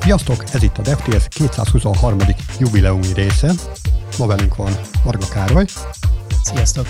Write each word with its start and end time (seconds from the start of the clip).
Sziasztok, 0.00 0.44
ez 0.52 0.62
itt 0.62 0.78
a 0.78 0.82
DevTS 0.82 1.28
223. 1.28 2.18
jubileumi 2.58 3.12
része. 3.14 3.52
Ma 4.18 4.26
velünk 4.26 4.56
van 4.56 4.72
Varga 5.04 5.26
Károly. 5.28 5.64
Sziasztok. 6.42 6.86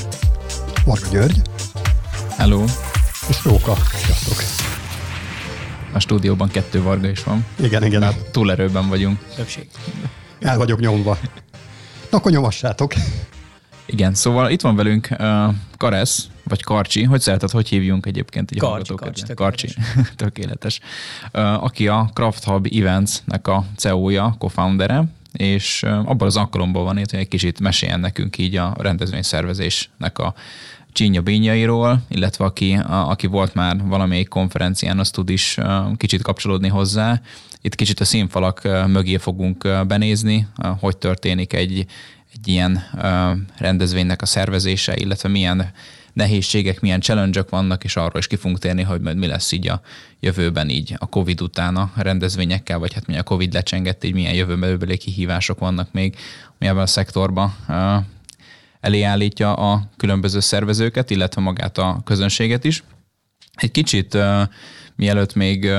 Varga 0.85 1.06
György. 1.11 1.43
Hello. 2.37 2.64
És 3.29 3.45
Róka. 3.45 3.74
Sziasztok. 3.74 4.37
A 5.93 5.98
stúdióban 5.98 6.48
kettő 6.48 6.82
Varga 6.82 7.09
is 7.09 7.24
van. 7.24 7.46
Igen, 7.60 7.85
igen. 7.85 8.03
Hát 8.03 8.31
túlerőben 8.31 8.88
vagyunk. 8.88 9.19
Többség. 9.37 9.69
El 10.40 10.56
vagyok 10.56 10.81
nyomva. 10.81 11.19
Na, 12.10 12.19
akkor 12.19 12.33
nyomassátok. 12.33 12.92
Igen, 13.87 14.15
szóval 14.15 14.51
itt 14.51 14.60
van 14.60 14.76
velünk 14.76 15.08
uh, 15.19 15.54
Karesz, 15.76 16.27
vagy 16.48 16.62
Karcsi, 16.62 17.02
hogy 17.02 17.20
szereted, 17.20 17.51
hogy 17.51 17.69
hívjunk 17.69 18.06
egyébként 18.06 18.51
egy 18.51 18.59
Karcsi, 18.59 18.95
Karcsi, 18.95 19.23
tökéletes. 19.23 19.74
Karcsi, 19.74 19.74
tökéletes. 20.24 20.80
Aki 21.60 21.88
a 21.88 22.10
Craft 22.15 22.45
Hub 22.45 22.69
Events-nek 22.73 23.48
a 23.48 23.64
CEO-ja, 23.77 24.34
co-foundere, 24.38 25.05
és 25.32 25.82
abban 25.82 26.27
az 26.27 26.36
alkalomból 26.36 26.84
van 26.84 26.98
itt, 26.98 27.10
hogy 27.10 27.20
egy 27.20 27.28
kicsit 27.28 27.60
meséljen 27.60 28.00
nekünk 28.00 28.38
így 28.38 28.56
a 28.56 28.77
rendezvényszervezésnek 28.78 30.19
a 30.19 30.34
csínya 30.92 31.20
bínyairól, 31.20 32.02
illetve 32.09 32.45
aki, 32.45 32.72
a, 32.72 33.08
aki 33.10 33.27
volt 33.27 33.55
már 33.55 33.77
valamelyik 33.84 34.28
konferencián, 34.28 34.98
az 34.98 35.10
tud 35.10 35.30
is 35.30 35.58
kicsit 35.97 36.22
kapcsolódni 36.22 36.69
hozzá. 36.69 37.20
Itt 37.60 37.74
kicsit 37.74 38.00
a 38.00 38.05
színfalak 38.05 38.62
mögé 38.86 39.16
fogunk 39.16 39.86
benézni, 39.86 40.47
hogy 40.80 40.97
történik 40.97 41.52
egy, 41.52 41.86
egy 42.33 42.48
ilyen 42.48 42.83
rendezvénynek 43.58 44.22
a 44.22 44.27
szervezése, 44.27 44.97
illetve 44.97 45.28
milyen 45.28 45.72
nehézségek, 46.16 46.80
milyen 46.80 47.01
challenge 47.01 47.45
vannak, 47.48 47.84
és 47.84 47.97
arról 47.97 48.19
is 48.19 48.27
ki 48.27 48.37
fogunk 48.37 48.59
térni, 48.59 48.83
hogy 48.83 49.01
majd 49.01 49.16
mi 49.16 49.27
lesz 49.27 49.52
így 49.52 49.69
a 49.69 49.80
jövőben 50.20 50.69
így 50.69 50.95
a 50.98 51.06
Covid 51.06 51.41
után 51.41 51.77
a 51.77 51.92
rendezvényekkel, 51.97 52.79
vagy 52.79 52.92
hát 52.92 53.06
mi 53.06 53.19
a 53.19 53.23
Covid 53.23 53.52
lecsengett, 53.52 54.05
így 54.05 54.15
milyen 54.15 54.34
jövőbeli 54.34 54.97
kihívások 54.97 55.58
vannak 55.58 55.92
még, 55.92 56.17
mi 56.58 56.67
ebben 56.67 56.83
a 56.83 56.86
szektorban 56.86 57.56
elé 58.81 59.03
állítja 59.03 59.55
a 59.55 59.91
különböző 59.97 60.41
szervezőket, 60.41 61.11
illetve 61.11 61.41
magát 61.41 61.78
a 61.78 62.00
közönséget 62.05 62.64
is. 62.64 62.83
Egy 63.55 63.70
kicsit 63.70 64.19
mielőtt 64.95 65.34
még 65.34 65.70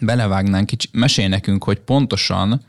belevágnánk, 0.00 0.66
kicsit 0.66 0.92
mesél 0.92 1.28
nekünk, 1.28 1.64
hogy 1.64 1.78
pontosan 1.78 2.64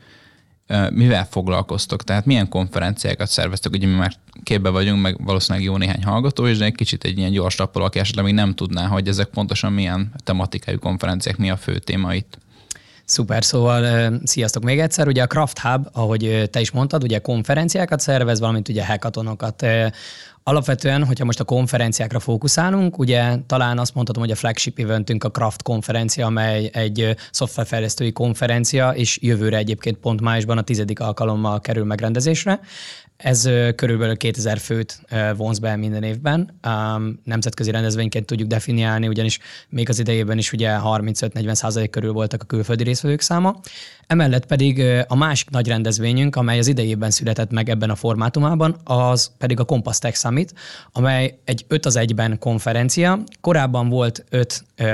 mivel 0.90 1.26
foglalkoztok? 1.30 2.04
Tehát 2.04 2.26
milyen 2.26 2.48
konferenciákat 2.48 3.28
szerveztek? 3.28 3.72
Ugye 3.72 3.86
mi 3.86 3.94
már 3.94 4.14
képbe 4.42 4.68
vagyunk, 4.68 5.02
meg 5.02 5.24
valószínűleg 5.24 5.66
jó 5.66 5.76
néhány 5.76 6.04
hallgató, 6.04 6.46
és 6.46 6.58
de 6.58 6.64
egy 6.64 6.74
kicsit 6.74 7.04
egy 7.04 7.18
ilyen 7.18 7.32
gyors 7.32 7.54
tappal, 7.54 7.82
aki 7.82 7.98
esetleg 7.98 8.24
még 8.24 8.34
nem 8.34 8.54
tudná, 8.54 8.86
hogy 8.86 9.08
ezek 9.08 9.28
pontosan 9.28 9.72
milyen 9.72 10.12
tematikájú 10.24 10.78
konferenciák, 10.78 11.36
mi 11.36 11.50
a 11.50 11.56
fő 11.56 11.78
téma 11.78 12.14
itt. 12.14 12.38
Szuper, 13.12 13.44
szóval 13.44 14.12
sziasztok 14.24 14.62
még 14.62 14.80
egyszer. 14.80 15.06
Ugye 15.06 15.22
a 15.22 15.26
Craft 15.26 15.58
Hub, 15.58 15.88
ahogy 15.92 16.48
te 16.50 16.60
is 16.60 16.70
mondtad, 16.70 17.02
ugye 17.02 17.18
konferenciákat 17.18 18.00
szervez, 18.00 18.40
valamint 18.40 18.68
ugye 18.68 18.86
hackathonokat. 18.86 19.66
Alapvetően, 20.42 21.04
hogyha 21.04 21.24
most 21.24 21.40
a 21.40 21.44
konferenciákra 21.44 22.20
fókuszálunk, 22.20 22.98
ugye 22.98 23.36
talán 23.46 23.78
azt 23.78 23.94
mondhatom, 23.94 24.22
hogy 24.22 24.32
a 24.32 24.36
flagship 24.36 24.78
eventünk 24.78 25.24
a 25.24 25.30
Craft 25.30 25.62
konferencia, 25.62 26.26
amely 26.26 26.70
egy 26.72 27.16
szoftverfejlesztői 27.30 28.12
konferencia, 28.12 28.90
és 28.90 29.18
jövőre 29.20 29.56
egyébként 29.56 29.96
pont 29.96 30.20
májusban 30.20 30.58
a 30.58 30.62
tizedik 30.62 31.00
alkalommal 31.00 31.60
kerül 31.60 31.84
megrendezésre. 31.84 32.60
Ez 33.22 33.48
körülbelül 33.76 34.16
2000 34.16 34.58
főt 34.58 35.00
vonz 35.36 35.58
be 35.58 35.76
minden 35.76 36.02
évben. 36.02 36.58
Nemzetközi 37.24 37.70
rendezvényként 37.70 38.26
tudjuk 38.26 38.48
definiálni, 38.48 39.08
ugyanis 39.08 39.38
még 39.68 39.88
az 39.88 39.98
idejében 39.98 40.38
is 40.38 40.52
ugye 40.52 40.76
35-40 40.84 41.54
százalék 41.54 41.90
körül 41.90 42.12
voltak 42.12 42.42
a 42.42 42.46
külföldi 42.46 42.82
részvevők 42.82 43.20
száma. 43.20 43.60
Emellett 44.06 44.46
pedig 44.46 44.82
a 45.08 45.16
másik 45.16 45.50
nagy 45.50 45.68
rendezvényünk, 45.68 46.36
amely 46.36 46.58
az 46.58 46.66
idejében 46.66 47.10
született 47.10 47.50
meg 47.50 47.68
ebben 47.68 47.90
a 47.90 47.94
formátumában, 47.94 48.76
az 48.84 49.30
pedig 49.38 49.60
a 49.60 49.64
Compass 49.64 49.98
Tech 49.98 50.16
Summit, 50.16 50.54
amely 50.92 51.38
egy 51.44 51.64
5 51.68 51.86
az 51.86 51.98
1-ben 52.00 52.38
konferencia. 52.38 53.18
Korábban 53.40 53.88
volt 53.88 54.24
5 54.30 54.64
uh, 54.78 54.88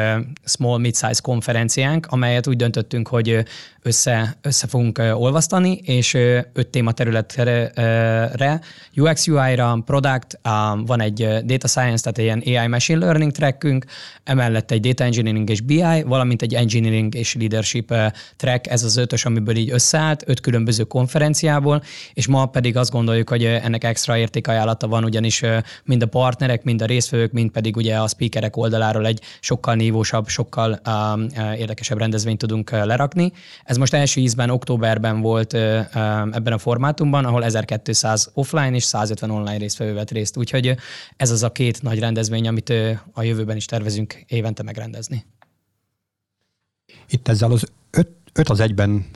small 0.45 0.79
mid-size 0.79 1.21
konferenciánk, 1.23 2.07
amelyet 2.07 2.47
úgy 2.47 2.57
döntöttünk, 2.57 3.09
hogy 3.09 3.45
össze, 3.83 4.37
össze 4.43 4.67
fogunk 4.67 4.99
olvasztani, 5.15 5.73
és 5.73 6.15
öt 6.53 6.67
tématerületre, 6.71 8.61
UX, 8.97 9.27
UI-ra, 9.27 9.83
product, 9.87 10.39
van 10.87 11.01
egy 11.01 11.29
data 11.45 11.67
science, 11.69 12.11
tehát 12.11 12.19
ilyen 12.19 12.61
AI 12.61 12.67
machine 12.67 12.99
learning 12.99 13.33
trackünk, 13.33 13.85
emellett 14.25 14.71
egy 14.71 14.81
data 14.81 15.05
engineering 15.05 15.51
és 15.51 15.61
BI, 15.61 16.03
valamint 16.07 16.43
egy 16.43 16.55
engineering 16.55 17.15
és 17.15 17.35
leadership 17.35 17.95
track, 18.37 18.67
ez 18.67 18.83
az 18.83 18.98
ötös, 18.99 19.25
amiből 19.25 19.57
így 19.57 19.71
összeállt, 19.71 20.23
öt 20.27 20.41
különböző 20.41 20.85
konferenciából, 20.85 21.83
és 22.15 22.27
ma 22.27 22.47
pedig 22.47 22.77
azt 22.77 22.91
gondoljuk, 22.91 23.29
hogy 23.29 23.45
ennek 23.45 23.85
extra 23.85 24.17
értékajánlata 24.17 24.89
van, 24.89 25.05
ugyanis 25.05 25.43
mind 25.85 26.03
a 26.03 26.07
partnerek, 26.07 26.65
mind 26.65 26.83
a 26.83 26.87
résztvevők, 26.87 27.33
mind 27.33 27.51
pedig 27.51 27.77
ugye 27.77 27.97
a 27.97 28.09
speakerek 28.09 28.57
oldaláról 28.57 29.07
egy 29.07 29.21
sokkal 29.41 29.75
nívósabb, 29.75 30.29
sokkal 30.29 30.81
um, 30.87 31.27
érdekesebb 31.57 31.99
rendezvényt 31.99 32.39
tudunk 32.39 32.71
lerakni. 32.71 33.33
Ez 33.65 33.77
most 33.77 33.95
első 33.95 34.21
ízben 34.21 34.51
októberben 34.51 35.21
volt 35.21 35.55
ebben 35.55 36.53
a 36.53 36.59
formátumban, 36.59 37.25
ahol 37.25 37.45
1200 37.45 38.31
offline 38.35 38.75
és 38.75 38.85
150 38.85 39.31
online 39.31 39.57
résztvevő 39.57 39.95
vett 39.95 40.11
részt. 40.11 40.37
Úgyhogy 40.37 40.77
ez 41.17 41.31
az 41.31 41.43
a 41.43 41.53
két 41.53 41.83
nagy 41.83 41.99
rendezvény, 41.99 42.49
amit 42.49 42.73
a 43.13 43.23
jövőben 43.23 43.57
is 43.57 43.65
tervezünk 43.65 44.25
évente 44.27 44.63
megrendezni. 44.63 45.25
Itt 47.09 47.29
ezzel 47.29 47.51
az 47.51 47.67
öt, 48.33 48.49
az 48.49 48.61
egyben 48.61 49.07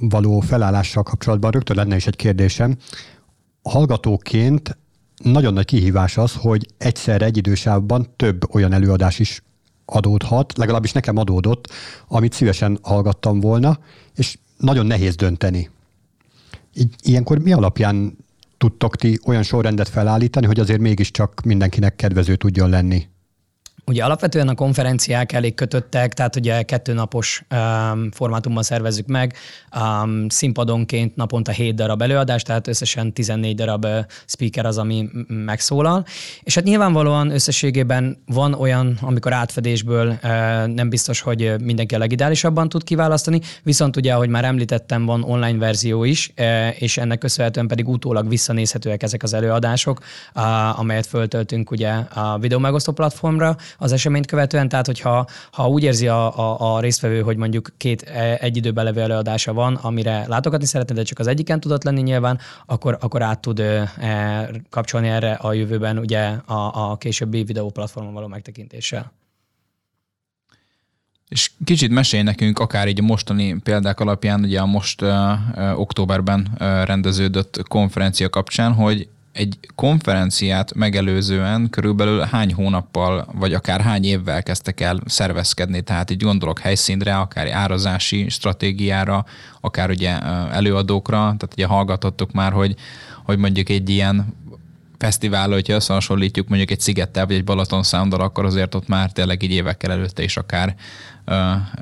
való 0.00 0.40
felállással 0.40 1.02
kapcsolatban 1.02 1.50
rögtön 1.50 1.76
lenne 1.76 1.96
is 1.96 2.06
egy 2.06 2.16
kérdésem. 2.16 2.76
Hallgatóként 3.62 4.78
nagyon 5.22 5.52
nagy 5.52 5.64
kihívás 5.64 6.16
az, 6.16 6.34
hogy 6.34 6.66
egyszerre 6.78 7.24
egy 7.24 7.36
idősávban 7.36 8.06
több 8.16 8.54
olyan 8.54 8.72
előadás 8.72 9.18
is 9.18 9.42
adódhat, 9.84 10.58
legalábbis 10.58 10.92
nekem 10.92 11.16
adódott, 11.16 11.72
amit 12.08 12.32
szívesen 12.32 12.78
hallgattam 12.82 13.40
volna, 13.40 13.78
és 14.14 14.38
nagyon 14.56 14.86
nehéz 14.86 15.16
dönteni. 15.16 15.70
Ilyenkor 17.02 17.38
mi 17.38 17.52
alapján 17.52 18.16
tudtok 18.58 18.96
ti 18.96 19.18
olyan 19.24 19.42
sorrendet 19.42 19.88
felállítani, 19.88 20.46
hogy 20.46 20.60
azért 20.60 20.80
mégiscsak 20.80 21.40
mindenkinek 21.44 21.96
kedvező 21.96 22.36
tudjon 22.36 22.68
lenni? 22.68 23.08
Ugye 23.88 24.04
alapvetően 24.04 24.48
a 24.48 24.54
konferenciák 24.54 25.32
elég 25.32 25.54
kötöttek, 25.54 26.12
tehát 26.12 26.36
ugye 26.36 26.62
kettő 26.62 26.92
napos 26.92 27.42
um, 27.50 28.10
formátumban 28.10 28.62
szervezzük 28.62 29.06
meg, 29.06 29.34
um, 29.80 30.28
színpadonként 30.28 31.16
naponta 31.16 31.52
7 31.52 31.74
darab 31.74 32.02
előadás, 32.02 32.42
tehát 32.42 32.66
összesen 32.66 33.12
14 33.12 33.56
darab 33.56 33.86
speaker 34.26 34.66
az, 34.66 34.78
ami 34.78 35.08
megszólal. 35.28 36.04
És 36.42 36.54
hát 36.54 36.64
nyilvánvalóan 36.64 37.30
összességében 37.30 38.22
van 38.26 38.54
olyan, 38.54 38.98
amikor 39.00 39.32
átfedésből 39.32 40.08
uh, 40.08 40.18
nem 40.66 40.88
biztos, 40.88 41.20
hogy 41.20 41.54
mindenki 41.62 41.94
a 41.94 41.98
legideálisabban 41.98 42.68
tud 42.68 42.84
kiválasztani, 42.84 43.40
viszont 43.62 43.96
ugye, 43.96 44.14
ahogy 44.14 44.28
már 44.28 44.44
említettem, 44.44 45.04
van 45.04 45.22
online 45.22 45.58
verzió 45.58 46.04
is, 46.04 46.32
uh, 46.38 46.82
és 46.82 46.96
ennek 46.96 47.18
köszönhetően 47.18 47.66
pedig 47.66 47.88
utólag 47.88 48.28
visszanézhetőek 48.28 49.02
ezek 49.02 49.22
az 49.22 49.32
előadások, 49.32 49.98
uh, 50.34 50.78
amelyet 50.78 51.06
föltöltünk 51.06 51.70
ugye 51.70 51.90
a 52.14 52.38
videó 52.38 52.58
megosztó 52.58 52.92
platformra, 52.92 53.56
az 53.78 53.92
eseményt 53.92 54.26
követően, 54.26 54.68
tehát 54.68 54.86
hogyha 54.86 55.26
ha 55.50 55.68
úgy 55.68 55.82
érzi 55.82 56.08
a, 56.08 56.38
a, 56.38 56.74
a 56.74 56.80
résztvevő, 56.80 57.20
hogy 57.20 57.36
mondjuk 57.36 57.72
két 57.76 58.02
e, 58.02 58.38
egy 58.40 58.56
időben 58.56 58.84
levő 58.84 59.00
előadása 59.00 59.52
van, 59.52 59.74
amire 59.74 60.24
látogatni 60.26 60.66
szeretne, 60.66 60.94
de 60.94 61.02
csak 61.02 61.18
az 61.18 61.26
egyiken 61.26 61.60
tudott 61.60 61.84
lenni 61.84 62.00
nyilván, 62.00 62.38
akkor, 62.66 62.98
akkor 63.00 63.22
át 63.22 63.40
tud 63.40 63.58
e, 63.58 64.50
kapcsolni 64.70 65.08
erre 65.08 65.32
a 65.32 65.52
jövőben 65.52 65.98
ugye 65.98 66.24
a, 66.46 66.90
a 66.90 66.96
későbbi 66.96 67.44
videóplatformon 67.44 68.12
való 68.12 68.26
megtekintéssel. 68.26 69.12
És 71.28 71.50
kicsit 71.64 71.90
mesél 71.90 72.22
nekünk, 72.22 72.58
akár 72.58 72.88
így 72.88 73.00
a 73.00 73.02
mostani 73.02 73.58
példák 73.58 74.00
alapján, 74.00 74.42
ugye 74.42 74.60
a 74.60 74.66
most 74.66 75.02
uh, 75.02 75.80
októberben 75.80 76.48
uh, 76.52 76.58
rendeződött 76.84 77.62
konferencia 77.68 78.28
kapcsán, 78.28 78.72
hogy 78.72 79.08
egy 79.36 79.58
konferenciát 79.74 80.74
megelőzően 80.74 81.70
körülbelül 81.70 82.20
hány 82.20 82.54
hónappal, 82.54 83.28
vagy 83.32 83.54
akár 83.54 83.80
hány 83.80 84.04
évvel 84.04 84.42
kezdtek 84.42 84.80
el 84.80 85.00
szervezkedni, 85.06 85.80
tehát 85.80 86.10
így 86.10 86.22
gondolok 86.22 86.58
helyszínre, 86.58 87.16
akár 87.16 87.50
árazási 87.50 88.28
stratégiára, 88.28 89.24
akár 89.60 89.90
ugye 89.90 90.18
előadókra, 90.50 91.16
tehát 91.16 91.48
ugye 91.52 91.66
hallgatottuk 91.66 92.32
már, 92.32 92.52
hogy, 92.52 92.74
hogy 93.24 93.38
mondjuk 93.38 93.68
egy 93.68 93.88
ilyen 93.88 94.34
fesztivál, 94.98 95.48
hogyha 95.50 95.74
összehasonlítjuk 95.74 96.48
mondjuk 96.48 96.70
egy 96.70 96.80
szigettel, 96.80 97.26
vagy 97.26 97.36
egy 97.36 97.44
Balaton 97.44 97.82
sound 97.82 98.12
akkor 98.12 98.44
azért 98.44 98.74
ott 98.74 98.88
már 98.88 99.12
tényleg 99.12 99.42
így 99.42 99.50
évekkel 99.52 99.90
előtte 99.90 100.22
is 100.22 100.36
akár 100.36 100.74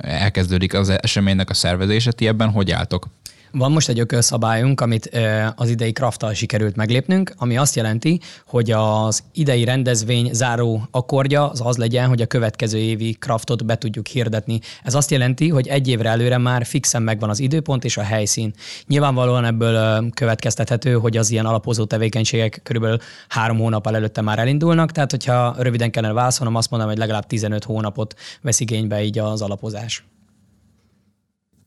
elkezdődik 0.01 0.75
az 0.75 0.89
eseménynek 0.89 1.51
a 1.51 1.55
szervezése. 1.55 2.13
Ti 2.13 2.27
ebben 2.27 2.51
hogy 2.51 2.71
álltok? 2.71 3.09
Van 3.57 3.73
most 3.73 3.89
egy 3.89 3.99
ökölszabályunk, 3.99 4.81
amit 4.81 5.21
az 5.57 5.69
idei 5.69 5.93
krafttal 5.93 6.33
sikerült 6.33 6.77
meglépnünk, 6.77 7.35
ami 7.37 7.57
azt 7.57 7.77
jelenti, 7.77 8.21
hogy 8.47 8.71
az 8.71 9.23
idei 9.33 9.65
rendezvény 9.65 10.29
záró 10.33 10.89
akkordja 10.91 11.51
az 11.51 11.61
az 11.65 11.77
legyen, 11.77 12.09
hogy 12.09 12.23
a 12.23 12.27
következő 12.27 12.79
évi 12.79 13.13
kraftot 13.13 13.65
be 13.65 13.77
tudjuk 13.77 14.07
hirdetni. 14.07 14.61
Ez 14.83 14.95
azt 14.95 15.11
jelenti, 15.11 15.49
hogy 15.49 15.69
egy 15.69 15.89
évre 15.89 16.09
előre 16.09 16.39
már 16.39 16.65
fixen 16.67 17.03
megvan 17.03 17.31
az 17.31 17.41
időpont 17.41 17.85
és 17.85 17.97
a 17.97 18.03
helyszín. 18.03 18.55
Nyilvánvalóan 18.87 19.45
ebből 19.45 20.09
következtethető, 20.11 20.93
hogy 20.93 21.17
az 21.17 21.31
ilyen 21.31 21.47
alapozó 21.47 21.85
tevékenységek 21.85 22.61
körülbelül 22.63 22.99
három 23.29 23.59
hónap 23.59 23.87
előtte 23.87 24.21
már 24.21 24.39
elindulnak, 24.39 24.93
tehát 24.93 25.11
hogyha 25.11 25.55
röviden 25.59 25.91
kellene 25.91 26.13
válaszolnom, 26.13 26.55
azt 26.57 26.71
mondom, 26.71 26.89
hogy 26.89 26.99
legalább 26.99 27.27
15 27.27 27.65
hónapot 27.65 28.15
vesz 28.43 28.61
igénybe 28.61 29.03
így 29.03 29.19
az 29.19 29.43
alapozás 29.43 30.05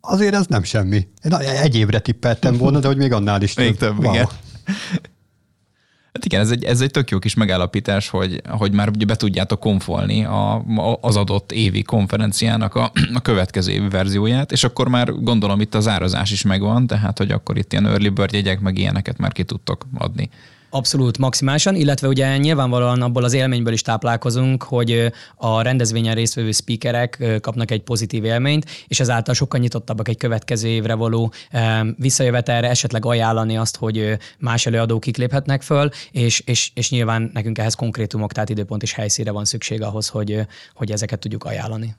azért 0.02 0.34
ez 0.34 0.46
nem 0.46 0.64
semmi. 0.64 1.08
Én 1.24 1.34
egy 1.34 1.76
évre 1.76 2.00
tippeltem 2.00 2.58
volna, 2.58 2.80
de 2.80 2.88
hogy 2.88 2.98
még 2.98 3.12
annál 3.12 3.42
is 3.42 3.54
több. 3.54 3.66
Még 3.66 3.76
több, 3.76 4.04
wow. 4.04 4.14
igen. 4.14 4.28
Hát 6.18 6.26
igen, 6.26 6.42
ez 6.42 6.52
egy, 6.52 6.64
ez 6.64 6.82
egy 6.82 6.92
tök 6.92 7.10
jó 7.10 7.20
kis 7.20 7.34
megállapítás, 7.34 8.10
hogy, 8.10 8.42
hogy 8.50 8.74
már 8.74 8.92
be 8.92 9.16
tudjátok 9.16 9.60
konfolni 9.60 10.26
a, 10.26 10.64
az 11.02 11.16
adott 11.16 11.52
évi 11.52 11.82
konferenciának 11.82 12.76
a, 12.76 12.92
a 13.14 13.22
következő 13.22 13.72
évi 13.72 13.88
verzióját, 13.90 14.52
és 14.52 14.64
akkor 14.64 14.88
már 14.88 15.12
gondolom 15.14 15.62
itt 15.62 15.76
az 15.76 15.88
árazás 15.88 16.32
is 16.32 16.42
megvan, 16.42 16.88
tehát 16.88 17.18
hogy 17.18 17.32
akkor 17.32 17.58
itt 17.58 17.72
ilyen 17.72 17.86
early 17.86 18.08
bird 18.08 18.34
jegyek, 18.34 18.60
meg 18.60 18.78
ilyeneket 18.78 19.18
már 19.18 19.32
ki 19.32 19.44
tudtok 19.44 19.88
adni. 19.98 20.30
Abszolút 20.78 21.18
maximálisan, 21.18 21.76
illetve 21.76 22.08
ugye 22.08 22.38
nyilvánvalóan 22.38 23.02
abból 23.02 23.24
az 23.24 23.34
élményből 23.34 23.74
is 23.74 23.82
táplálkozunk, 23.82 24.64
hogy 24.64 25.12
a 25.36 25.62
rendezvényen 25.62 26.16
résztvevő 26.16 26.52
speakerek 26.52 27.40
kapnak 27.42 27.72
egy 27.72 27.82
pozitív 27.82 28.24
élményt, 28.24 28.66
és 28.88 29.00
ezáltal 29.00 29.34
sokkal 29.34 29.60
nyitottabbak 29.60 30.08
egy 30.08 30.18
következő 30.18 30.68
évre 30.68 30.94
való 30.94 31.32
visszajövetelre, 31.96 32.70
esetleg 32.70 33.06
ajánlani 33.06 33.58
azt, 33.58 33.78
hogy 33.78 34.18
más 34.40 34.66
előadók 34.66 35.00
kikléphetnek 35.00 35.62
föl, 35.62 35.90
és, 36.12 36.40
és, 36.40 36.72
és 36.74 36.90
nyilván 36.90 37.30
nekünk 37.34 37.58
ehhez 37.58 37.74
konkrétumok, 37.74 38.32
tehát 38.32 38.50
időpont 38.50 38.84
és 38.84 38.94
helyszíre 38.94 39.32
van 39.32 39.46
szükség 39.46 39.82
ahhoz, 39.82 40.08
hogy, 40.08 40.48
hogy 40.74 40.92
ezeket 40.92 41.20
tudjuk 41.20 41.44
ajánlani. 41.44 41.96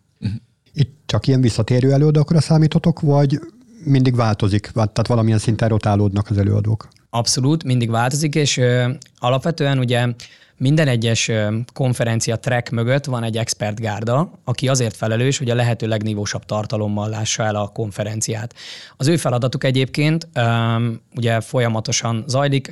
Itt 0.73 0.97
csak 1.07 1.27
ilyen 1.27 1.41
visszatérő 1.41 1.93
előadókra 1.93 2.41
számítotok, 2.41 3.01
vagy 3.01 3.39
mindig 3.85 4.15
változik, 4.15 4.71
tehát 4.75 5.07
valamilyen 5.07 5.39
szinten 5.39 5.69
rotálódnak 5.69 6.31
az 6.31 6.39
előadók? 6.39 6.89
Abszolút, 7.11 7.65
mindig 7.65 7.91
változik, 7.91 8.35
és 8.35 8.57
ö, 8.57 8.91
alapvetően 9.19 9.79
ugye 9.79 10.07
minden 10.59 10.89
egyes 10.89 11.31
konferencia 11.73 12.37
track 12.37 12.71
mögött 12.71 13.05
van 13.05 13.23
egy 13.23 13.37
expert 13.37 13.81
gárda, 13.81 14.31
aki 14.45 14.69
azért 14.69 14.97
felelős, 14.97 15.39
hogy 15.39 15.51
a 15.51 15.55
lehető 15.55 15.87
legnívósabb 15.87 16.45
tartalommal 16.45 17.09
lássa 17.09 17.45
el 17.45 17.57
a 17.57 17.69
konferenciát. 17.69 18.55
Az 18.97 19.07
ő 19.07 19.17
feladatuk 19.17 19.65
egyébként 19.65 20.29
ugye 21.17 21.41
folyamatosan 21.41 22.25
zajlik, 22.27 22.71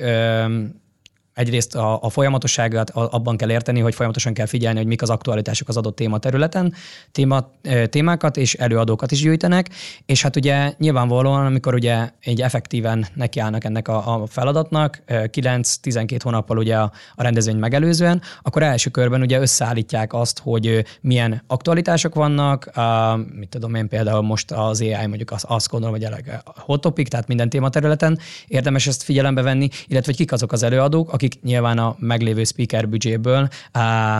egyrészt 1.37 1.75
a, 1.75 2.01
a 2.01 2.09
folyamatosságát 2.09 2.89
abban 2.89 3.37
kell 3.37 3.51
érteni, 3.51 3.79
hogy 3.79 3.95
folyamatosan 3.95 4.33
kell 4.33 4.45
figyelni, 4.45 4.77
hogy 4.77 4.87
mik 4.87 5.01
az 5.01 5.09
aktualitások 5.09 5.67
az 5.67 5.77
adott 5.77 5.95
téma 5.95 6.17
területen, 6.17 6.73
téma, 7.11 7.51
témákat 7.89 8.37
és 8.37 8.53
előadókat 8.53 9.11
is 9.11 9.21
gyűjtenek, 9.21 9.69
és 10.05 10.21
hát 10.21 10.35
ugye 10.35 10.73
nyilvánvalóan, 10.77 11.45
amikor 11.45 11.73
ugye 11.73 12.09
egy 12.19 12.41
effektíven 12.41 13.07
nekiállnak 13.13 13.63
ennek 13.63 13.87
a, 13.87 14.21
a 14.21 14.25
feladatnak, 14.25 15.01
9-12 15.07 16.19
hónappal 16.23 16.57
ugye 16.57 16.75
a, 16.75 16.91
a 17.15 17.23
rendezvény 17.23 17.57
megelőzően, 17.57 18.21
akkor 18.41 18.63
első 18.63 18.89
körben 18.89 19.21
ugye 19.21 19.39
összeállítják 19.39 20.13
azt, 20.13 20.39
hogy 20.39 20.85
milyen 21.01 21.43
aktualitások 21.47 22.15
vannak, 22.15 22.65
a, 22.65 23.15
mit 23.33 23.49
tudom 23.49 23.75
én 23.75 23.87
például 23.87 24.21
most 24.21 24.51
az 24.51 24.81
AI 24.81 25.05
mondjuk 25.07 25.31
azt, 25.31 25.45
azt 25.47 25.69
gondolom, 25.69 25.95
hogy 25.95 26.03
a 26.03 26.53
hot 26.55 26.81
topic, 26.81 27.09
tehát 27.09 27.27
minden 27.27 27.49
téma 27.49 27.69
területen 27.69 28.19
érdemes 28.47 28.87
ezt 28.87 29.03
figyelembe 29.03 29.41
venni, 29.41 29.69
illetve 29.87 30.05
hogy 30.11 30.15
kik 30.15 30.31
azok 30.31 30.51
az 30.51 30.63
előadók, 30.63 31.13
akik 31.13 31.26
akik 31.27 31.41
nyilván 31.41 31.77
a 31.77 31.95
meglévő 31.99 32.43
speaker 32.43 32.89
büdzséből 32.89 33.47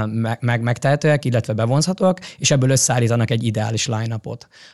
meg, 0.06 0.38
meg, 0.42 0.62
megtehetőek, 0.62 1.26
illetve 1.26 1.54
bevonzhatóak, 1.54 2.20
és 2.38 2.52
ebből 2.52 2.70
összeállítanak 2.70 3.32
egy 3.32 3.44
ideális 3.44 3.88
line. 3.88 4.20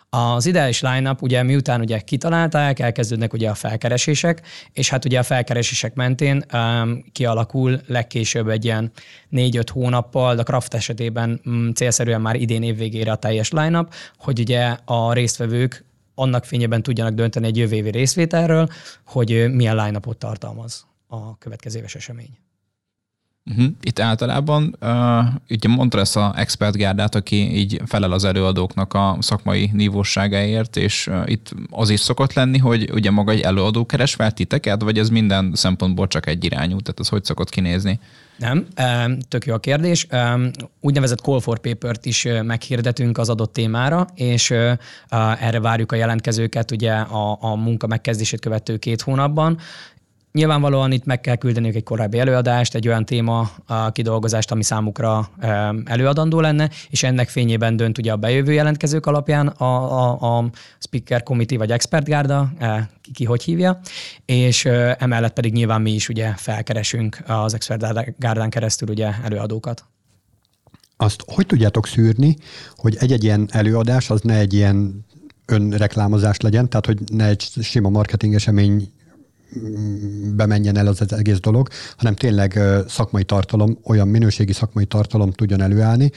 Az 0.10 0.46
ideális 0.46 0.82
line 0.82 1.16
ugye 1.20 1.44
miután 1.44 1.82
ugye 1.82 2.00
kitalálták, 2.00 2.80
elkezdődnek 2.80 3.34
ugye 3.34 3.50
a 3.50 3.54
felkeresések, 3.54 4.42
és 4.74 4.90
hát 4.90 5.06
ugye 5.06 5.20
a 5.20 5.24
felkeresések 5.24 5.94
mentén 5.94 6.44
um, 6.54 7.04
kialakul 7.12 7.82
legkésőbb 7.88 8.48
egy 8.48 8.66
ilyen 8.66 8.92
négy-öt 9.30 9.70
hónappal, 9.70 10.36
de 10.36 10.42
a 10.42 10.44
Kraft 10.44 10.74
esetében 10.74 11.42
um, 11.46 11.74
célszerűen 11.74 12.22
már 12.22 12.36
idén 12.36 12.64
évvégére 12.64 13.12
a 13.12 13.16
teljes 13.16 13.52
line 13.52 13.88
hogy 14.18 14.40
ugye 14.40 14.78
a 14.86 15.14
résztvevők 15.14 15.86
annak 16.16 16.46
fényében 16.46 16.84
tudjanak 16.84 17.14
dönteni 17.14 17.48
egy 17.48 17.58
jövő 17.58 17.76
évi 17.76 17.90
részvételről, 17.90 18.68
hogy 19.06 19.54
milyen 19.54 19.76
line 19.76 20.00
tartalmaz 20.18 20.86
a 21.14 21.38
következő 21.38 21.78
éves 21.78 21.96
esemény. 21.96 22.38
Uh-huh. 23.46 23.66
Itt 23.82 24.00
általában 24.00 24.78
uh, 24.82 24.90
ugye 25.50 25.68
mondta 25.68 26.00
ezt 26.00 26.16
a 26.16 26.34
expert 26.36 26.76
gárdát, 26.76 27.16
aki 27.16 27.56
így 27.56 27.82
felel 27.86 28.12
az 28.12 28.24
előadóknak 28.24 28.94
a 28.94 29.18
szakmai 29.20 29.70
nívóságáért, 29.74 30.78
és 30.78 31.08
uh, 31.08 31.24
itt 31.26 31.52
az 31.70 31.90
is 31.90 32.00
szokott 32.00 32.34
lenni, 32.34 32.58
hogy 32.58 32.92
ugye 32.92 33.12
maga 33.12 33.32
egy 33.32 33.42
előadó 33.42 33.86
keres 33.86 34.14
fel 34.14 34.32
titeket, 34.32 34.82
vagy 34.82 34.98
ez 34.98 35.10
minden 35.10 35.52
szempontból 35.56 36.08
csak 36.08 36.28
egy 36.28 36.44
irányú, 36.44 36.80
tehát 36.80 37.00
ez 37.00 37.08
hogy 37.08 37.24
szokott 37.24 37.50
kinézni? 37.50 38.00
Nem, 38.38 38.68
tök 39.28 39.46
jó 39.46 39.54
a 39.54 39.58
kérdés. 39.58 40.08
Úgynevezett 40.80 41.20
call 41.20 41.40
for 41.40 41.60
paper-t 41.60 42.06
is 42.06 42.28
meghirdetünk 42.44 43.18
az 43.18 43.30
adott 43.30 43.54
témára, 43.54 44.08
és 44.16 44.52
erre 45.40 45.60
várjuk 45.60 45.92
a 45.92 45.96
jelentkezőket 45.96 46.72
ugye 46.72 46.94
a, 46.94 47.38
a 47.42 47.56
munka 47.56 47.88
megkezdését 47.88 48.40
követő 48.40 48.78
két 48.78 49.02
hónapban. 49.02 49.58
Nyilvánvalóan 50.34 50.92
itt 50.92 51.06
meg 51.06 51.22
kell 51.22 51.36
küldeniük 51.36 51.76
egy 51.76 51.84
korábbi 51.84 52.20
előadást, 52.20 52.76
egy 52.76 52.88
olyan 52.88 53.06
téma 53.06 53.52
a 53.66 53.92
kidolgozást, 53.92 54.52
ami 54.52 54.64
számukra 54.64 55.30
előadandó 55.86 56.40
lenne, 56.40 56.70
és 56.90 57.04
ennek 57.04 57.30
fényében 57.30 57.76
dönt 57.76 57.98
ugye 57.98 58.12
a 58.12 58.16
bejövő 58.16 58.52
jelentkezők 58.54 59.06
alapján 59.06 59.48
a, 59.48 59.66
a, 59.66 60.38
a 60.38 60.50
Speaker 60.80 61.24
Committee 61.24 61.58
vagy 61.58 61.72
Expert 61.72 62.06
Gárda, 62.06 62.54
ki, 63.02 63.12
ki 63.12 63.26
hogy 63.26 63.44
hívja, 63.44 63.80
és 64.26 64.66
emellett 64.98 65.34
pedig 65.34 65.54
nyilván 65.54 65.82
mi 65.82 65.92
is 65.92 66.10
ugye 66.10 66.34
felkeresünk 66.36 67.24
az 67.28 67.54
Expert 67.54 68.20
Gárdán 68.20 68.50
keresztül 68.50 68.90
ugye 68.90 69.12
előadókat. 69.24 69.86
Azt 70.98 71.24
hogy 71.28 71.46
tudjátok 71.46 71.88
szűrni, 71.88 72.38
hogy 72.76 72.96
egy-egy 73.00 73.24
ilyen 73.24 73.48
előadás 73.52 74.10
az 74.10 74.22
ne 74.22 74.38
egy 74.38 74.54
ilyen 74.54 75.06
önreklámozás 75.46 76.40
legyen, 76.40 76.70
tehát 76.70 76.86
hogy 76.86 77.00
ne 77.12 77.26
egy 77.28 77.42
sima 77.62 77.90
marketing 77.90 78.34
esemény 78.34 78.92
bemenjen 80.36 80.78
el 80.78 80.88
az, 80.88 81.02
az 81.02 81.14
egész 81.14 81.40
dolog, 81.40 81.68
hanem 81.98 82.16
tényleg 82.16 82.60
szakmai 82.88 83.24
tartalom, 83.24 83.78
olyan 83.84 84.08
minőségi 84.08 84.54
szakmai 84.54 84.86
tartalom 84.86 85.32
tudjon 85.32 85.62
előállni, 85.62 86.12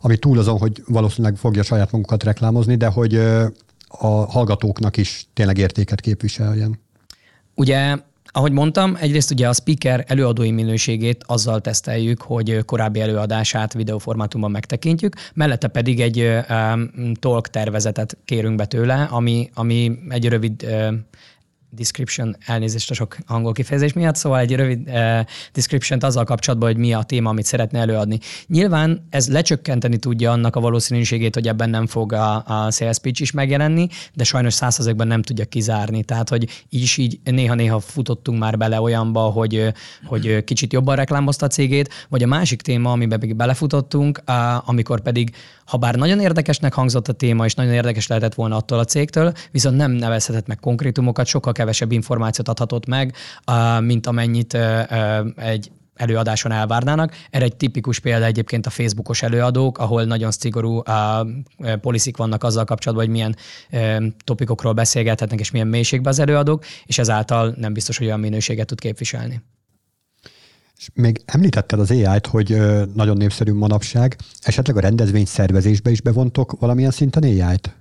ami 0.00 0.16
túl 0.16 0.38
azon, 0.38 0.58
hogy 0.58 0.82
valószínűleg 0.86 1.36
fogja 1.36 1.62
saját 1.62 1.92
magukat 1.92 2.22
reklámozni, 2.22 2.74
de 2.76 2.86
hogy 2.86 3.14
a 3.88 4.06
hallgatóknak 4.06 4.96
is 4.96 5.26
tényleg 5.32 5.58
értéket 5.58 6.00
képviseljen. 6.00 6.80
Ugye 7.54 7.96
ahogy 8.32 8.52
mondtam, 8.52 8.96
egyrészt 9.00 9.30
ugye 9.30 9.48
a 9.48 9.52
speaker 9.52 10.04
előadói 10.08 10.50
minőségét 10.50 11.24
azzal 11.26 11.60
teszteljük, 11.60 12.22
hogy 12.22 12.64
korábbi 12.64 13.00
előadását 13.00 13.72
videóformátumban 13.72 14.50
megtekintjük, 14.50 15.16
mellette 15.34 15.68
pedig 15.68 16.00
egy 16.00 16.20
um, 16.20 17.14
talk 17.14 17.48
tervezetet 17.48 18.16
kérünk 18.24 18.56
be 18.56 18.66
tőle, 18.66 19.02
ami, 19.02 19.50
ami 19.54 19.98
egy 20.08 20.28
rövid 20.28 20.62
um, 20.62 21.04
description, 21.70 22.36
elnézést 22.46 22.90
a 22.90 22.94
sok 22.94 23.16
angol 23.26 23.52
kifejezés 23.52 23.92
miatt, 23.92 24.16
szóval 24.16 24.38
egy 24.38 24.54
rövid 24.54 24.88
uh, 24.88 25.20
description 25.52 25.98
azzal 26.02 26.24
kapcsolatban, 26.24 26.68
hogy 26.68 26.78
mi 26.78 26.92
a 26.92 27.02
téma, 27.02 27.30
amit 27.30 27.44
szeretne 27.44 27.78
előadni. 27.78 28.18
Nyilván 28.46 29.06
ez 29.10 29.28
lecsökkenteni 29.28 29.96
tudja 29.96 30.30
annak 30.30 30.56
a 30.56 30.60
valószínűségét, 30.60 31.34
hogy 31.34 31.48
ebben 31.48 31.70
nem 31.70 31.86
fog 31.86 32.12
a, 32.12 32.44
a 32.46 32.70
sales 32.70 32.98
pitch 32.98 33.20
is 33.20 33.30
megjelenni, 33.30 33.88
de 34.14 34.24
sajnos 34.24 34.54
százszerzekben 34.54 35.06
nem 35.06 35.22
tudja 35.22 35.44
kizárni. 35.44 36.04
Tehát, 36.04 36.28
hogy 36.28 36.48
így 36.68 36.82
is 36.82 36.96
így 36.96 37.20
néha-néha 37.24 37.80
futottunk 37.80 38.38
már 38.38 38.56
bele 38.56 38.80
olyanba, 38.80 39.20
hogy, 39.20 39.72
hogy 40.04 40.44
kicsit 40.44 40.72
jobban 40.72 40.96
reklámozta 40.96 41.46
a 41.46 41.48
cégét, 41.48 42.06
vagy 42.08 42.22
a 42.22 42.26
másik 42.26 42.62
téma, 42.62 42.90
amiben 42.90 43.20
pedig 43.20 43.36
belefutottunk, 43.36 44.22
amikor 44.64 45.00
pedig 45.00 45.34
ha 45.70 45.76
bár 45.76 45.94
nagyon 45.94 46.20
érdekesnek 46.20 46.74
hangzott 46.74 47.08
a 47.08 47.12
téma, 47.12 47.44
és 47.44 47.54
nagyon 47.54 47.72
érdekes 47.72 48.06
lehetett 48.06 48.34
volna 48.34 48.56
attól 48.56 48.78
a 48.78 48.84
cégtől, 48.84 49.32
viszont 49.50 49.76
nem 49.76 49.90
nevezhetett 49.90 50.46
meg 50.46 50.60
konkrétumokat, 50.60 51.26
sokkal 51.26 51.52
kevesebb 51.60 51.92
információt 51.92 52.48
adhatott 52.48 52.86
meg, 52.86 53.14
mint 53.80 54.06
amennyit 54.06 54.58
egy 55.36 55.70
előadáson 55.94 56.52
elvárnának. 56.52 57.14
Erre 57.30 57.44
egy 57.44 57.56
tipikus 57.56 57.98
példa 57.98 58.24
egyébként 58.24 58.66
a 58.66 58.70
Facebookos 58.70 59.22
előadók, 59.22 59.78
ahol 59.78 60.04
nagyon 60.04 60.30
szigorú 60.30 60.78
a 60.78 61.26
poliszik 61.80 62.16
vannak 62.16 62.44
azzal 62.44 62.64
kapcsolatban, 62.64 63.06
hogy 63.06 63.14
milyen 63.14 63.36
topikokról 64.24 64.72
beszélgethetnek, 64.72 65.40
és 65.40 65.50
milyen 65.50 65.66
mélységben 65.66 66.12
az 66.12 66.18
előadók, 66.18 66.64
és 66.84 66.98
ezáltal 66.98 67.54
nem 67.56 67.72
biztos, 67.72 67.98
hogy 67.98 68.06
olyan 68.06 68.20
minőséget 68.20 68.66
tud 68.66 68.80
képviselni. 68.80 69.42
És 70.78 70.88
még 70.94 71.22
említetted 71.24 71.80
az 71.80 71.90
AI-t, 71.90 72.26
hogy 72.26 72.56
nagyon 72.94 73.16
népszerű 73.16 73.52
manapság. 73.52 74.16
Esetleg 74.40 74.76
a 74.76 74.80
rendezvény 74.80 75.26
szervezésbe 75.26 75.90
is 75.90 76.00
bevontok 76.00 76.60
valamilyen 76.60 76.90
szinten 76.90 77.22
AI-t? 77.22 77.76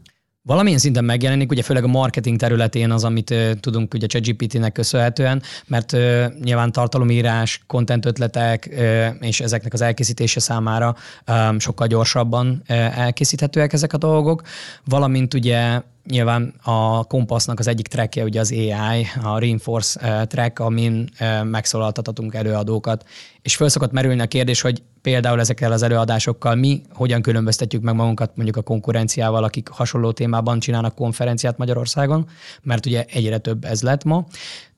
Valamilyen 0.50 0.80
szinten 0.80 1.04
megjelenik, 1.04 1.52
ugye 1.52 1.62
főleg 1.62 1.84
a 1.84 1.88
marketing 1.88 2.40
területén 2.40 2.92
az, 2.92 3.04
amit 3.04 3.30
uh, 3.30 3.52
tudunk 3.60 3.94
ugye 3.94 4.08
ChatGPT-nek 4.08 4.72
köszönhetően, 4.72 5.42
mert 5.68 5.92
uh, 5.92 6.26
nyilván 6.44 6.72
tartalomírás, 6.72 7.62
content 7.68 8.06
ötletek 8.06 8.70
uh, 8.72 9.08
és 9.20 9.40
ezeknek 9.40 9.74
az 9.74 9.82
elkészítése 9.82 10.40
számára 10.40 10.96
um, 11.28 11.60
sokkal 11.60 11.88
gyorsabban 11.88 12.62
uh, 12.70 13.00
elkészíthetőek 13.00 13.74
ezek 13.74 13.94
a 13.94 13.98
dolgok, 13.98 14.42
valamint 14.86 15.34
ugye 15.34 15.82
nyilván 16.04 16.54
a 16.64 17.04
Kompassnak 17.04 17.60
az 17.60 17.68
egyik 17.68 17.88
trackje 17.88 18.24
ugye 18.24 18.40
az 18.40 18.52
AI, 18.52 19.08
a 19.24 19.40
Reinforce 19.40 20.26
track, 20.26 20.60
amin 20.60 21.10
megszólaltathatunk 21.44 22.34
előadókat. 22.34 23.06
És 23.42 23.56
föl 23.56 23.70
szokott 23.70 23.92
merülni 23.92 24.22
a 24.22 24.28
kérdés, 24.28 24.62
hogy 24.62 24.84
például 25.02 25.40
ezekkel 25.40 25.72
az 25.72 25.82
előadásokkal 25.82 26.56
mi 26.56 26.82
hogyan 26.94 27.22
különböztetjük 27.22 27.82
meg 27.82 27.96
magunkat 27.96 28.32
mondjuk 28.36 28.58
a 28.58 28.62
konkurenciával, 28.62 29.44
akik 29.44 29.68
hasonló 29.68 30.12
témában 30.12 30.60
csinálnak 30.60 30.96
konferenciát 30.96 31.58
Magyarországon, 31.58 32.28
mert 32.62 32.86
ugye 32.86 33.06
egyre 33.08 33.38
több 33.38 33.64
ez 33.64 33.82
lett 33.82 34.04
ma 34.04 34.26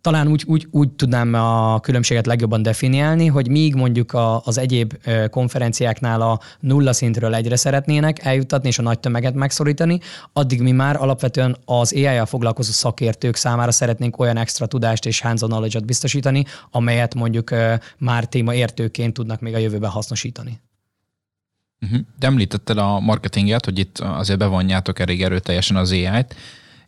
talán 0.01 0.27
úgy, 0.27 0.43
úgy, 0.47 0.67
úgy 0.71 0.89
tudnám 0.89 1.33
a 1.33 1.79
különbséget 1.79 2.25
legjobban 2.25 2.61
definiálni, 2.61 3.27
hogy 3.27 3.49
míg 3.49 3.75
mondjuk 3.75 4.13
a, 4.13 4.41
az 4.45 4.57
egyéb 4.57 4.93
konferenciáknál 5.29 6.21
a 6.21 6.39
nulla 6.59 6.93
szintről 6.93 7.35
egyre 7.35 7.55
szeretnének 7.55 8.25
eljuttatni 8.25 8.67
és 8.67 8.79
a 8.79 8.81
nagy 8.81 8.99
tömeget 8.99 9.33
megszorítani, 9.33 9.99
addig 10.33 10.61
mi 10.61 10.71
már 10.71 10.95
alapvetően 10.95 11.57
az 11.65 11.93
AI-jal 11.93 12.25
foglalkozó 12.25 12.71
szakértők 12.71 13.35
számára 13.35 13.71
szeretnénk 13.71 14.19
olyan 14.19 14.37
extra 14.37 14.65
tudást 14.65 15.05
és 15.05 15.21
hands-on 15.21 15.49
knowledge-ot 15.49 15.85
biztosítani, 15.85 16.45
amelyet 16.71 17.15
mondjuk 17.15 17.49
már 17.97 18.25
téma 18.25 18.53
értőként 18.53 19.13
tudnak 19.13 19.39
még 19.39 19.53
a 19.53 19.57
jövőben 19.57 19.89
hasznosítani. 19.89 20.59
Mhm. 21.79 21.95
De 22.19 22.27
említetted 22.27 22.77
a 22.77 22.99
marketinget, 22.99 23.65
hogy 23.65 23.79
itt 23.79 23.99
azért 23.99 24.39
bevonjátok 24.39 24.99
elég 24.99 25.23
erőteljesen 25.23 25.75
az 25.75 25.91
AI-t 25.91 26.35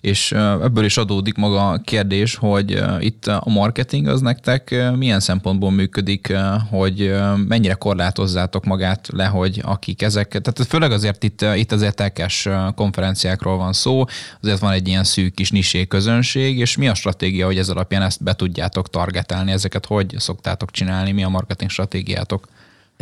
és 0.03 0.31
ebből 0.61 0.85
is 0.85 0.97
adódik 0.97 1.35
maga 1.35 1.69
a 1.69 1.77
kérdés, 1.77 2.35
hogy 2.35 2.83
itt 2.99 3.27
a 3.27 3.49
marketing 3.49 4.07
az 4.07 4.21
nektek 4.21 4.75
milyen 4.95 5.19
szempontból 5.19 5.71
működik, 5.71 6.33
hogy 6.69 7.13
mennyire 7.47 7.73
korlátozzátok 7.73 8.65
magát 8.65 9.07
le, 9.13 9.25
hogy 9.25 9.61
akik 9.65 10.01
ezek, 10.01 10.27
tehát 10.27 10.69
főleg 10.69 10.91
azért 10.91 11.23
itt, 11.23 11.41
itt 11.55 11.71
az 11.71 11.81
értekes 11.81 12.49
konferenciákról 12.75 13.57
van 13.57 13.73
szó, 13.73 14.03
azért 14.41 14.59
van 14.59 14.71
egy 14.71 14.87
ilyen 14.87 15.03
szűk 15.03 15.33
kis 15.33 15.51
nisé 15.51 15.87
közönség, 15.87 16.57
és 16.59 16.77
mi 16.77 16.87
a 16.87 16.93
stratégia, 16.93 17.45
hogy 17.45 17.57
ez 17.57 17.69
alapján 17.69 18.01
ezt 18.01 18.23
be 18.23 18.33
tudjátok 18.33 18.89
targetálni, 18.89 19.51
ezeket 19.51 19.85
hogy 19.85 20.15
szoktátok 20.17 20.71
csinálni, 20.71 21.11
mi 21.11 21.23
a 21.23 21.29
marketing 21.29 21.69
stratégiátok? 21.69 22.47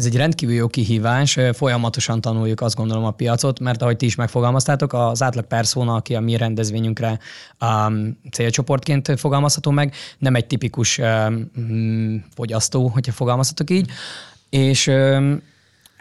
Ez 0.01 0.07
egy 0.07 0.15
rendkívül 0.15 0.55
jó 0.55 0.67
kihívás, 0.67 1.37
folyamatosan 1.53 2.21
tanuljuk 2.21 2.61
azt 2.61 2.75
gondolom 2.75 3.03
a 3.03 3.11
piacot, 3.11 3.59
mert 3.59 3.81
ahogy 3.81 3.97
ti 3.97 4.05
is 4.05 4.15
megfogalmaztátok, 4.15 4.93
az 4.93 5.21
átlag 5.21 5.45
persona, 5.45 5.95
aki 5.95 6.15
a 6.15 6.19
mi 6.19 6.37
rendezvényünkre 6.37 7.19
um, 7.61 8.19
célcsoportként 8.31 9.19
fogalmazható 9.19 9.71
meg, 9.71 9.93
nem 10.17 10.35
egy 10.35 10.45
tipikus 10.45 10.97
um, 10.97 12.23
fogyasztó, 12.35 12.87
hogyha 12.87 13.11
fogalmazhatok 13.11 13.69
így, 13.69 13.89
és 14.49 14.87
um, 14.87 15.41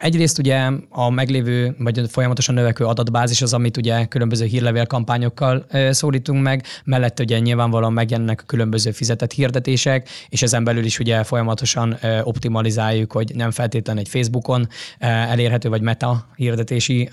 Egyrészt 0.01 0.39
ugye 0.39 0.71
a 0.89 1.11
meglévő, 1.11 1.75
vagy 1.79 2.01
folyamatosan 2.09 2.55
növekvő 2.55 2.85
adatbázis 2.85 3.43
az, 3.43 3.53
amit 3.53 3.77
ugye 3.77 4.05
különböző 4.05 4.45
hírlevél 4.45 4.87
kampányokkal 4.87 5.67
szólítunk 5.91 6.43
meg, 6.43 6.65
mellette 6.85 7.23
ugye 7.23 7.39
nyilvánvalóan 7.39 7.93
megjelennek 7.93 8.41
a 8.43 8.47
különböző 8.47 8.91
fizetett 8.91 9.33
hirdetések, 9.33 10.09
és 10.29 10.43
ezen 10.43 10.65
belül 10.65 10.85
is 10.85 10.99
ugye 10.99 11.25
folyamatosan 11.25 11.99
optimalizáljuk, 12.23 13.13
hogy 13.13 13.33
nem 13.35 13.51
feltétlenül 13.51 14.03
egy 14.03 14.09
Facebookon 14.09 14.69
elérhető, 14.99 15.69
vagy 15.69 15.83
meta 15.83 16.29
hirdetési 16.37 17.09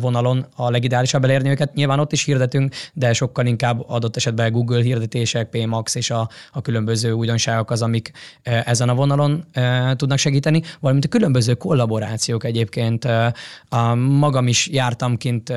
vonalon 0.00 0.46
a 0.56 0.70
legideálisabb 0.70 1.24
elérni 1.24 1.50
őket. 1.50 1.74
Nyilván 1.74 2.00
ott 2.00 2.12
is 2.12 2.24
hirdetünk, 2.24 2.74
de 2.92 3.12
sokkal 3.12 3.46
inkább 3.46 3.84
adott 3.88 4.16
esetben 4.16 4.52
Google 4.52 4.82
hirdetések, 4.82 5.48
PMAX 5.48 5.94
és 5.94 6.10
a, 6.10 6.28
a 6.52 6.60
különböző 6.60 7.12
újdonságok 7.12 7.70
az, 7.70 7.82
amik 7.82 8.10
ezen 8.42 8.88
a 8.88 8.94
vonalon 8.94 9.44
tudnak 9.96 10.18
segíteni, 10.18 10.62
valamint 10.80 11.04
a 11.04 11.08
különböző 11.08 11.54
kollaborációk 11.54 12.18
információk 12.28 12.44
egyébként. 12.44 13.06
Magam 14.18 14.46
is 14.46 14.68
jártam 14.68 15.16
kint 15.16 15.52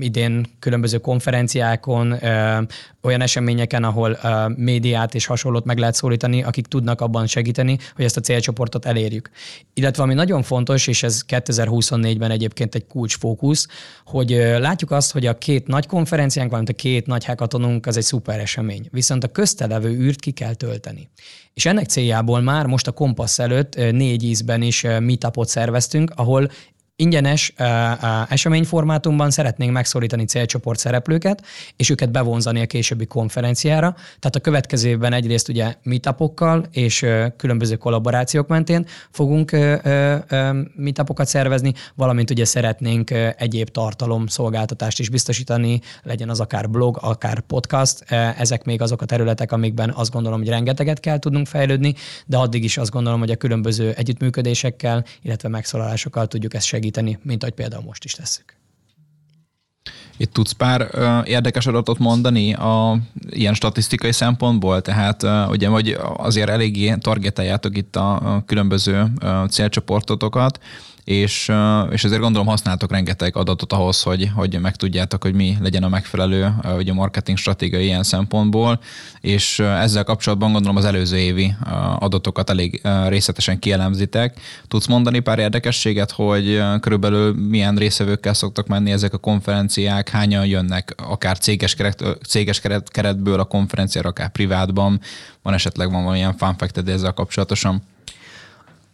idén 0.00 0.46
különböző 0.58 0.98
konferenciákon, 0.98 2.14
olyan 3.02 3.20
eseményeken, 3.20 3.84
ahol 3.84 4.18
médiát 4.56 5.14
és 5.14 5.26
hasonlót 5.26 5.64
meg 5.64 5.78
lehet 5.78 5.94
szólítani, 5.94 6.42
akik 6.42 6.66
tudnak 6.66 7.00
abban 7.00 7.26
segíteni, 7.26 7.78
hogy 7.94 8.04
ezt 8.04 8.16
a 8.16 8.20
célcsoportot 8.20 8.86
elérjük. 8.86 9.30
Illetve 9.74 10.02
ami 10.02 10.14
nagyon 10.14 10.42
fontos, 10.42 10.86
és 10.86 11.02
ez 11.02 11.22
2024-ben 11.28 12.30
egyébként 12.30 12.74
egy 12.74 12.86
kulcsfókusz, 12.86 13.66
hogy 14.04 14.30
látjuk 14.58 14.90
azt, 14.90 15.12
hogy 15.12 15.26
a 15.26 15.38
két 15.38 15.66
nagy 15.66 15.86
konferenciánk, 15.86 16.50
valamint 16.50 16.72
a 16.78 16.82
két 16.82 17.06
nagy 17.06 17.24
hackathonunk 17.24 17.86
az 17.86 17.96
egy 17.96 18.02
szuper 18.02 18.40
esemény. 18.40 18.88
Viszont 18.90 19.24
a 19.24 19.28
köztelevő 19.28 19.88
űrt 19.88 20.20
ki 20.20 20.30
kell 20.30 20.54
tölteni. 20.54 21.08
És 21.56 21.66
ennek 21.66 21.86
céljából 21.86 22.40
már 22.40 22.66
most 22.66 22.86
a 22.86 22.92
Kompassz 22.92 23.38
előtt 23.38 23.74
négy 23.74 24.24
ízben 24.24 24.62
is 24.62 24.82
meetupot 24.82 25.48
szerveztünk, 25.48 26.12
ahol 26.14 26.50
ingyenes 26.96 27.52
uh, 27.58 27.66
uh, 27.66 28.32
eseményformátumban 28.32 29.30
szeretnénk 29.30 29.72
megszólítani 29.72 30.24
célcsoport 30.24 30.78
szereplőket, 30.78 31.42
és 31.76 31.90
őket 31.90 32.10
bevonzani 32.10 32.60
a 32.60 32.66
későbbi 32.66 33.06
konferenciára. 33.06 33.92
Tehát 33.94 34.36
a 34.36 34.40
következő 34.40 34.88
évben 34.88 35.12
egyrészt 35.12 35.48
ugye 35.48 35.74
meetupokkal 35.82 36.66
és 36.72 37.02
uh, 37.02 37.26
különböző 37.36 37.76
kollaborációk 37.76 38.48
mentén 38.48 38.86
fogunk 39.10 39.50
uh, 39.52 39.60
uh, 40.30 40.56
meetupokat 40.76 41.26
szervezni, 41.26 41.72
valamint 41.94 42.30
ugye 42.30 42.44
szeretnénk 42.44 43.10
uh, 43.10 43.28
egyéb 43.36 43.68
tartalom 43.68 44.26
szolgáltatást 44.26 44.98
is 44.98 45.08
biztosítani, 45.08 45.80
legyen 46.02 46.28
az 46.28 46.40
akár 46.40 46.70
blog, 46.70 46.98
akár 47.00 47.40
podcast. 47.40 48.04
Uh, 48.10 48.40
ezek 48.40 48.64
még 48.64 48.82
azok 48.82 49.02
a 49.02 49.04
területek, 49.04 49.52
amikben 49.52 49.90
azt 49.90 50.12
gondolom, 50.12 50.38
hogy 50.38 50.48
rengeteget 50.48 51.00
kell 51.00 51.18
tudnunk 51.18 51.46
fejlődni, 51.46 51.94
de 52.26 52.36
addig 52.36 52.64
is 52.64 52.76
azt 52.76 52.90
gondolom, 52.90 53.18
hogy 53.18 53.30
a 53.30 53.36
különböző 53.36 53.92
együttműködésekkel, 53.96 55.04
illetve 55.22 55.48
megszólalásokkal 55.48 56.26
tudjuk 56.26 56.54
ezt 56.54 56.66
segíteni 56.66 56.84
segíteni, 56.86 57.18
mint 57.22 57.42
ahogy 57.42 57.54
például 57.54 57.82
most 57.82 58.04
is 58.04 58.12
tesszük. 58.12 58.54
Itt 60.16 60.32
tudsz 60.32 60.52
pár 60.52 60.88
ö, 60.90 61.22
érdekes 61.24 61.66
adatot 61.66 61.98
mondani 61.98 62.54
a 62.54 62.98
ilyen 63.30 63.54
statisztikai 63.54 64.12
szempontból? 64.12 64.80
Tehát 64.80 65.22
ö, 65.22 65.46
ugye, 65.46 65.68
hogy 65.68 65.96
azért 66.16 66.48
eléggé 66.48 66.94
targeteljátok 66.94 67.76
itt 67.76 67.96
a, 67.96 68.34
a 68.34 68.44
különböző 68.46 69.12
ö, 69.20 69.44
célcsoportotokat, 69.50 70.60
és, 71.06 71.52
és 71.90 72.04
ezért 72.04 72.20
gondolom 72.20 72.46
használtok 72.46 72.90
rengeteg 72.90 73.36
adatot 73.36 73.72
ahhoz, 73.72 74.02
hogy, 74.02 74.30
hogy 74.34 74.60
megtudjátok, 74.60 75.22
hogy 75.22 75.34
mi 75.34 75.56
legyen 75.60 75.82
a 75.82 75.88
megfelelő 75.88 76.54
ugye 76.76 76.92
marketing 76.92 77.38
stratégia 77.38 77.80
ilyen 77.80 78.02
szempontból, 78.02 78.80
és 79.20 79.58
ezzel 79.58 80.04
kapcsolatban 80.04 80.52
gondolom 80.52 80.76
az 80.76 80.84
előző 80.84 81.16
évi 81.16 81.54
adatokat 81.98 82.50
elég 82.50 82.82
részletesen 83.08 83.58
kielemzitek. 83.58 84.40
Tudsz 84.68 84.86
mondani 84.86 85.20
pár 85.20 85.38
érdekességet, 85.38 86.10
hogy 86.10 86.62
körülbelül 86.80 87.34
milyen 87.48 87.76
részevőkkel 87.76 88.34
szoktak 88.34 88.66
menni 88.66 88.90
ezek 88.92 89.12
a 89.12 89.18
konferenciák, 89.18 90.08
hányan 90.08 90.46
jönnek 90.46 90.94
akár 90.96 91.38
céges, 91.38 91.74
keret, 91.74 92.04
céges 92.26 92.60
keret, 92.60 92.90
keretből 92.90 93.40
a 93.40 93.44
konferenciára, 93.44 94.08
akár 94.08 94.30
privátban, 94.30 95.00
van 95.42 95.54
esetleg 95.54 95.90
van 95.90 96.02
valamilyen 96.02 96.36
fanfekted 96.36 96.88
ezzel 96.88 97.12
kapcsolatosan? 97.12 97.82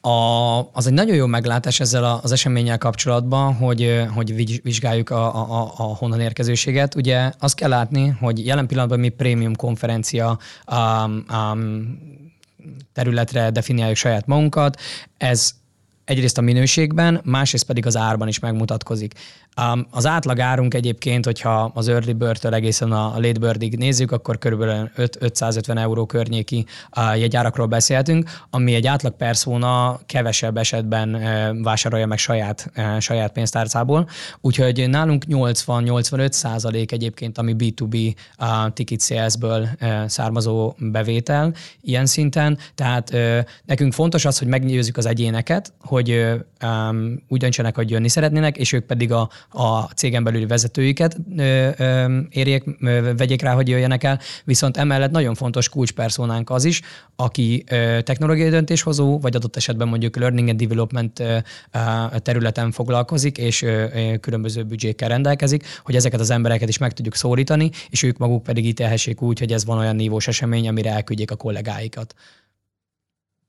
A, 0.04 0.60
az 0.72 0.86
egy 0.86 0.92
nagyon 0.92 1.16
jó 1.16 1.26
meglátás 1.26 1.80
ezzel 1.80 2.20
az 2.22 2.32
eseménnyel 2.32 2.78
kapcsolatban, 2.78 3.54
hogy, 3.54 4.04
hogy 4.14 4.60
vizsgáljuk 4.62 5.10
a, 5.10 5.34
a, 5.34 5.72
a 5.76 5.82
honnan 5.82 6.20
érkezőséget. 6.20 6.94
Ugye 6.94 7.32
azt 7.38 7.54
kell 7.54 7.68
látni, 7.68 8.08
hogy 8.08 8.46
jelen 8.46 8.66
pillanatban 8.66 9.00
mi 9.00 9.08
prémium 9.08 9.56
konferencia 9.56 10.38
um, 10.72 11.24
um, 11.32 11.98
területre 12.92 13.50
definiáljuk 13.50 13.96
saját 13.96 14.26
magunkat. 14.26 14.80
Ez 15.16 15.54
egyrészt 16.12 16.38
a 16.38 16.40
minőségben, 16.40 17.20
másrészt 17.24 17.64
pedig 17.64 17.86
az 17.86 17.96
árban 17.96 18.28
is 18.28 18.38
megmutatkozik. 18.38 19.14
Az 19.90 20.06
átlag 20.06 20.40
árunk 20.40 20.74
egyébként, 20.74 21.24
hogyha 21.24 21.70
az 21.74 21.88
early 21.88 22.12
bird 22.12 22.54
egészen 22.54 22.92
a 22.92 23.14
late 23.16 23.38
birdig 23.38 23.76
nézzük, 23.76 24.12
akkor 24.12 24.38
körülbelül 24.38 24.90
550 24.94 25.78
euró 25.78 26.06
környéki 26.06 26.66
jegyárakról 27.14 27.66
beszélhetünk, 27.66 28.30
ami 28.50 28.74
egy 28.74 28.86
átlag 28.86 29.16
perszóna 29.16 30.00
kevesebb 30.06 30.56
esetben 30.56 31.22
vásárolja 31.62 32.06
meg 32.06 32.18
saját, 32.18 32.70
saját 32.98 33.32
pénztárcából. 33.32 34.08
Úgyhogy 34.40 34.88
nálunk 34.88 35.24
80-85 35.28 36.30
százalék 36.30 36.92
egyébként, 36.92 37.38
ami 37.38 37.54
B2B 37.58 38.14
ticket 38.72 39.02
sales-ből 39.02 39.68
származó 40.06 40.74
bevétel 40.78 41.54
ilyen 41.80 42.06
szinten. 42.06 42.58
Tehát 42.74 43.12
nekünk 43.64 43.92
fontos 43.92 44.24
az, 44.24 44.38
hogy 44.38 44.48
meggyőzzük 44.48 44.96
az 44.96 45.06
egyéneket, 45.06 45.72
hogy 45.80 46.01
hogy 46.02 46.42
um, 46.62 47.22
úgy 47.28 47.40
döntsenek, 47.40 47.74
hogy 47.74 47.90
jönni 47.90 48.08
szeretnének, 48.08 48.56
és 48.56 48.72
ők 48.72 48.84
pedig 48.84 49.12
a, 49.12 49.28
a 49.50 49.82
cégen 49.82 50.24
belüli 50.24 50.46
vezetőiket 50.46 51.16
ö, 51.36 51.68
ö, 51.76 52.18
érjék, 52.30 52.64
ö, 52.80 53.12
vegyék 53.16 53.42
rá, 53.42 53.54
hogy 53.54 53.68
jöjjenek 53.68 54.04
el. 54.04 54.20
Viszont 54.44 54.76
emellett 54.76 55.10
nagyon 55.10 55.34
fontos 55.34 55.68
kulcspersonánk 55.68 56.50
az 56.50 56.64
is, 56.64 56.80
aki 57.16 57.64
ö, 57.70 57.98
technológiai 58.02 58.48
döntéshozó, 58.48 59.18
vagy 59.18 59.36
adott 59.36 59.56
esetben 59.56 59.88
mondjuk 59.88 60.16
learning 60.16 60.48
and 60.48 60.60
development 60.60 61.20
ö, 61.20 61.36
ö, 61.72 62.18
területen 62.18 62.70
foglalkozik, 62.70 63.38
és 63.38 63.62
ö, 63.62 63.84
ö, 63.94 64.16
különböző 64.20 64.62
büdzsékkel 64.62 65.08
rendelkezik, 65.08 65.64
hogy 65.84 65.96
ezeket 65.96 66.20
az 66.20 66.30
embereket 66.30 66.68
is 66.68 66.78
meg 66.78 66.92
tudjuk 66.92 67.14
szólítani, 67.14 67.70
és 67.90 68.02
ők 68.02 68.18
maguk 68.18 68.42
pedig 68.42 68.66
ítélhessék 68.66 69.22
úgy, 69.22 69.38
hogy 69.38 69.52
ez 69.52 69.64
van 69.64 69.78
olyan 69.78 69.96
nívós 69.96 70.28
esemény, 70.28 70.68
amire 70.68 70.90
elküldjék 70.90 71.30
a 71.30 71.36
kollégáikat. 71.36 72.14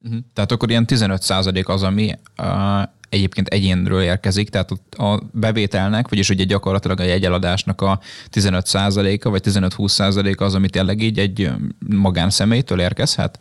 Uh-huh. 0.03 0.19
Tehát 0.33 0.51
akkor 0.51 0.69
ilyen 0.69 0.85
15% 0.87 1.65
az, 1.65 1.83
ami 1.83 2.11
uh, 2.37 2.83
egyébként 3.09 3.47
egyénről 3.47 4.01
érkezik, 4.01 4.49
tehát 4.49 4.71
a 4.91 5.21
bevételnek, 5.31 6.09
vagyis 6.09 6.29
ugye 6.29 6.43
gyakorlatilag 6.43 6.99
a 6.99 7.03
jegyeladásnak 7.03 7.81
a 7.81 7.99
15 8.29 8.73
a 8.73 9.29
vagy 9.29 9.41
15-20 9.45 9.87
a 9.87 10.41
az, 10.41 10.55
amit 10.55 10.71
tényleg 10.71 11.01
így 11.01 11.19
egy 11.19 11.51
magánszemélytől 11.79 12.79
érkezhet? 12.79 13.39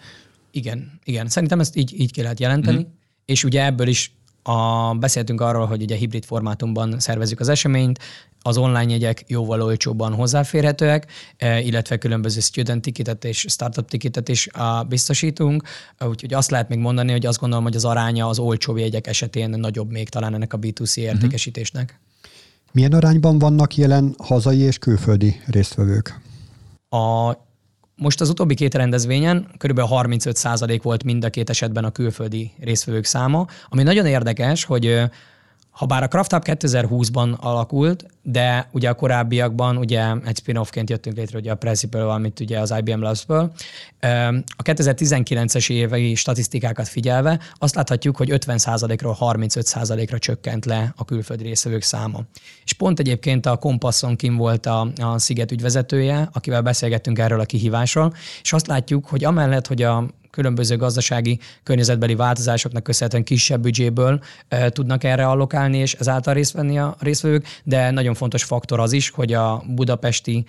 Igen, 0.51 1.01
igen. 1.05 1.29
Szerintem 1.29 1.61
ezt 1.61 1.77
így, 1.77 2.01
így 2.01 2.13
ki 2.13 2.23
lehet 2.23 2.41
jelenteni, 2.41 2.77
uh-huh. 2.77 2.93
és 3.25 3.45
ugye 3.45 3.65
ebből 3.65 3.87
is 3.87 4.13
a, 4.43 4.95
beszéltünk 4.95 5.41
arról, 5.41 5.67
hogy 5.67 5.83
ugye 5.83 5.97
hibrid 5.97 6.25
formátumban 6.25 7.01
szervezzük 7.01 7.41
az 7.41 7.49
eseményt, 7.49 7.99
az 8.43 8.57
online 8.57 8.91
jegyek 8.91 9.25
jóval 9.27 9.63
olcsóbban 9.63 10.15
hozzáférhetőek, 10.15 11.07
e, 11.37 11.61
illetve 11.61 11.97
különböző 11.97 12.41
student 12.41 12.83
ticketet 12.83 13.25
és 13.25 13.47
startup 13.49 13.89
ticketet 13.89 14.29
is 14.29 14.49
biztosítunk, 14.89 15.63
úgyhogy 16.01 16.35
azt 16.35 16.51
lehet 16.51 16.69
még 16.69 16.79
mondani, 16.79 17.13
hogy 17.13 17.27
azt 17.27 17.39
gondolom, 17.39 17.65
hogy 17.65 17.77
az 17.77 17.85
aránya 17.85 18.29
az 18.29 18.39
olcsó 18.39 18.77
jegyek 18.77 19.07
esetén 19.07 19.51
nagyobb 19.51 19.91
még 19.91 20.09
talán 20.09 20.35
ennek 20.35 20.53
a 20.53 20.59
B2C 20.59 20.97
mhm. 20.97 21.07
értékesítésnek. 21.07 22.01
Milyen 22.73 22.93
arányban 22.93 23.39
vannak 23.39 23.77
jelen 23.77 24.15
hazai 24.19 24.59
és 24.59 24.79
külföldi 24.79 25.41
résztvevők? 25.47 26.21
A 26.89 27.37
most 27.97 28.21
az 28.21 28.29
utóbbi 28.29 28.55
két 28.55 28.75
rendezvényen 28.75 29.47
kb. 29.57 29.81
35% 29.85 30.81
volt 30.83 31.05
mind 31.05 31.25
a 31.25 31.31
két 31.31 31.51
esetben 31.51 31.85
a 31.85 31.91
külföldi 31.91 32.51
résztvevők 32.61 33.05
száma, 33.05 33.47
ami 33.69 33.83
nagyon 33.83 34.07
érdekes, 34.07 34.65
hogy 34.65 35.03
ha 35.73 35.87
bár 35.87 36.03
a 36.03 36.09
Craft 36.09 36.33
Hub 36.33 36.43
2020-ban 36.47 37.39
alakult, 37.39 38.07
de 38.23 38.69
ugye 38.73 38.89
a 38.89 38.95
korábbiakban 38.95 39.77
ugye 39.77 40.15
egy 40.27 40.37
spin-offként 40.37 40.91
jöttünk 40.91 41.17
létre 41.17 41.39
ugye 41.39 41.51
a 41.51 41.55
Principal, 41.55 42.11
amit 42.11 42.41
ugye 42.41 42.59
az 42.59 42.75
IBM 42.79 43.01
Labs-ből. 43.01 43.53
A 44.57 44.63
2019-es 44.63 45.71
évei 45.71 46.15
statisztikákat 46.15 46.89
figyelve 46.89 47.39
azt 47.55 47.75
láthatjuk, 47.75 48.17
hogy 48.17 48.29
50%-ról 48.33 49.17
35%-ra 49.21 50.19
csökkent 50.19 50.65
le 50.65 50.93
a 50.97 51.05
külföldi 51.05 51.45
részvevők 51.45 51.83
száma. 51.83 52.21
És 52.65 52.73
pont 52.73 52.99
egyébként 52.99 53.47
a 53.47 53.57
Kompasson 53.57 54.17
kim 54.17 54.37
volt 54.37 54.67
a, 54.67 54.89
a 54.97 55.19
Sziget 55.19 55.53
ügyvezetője, 55.53 56.29
akivel 56.33 56.63
beszélgettünk 56.63 57.19
erről 57.19 57.41
a 57.41 57.45
kihívásról, 57.45 58.15
és 58.43 58.53
azt 58.53 58.67
látjuk, 58.67 59.07
hogy 59.07 59.25
amellett, 59.25 59.67
hogy 59.67 59.83
a 59.83 60.07
különböző 60.33 60.77
gazdasági 60.77 61.39
környezetbeli 61.63 62.15
változásoknak 62.15 62.83
köszönhetően 62.83 63.25
kisebb 63.25 63.63
büdzséből 63.63 64.23
tudnak 64.69 65.05
erre 65.05 65.27
allokálni, 65.27 65.79
és 65.79 65.95
ezáltal 65.95 66.35
részt 66.35 66.53
venni 66.53 66.79
a 66.79 66.97
részvevők, 66.99 67.47
de 67.65 67.91
nagyon 67.91 68.15
fontos 68.15 68.45
faktor 68.45 68.81
az 68.81 68.93
is, 68.93 69.11
hogy 69.11 69.33
a 69.33 69.63
budapesti 69.67 70.45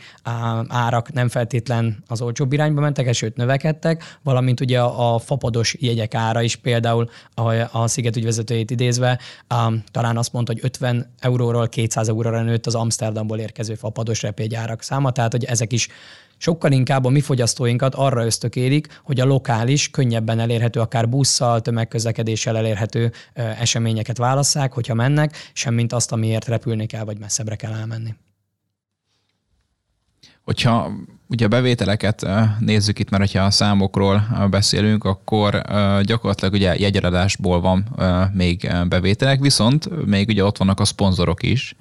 árak 0.68 1.14
nem 1.14 1.30
feltétlen 1.30 2.04
az 2.08 2.22
olcsóbb 2.22 2.54
irányba 2.54 2.82
mentek, 2.82 3.14
sőt 3.14 3.36
növekedtek, 3.36 4.18
valamint 4.22 4.60
ugye 4.60 4.82
a, 4.82 5.20
fapados 5.20 5.76
jegyek 5.80 6.16
ára 6.16 6.42
is 6.42 6.56
például 6.56 7.10
a, 7.34 7.78
a 7.78 7.88
Sziget 7.88 8.16
ügyvezetőjét 8.16 8.72
idézve, 8.72 9.20
talán 9.92 10.18
azt 10.18 10.34
mondta, 10.34 10.52
hogy 10.52 10.62
50 10.64 11.14
euróról 11.20 11.70
200 11.70 12.08
euróra 12.08 12.42
nőtt 12.42 12.66
az 12.66 12.76
Amsterdamból 12.76 13.40
érkező 13.40 13.76
fapados 13.76 14.22
repjegyárak 14.22 14.82
száma, 14.82 15.12
tehát 15.12 15.32
hogy 15.32 15.44
ezek 15.44 15.74
is 15.74 15.88
sokkal 16.38 16.72
inkább 16.72 17.06
a 17.06 17.10
mi 17.10 17.22
fogyasztóinkat 17.22 17.96
arra 17.96 18.26
ösztökélik, 18.26 19.00
hogy 19.04 19.20
a 19.20 19.26
lokális, 19.26 19.90
könnyebben 19.90 20.40
elérhető, 20.40 20.80
akár 20.80 21.10
busszal, 21.10 21.62
tömegközlekedéssel 21.62 22.58
elérhető 22.58 23.12
eseményeket 23.34 24.18
válasszák, 24.18 24.74
hogyha 24.74 24.94
mennek, 24.94 25.52
semmint 25.54 25.94
azt, 25.94 26.12
amiért 26.12 26.48
repülni 26.48 26.86
kell, 26.86 27.04
vagy 27.04 27.20
messzebbre 27.20 27.56
kell 27.56 27.74
elmenni. 27.74 28.14
Hogyha 30.44 30.92
ugye 31.28 31.46
a 31.46 31.48
bevételeket 31.48 32.28
nézzük 32.60 33.00
itt, 33.00 33.10
mert 33.10 33.24
hogyha 33.24 33.46
a 33.46 33.52
számokról 33.52 34.48
beszélünk, 34.50 35.04
akkor 35.04 35.62
gyakorlatilag 36.02 36.54
ugye 36.54 36.76
jegyeladásból 36.78 37.62
van 37.62 37.96
még 38.34 38.72
bevételek, 38.88 39.40
viszont 39.40 40.06
még 40.06 40.28
ugye 40.28 40.44
ott 40.44 40.58
vannak 40.58 40.80
a 40.80 40.86
szponzorok 40.86 41.44
is, 41.44 41.76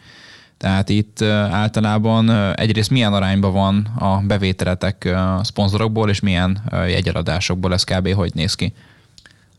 tehát 0.62 0.88
itt 0.88 1.23
általában 1.50 2.31
egyrészt 2.54 2.90
milyen 2.90 3.12
arányban 3.12 3.52
van 3.52 3.88
a 3.99 4.21
bevételetek 4.26 5.16
szponzorokból, 5.42 6.09
és 6.09 6.21
milyen 6.21 6.62
jegyeladásokból, 6.73 7.72
ez 7.72 7.85
kb. 7.85 8.12
hogy 8.12 8.31
néz 8.35 8.55
ki? 8.55 8.72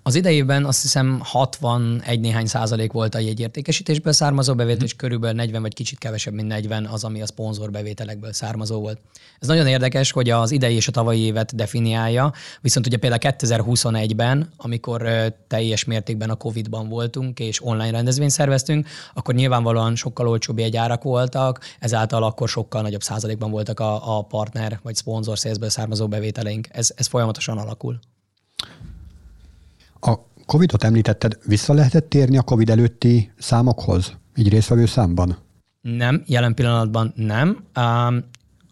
Az 0.05 0.15
idejében 0.15 0.65
azt 0.65 0.81
hiszem 0.81 1.19
61 1.23 2.19
néhány 2.19 2.45
százalék 2.45 2.91
volt 2.91 3.15
a 3.15 3.19
jegyértékesítésből 3.19 4.13
származó 4.13 4.55
bevétel, 4.55 4.83
és 4.83 4.95
körülbelül 4.95 5.35
40 5.35 5.61
vagy 5.61 5.73
kicsit 5.73 5.97
kevesebb, 5.97 6.33
mint 6.33 6.47
40 6.47 6.85
az, 6.85 7.03
ami 7.03 7.21
a 7.21 7.25
szponzor 7.25 7.71
bevételekből 7.71 8.33
származó 8.33 8.79
volt. 8.79 8.99
Ez 9.39 9.47
nagyon 9.47 9.67
érdekes, 9.67 10.11
hogy 10.11 10.29
az 10.29 10.51
idei 10.51 10.75
és 10.75 10.87
a 10.87 10.91
tavalyi 10.91 11.19
évet 11.19 11.55
definiálja, 11.55 12.33
viszont 12.61 12.85
ugye 12.85 12.97
például 12.97 13.35
2021-ben, 13.37 14.49
amikor 14.57 15.07
teljes 15.47 15.83
mértékben 15.83 16.29
a 16.29 16.35
Covid-ban 16.35 16.89
voltunk, 16.89 17.39
és 17.39 17.65
online 17.65 17.91
rendezvényt 17.91 18.31
szerveztünk, 18.31 18.87
akkor 19.13 19.33
nyilvánvalóan 19.33 19.95
sokkal 19.95 20.27
olcsóbb 20.27 20.59
jegyárak 20.59 21.03
voltak, 21.03 21.59
ezáltal 21.79 22.23
akkor 22.23 22.49
sokkal 22.49 22.81
nagyobb 22.81 23.03
százalékban 23.03 23.51
voltak 23.51 23.79
a, 23.79 24.17
a 24.17 24.21
partner 24.21 24.79
vagy 24.81 24.95
szponzor 24.95 25.39
szélzből 25.39 25.69
származó 25.69 26.07
bevételeink. 26.07 26.67
Ez, 26.71 26.91
ez 26.95 27.07
folyamatosan 27.07 27.57
alakul. 27.57 27.99
A 30.05 30.19
Covid-ot 30.45 30.83
említetted, 30.83 31.37
vissza 31.45 31.73
lehetett 31.73 32.09
térni 32.09 32.37
a 32.37 32.41
Covid 32.41 32.69
előtti 32.69 33.31
számokhoz, 33.37 34.13
így 34.35 34.49
részvevő 34.49 34.85
számban? 34.85 35.37
Nem, 35.81 36.23
jelen 36.25 36.53
pillanatban 36.53 37.13
nem. 37.15 37.63
Um, 37.75 38.23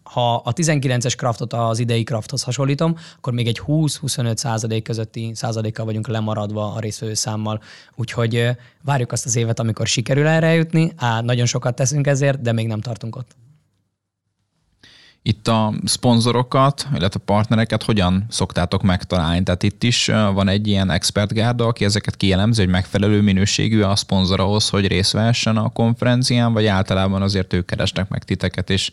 ha 0.02 0.34
a 0.34 0.52
19-es 0.52 1.14
kraftot 1.16 1.52
az 1.52 1.78
idei 1.78 2.04
krafthoz 2.04 2.42
hasonlítom, 2.42 2.96
akkor 3.16 3.32
még 3.32 3.46
egy 3.46 3.60
20-25 3.66 4.36
százalék 4.36 4.82
közötti 4.82 5.30
százalékkal 5.34 5.84
vagyunk 5.84 6.08
lemaradva 6.08 6.72
a 6.72 6.80
részvevő 6.80 7.14
számmal. 7.14 7.60
Úgyhogy 7.94 8.48
várjuk 8.82 9.12
azt 9.12 9.24
az 9.24 9.36
évet, 9.36 9.58
amikor 9.58 9.86
sikerül 9.86 10.26
erre 10.26 10.54
jutni. 10.54 10.92
Á, 10.96 11.20
nagyon 11.20 11.46
sokat 11.46 11.74
teszünk 11.74 12.06
ezért, 12.06 12.40
de 12.40 12.52
még 12.52 12.66
nem 12.66 12.80
tartunk 12.80 13.16
ott. 13.16 13.36
Itt 15.24 15.48
a 15.48 15.74
szponzorokat, 15.84 16.86
illetve 16.94 17.20
a 17.22 17.24
partnereket 17.24 17.82
hogyan 17.82 18.26
szoktátok 18.28 18.82
megtalálni? 18.82 19.42
Tehát 19.42 19.62
itt 19.62 19.82
is 19.82 20.06
van 20.06 20.48
egy 20.48 20.66
ilyen 20.66 20.90
expertgárda, 20.90 21.66
aki 21.66 21.84
ezeket 21.84 22.16
kielemzi, 22.16 22.60
hogy 22.60 22.70
megfelelő 22.70 23.20
minőségű 23.20 23.80
a 23.82 23.96
szponzor 23.96 24.40
ahhoz, 24.40 24.68
hogy 24.68 24.86
részt 24.86 25.12
vehessen 25.12 25.56
a 25.56 25.68
konferencián, 25.68 26.52
vagy 26.52 26.66
általában 26.66 27.22
azért 27.22 27.52
ők 27.52 27.66
keresnek 27.66 28.08
meg 28.08 28.24
titeket, 28.24 28.70
és, 28.70 28.90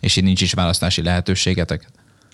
és 0.00 0.16
itt 0.16 0.24
nincs 0.24 0.40
is 0.40 0.52
választási 0.52 1.02
lehetőségetek? 1.02 1.88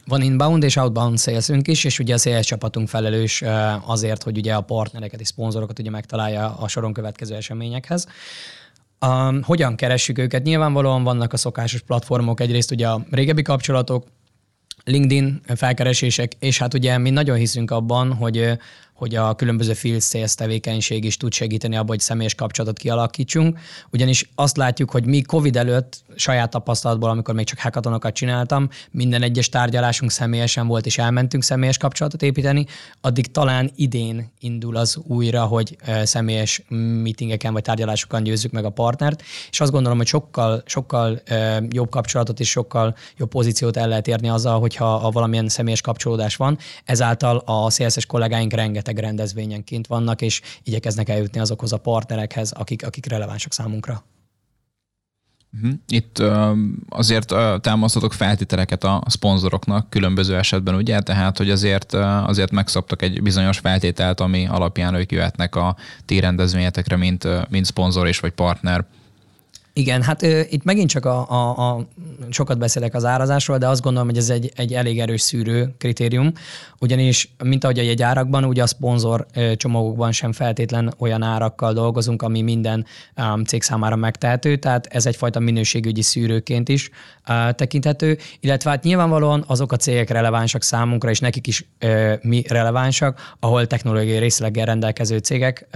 Van 0.07 0.23
inbound 0.23 0.63
és 0.63 0.77
outbound 0.77 1.19
salesünk 1.19 1.69
is, 1.69 1.85
és 1.85 1.99
ugye 1.99 2.15
a 2.15 2.19
sales 2.19 2.47
csapatunk 2.47 2.89
felelős 2.89 3.43
azért, 3.87 4.23
hogy 4.23 4.37
ugye 4.37 4.55
a 4.55 4.61
partnereket 4.61 5.21
és 5.21 5.27
szponzorokat 5.27 5.79
ugye 5.79 5.91
megtalálja 5.91 6.57
a 6.59 6.69
soron 6.69 6.93
következő 6.93 7.35
eseményekhez. 7.35 8.07
Um, 9.07 9.43
hogyan 9.43 9.77
keressük 9.77 10.19
őket? 10.19 10.43
Nyilvánvalóan 10.43 11.03
vannak 11.03 11.33
a 11.33 11.37
szokásos 11.37 11.81
platformok, 11.81 12.41
egyrészt 12.41 12.71
ugye 12.71 12.89
a 12.89 13.07
régebbi 13.11 13.43
kapcsolatok, 13.43 14.07
LinkedIn 14.85 15.41
felkeresések, 15.55 16.33
és 16.39 16.59
hát 16.59 16.75
ugye 16.75 16.99
mi 16.99 17.11
nagyon 17.11 17.37
hiszünk 17.37 17.71
abban, 17.71 18.13
hogy 18.13 18.59
hogy 18.95 19.15
a 19.15 19.35
különböző 19.35 19.73
field 19.73 20.03
sales 20.03 20.35
tevékenység 20.35 21.05
is 21.05 21.17
tud 21.17 21.33
segíteni 21.33 21.75
abban, 21.75 21.89
hogy 21.89 22.01
személyes 22.01 22.35
kapcsolatot 22.35 22.79
kialakítsunk. 22.79 23.59
Ugyanis 23.91 24.31
azt 24.35 24.57
látjuk, 24.57 24.91
hogy 24.91 25.07
mi 25.07 25.23
COVID 25.23 25.57
előtt 25.57 26.03
saját 26.17 26.51
tapasztalatból, 26.51 27.11
amikor 27.11 27.35
még 27.35 27.47
csak 27.47 27.59
hackathonokat 27.59 28.15
csináltam, 28.15 28.69
minden 28.91 29.23
egyes 29.23 29.49
tárgyalásunk 29.49 30.11
személyesen 30.11 30.67
volt, 30.67 30.87
és 30.87 30.99
elmentünk 30.99 31.43
személyes 31.43 31.79
kapcsolatot 31.79 32.23
építeni, 32.23 32.67
addig 33.01 33.31
talán 33.31 33.71
idén 33.77 34.33
indul 34.41 34.77
az 34.77 34.97
újra, 35.07 35.45
hogy 35.45 35.77
személyes 36.03 36.63
meetingeken 36.69 37.53
vagy 37.53 37.63
tárgyalásokon 37.63 38.23
győzzük 38.23 38.53
meg 38.53 38.65
a 38.65 38.71
partnert, 38.71 39.23
és 39.51 39.61
azt 39.61 39.71
gondolom, 39.71 39.99
hogy 39.99 40.07
sokkal, 40.07 40.63
sokkal 40.67 41.23
jobb 41.69 41.91
kapcsolatot 41.91 42.41
és 42.41 42.51
sokkal 42.51 42.97
jobb 43.17 43.29
pozíciót 43.29 43.77
el 43.77 43.89
lehet 43.89 44.09
érni 44.09 44.29
azzal, 44.29 44.61
hogyha 44.61 45.11
valamilyen 45.11 45.49
személyes 45.49 45.81
kapcsolódás 45.81 46.37
van. 46.37 46.59
Ezáltal 46.85 47.37
a 47.37 47.71
CSS 47.71 48.07
kollégáink 48.07 48.53
rengeteg 48.53 48.84
rengeteg 48.85 49.05
rendezvényen 49.05 49.65
kint 49.65 49.87
vannak, 49.87 50.21
és 50.23 50.41
igyekeznek 50.63 51.09
eljutni 51.09 51.41
azokhoz 51.41 51.73
a 51.73 51.79
partnerekhez, 51.79 52.53
akik, 52.53 52.87
akik 52.87 53.07
relevánsak 53.07 53.53
számunkra. 53.53 54.05
Mhm. 55.51 55.71
Itt 55.89 56.23
azért 56.89 57.35
támasztatok 57.61 58.13
feltételeket 58.13 58.85
a 58.85 59.03
szponzoroknak 59.07 59.91
különböző 59.91 60.37
esetben, 60.37 60.75
ugye? 60.75 61.01
Tehát, 61.01 61.37
hogy 61.39 61.51
azért, 61.51 61.93
azért 62.27 62.51
megszabtak 62.51 63.03
egy 63.03 63.23
bizonyos 63.23 63.59
feltételt, 63.59 64.21
ami 64.21 64.47
alapján 64.47 64.95
ők 64.95 65.13
jöhetnek 65.13 65.57
a 65.57 65.77
ti 66.05 66.21
rendezvényetekre, 66.21 66.97
mint, 66.97 67.29
mint 67.51 67.65
szponzor 67.65 68.07
és 68.07 68.21
vagy 68.21 68.33
partner. 68.33 68.85
Igen, 69.77 70.03
hát 70.03 70.23
ö, 70.23 70.41
itt 70.49 70.65
megint 70.65 70.89
csak 70.89 71.05
a, 71.05 71.31
a, 71.31 71.71
a, 71.71 71.87
sokat 72.31 72.59
beszélek 72.59 72.95
az 72.95 73.05
árazásról, 73.05 73.59
de 73.59 73.69
azt 73.69 73.83
gondolom, 73.83 74.09
hogy 74.09 74.17
ez 74.17 74.31
egy, 74.31 74.53
egy 74.57 74.73
elég 74.73 75.01
erős 75.01 75.21
szűrő 75.21 75.75
kritérium, 75.79 76.33
ugyanis, 76.79 77.35
mint 77.45 77.65
ahogy 77.65 77.79
egy 77.79 78.03
árakban, 78.03 78.45
ugye 78.45 78.63
a 78.63 78.67
szponzor 78.67 79.27
csomagokban 79.57 80.13
sem 80.13 80.33
feltétlen 80.33 80.95
olyan 80.99 81.23
árakkal 81.23 81.73
dolgozunk, 81.73 82.23
ami 82.23 82.43
minden 82.43 82.87
cég 83.45 83.63
számára 83.63 83.97
megtehető, 83.97 84.57
tehát 84.57 84.87
ez 84.87 85.07
egyfajta 85.07 85.41
minőségügyi 85.41 86.03
szűrőként 86.03 86.69
is 86.69 86.91
tekinthető, 87.51 88.19
illetve 88.41 88.71
hát 88.71 88.83
nyilvánvalóan 88.83 89.45
azok 89.47 89.73
a 89.73 89.77
cégek 89.77 90.11
relevánsak 90.11 90.63
számunkra, 90.63 91.11
és 91.11 91.21
nekik 91.21 91.47
is 91.47 91.69
mi 92.23 92.43
relevánsak, 92.49 93.35
ahol 93.41 93.67
technológiai 93.67 94.19
részleggel 94.19 94.67
rendelkező 94.67 95.19
cégek 95.19 95.67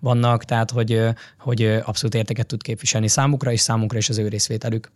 vannak, 0.00 0.44
tehát 0.44 0.70
hogy, 0.70 1.00
hogy 1.38 1.80
abszolút 1.84 2.14
értéket 2.14 2.46
tud 2.46 2.62
képviselni 2.62 3.08
számukra, 3.08 3.52
és 3.52 3.60
számunkra 3.60 3.98
is 3.98 4.08
az 4.08 4.18
ő 4.18 4.28
részvételük. 4.28 4.90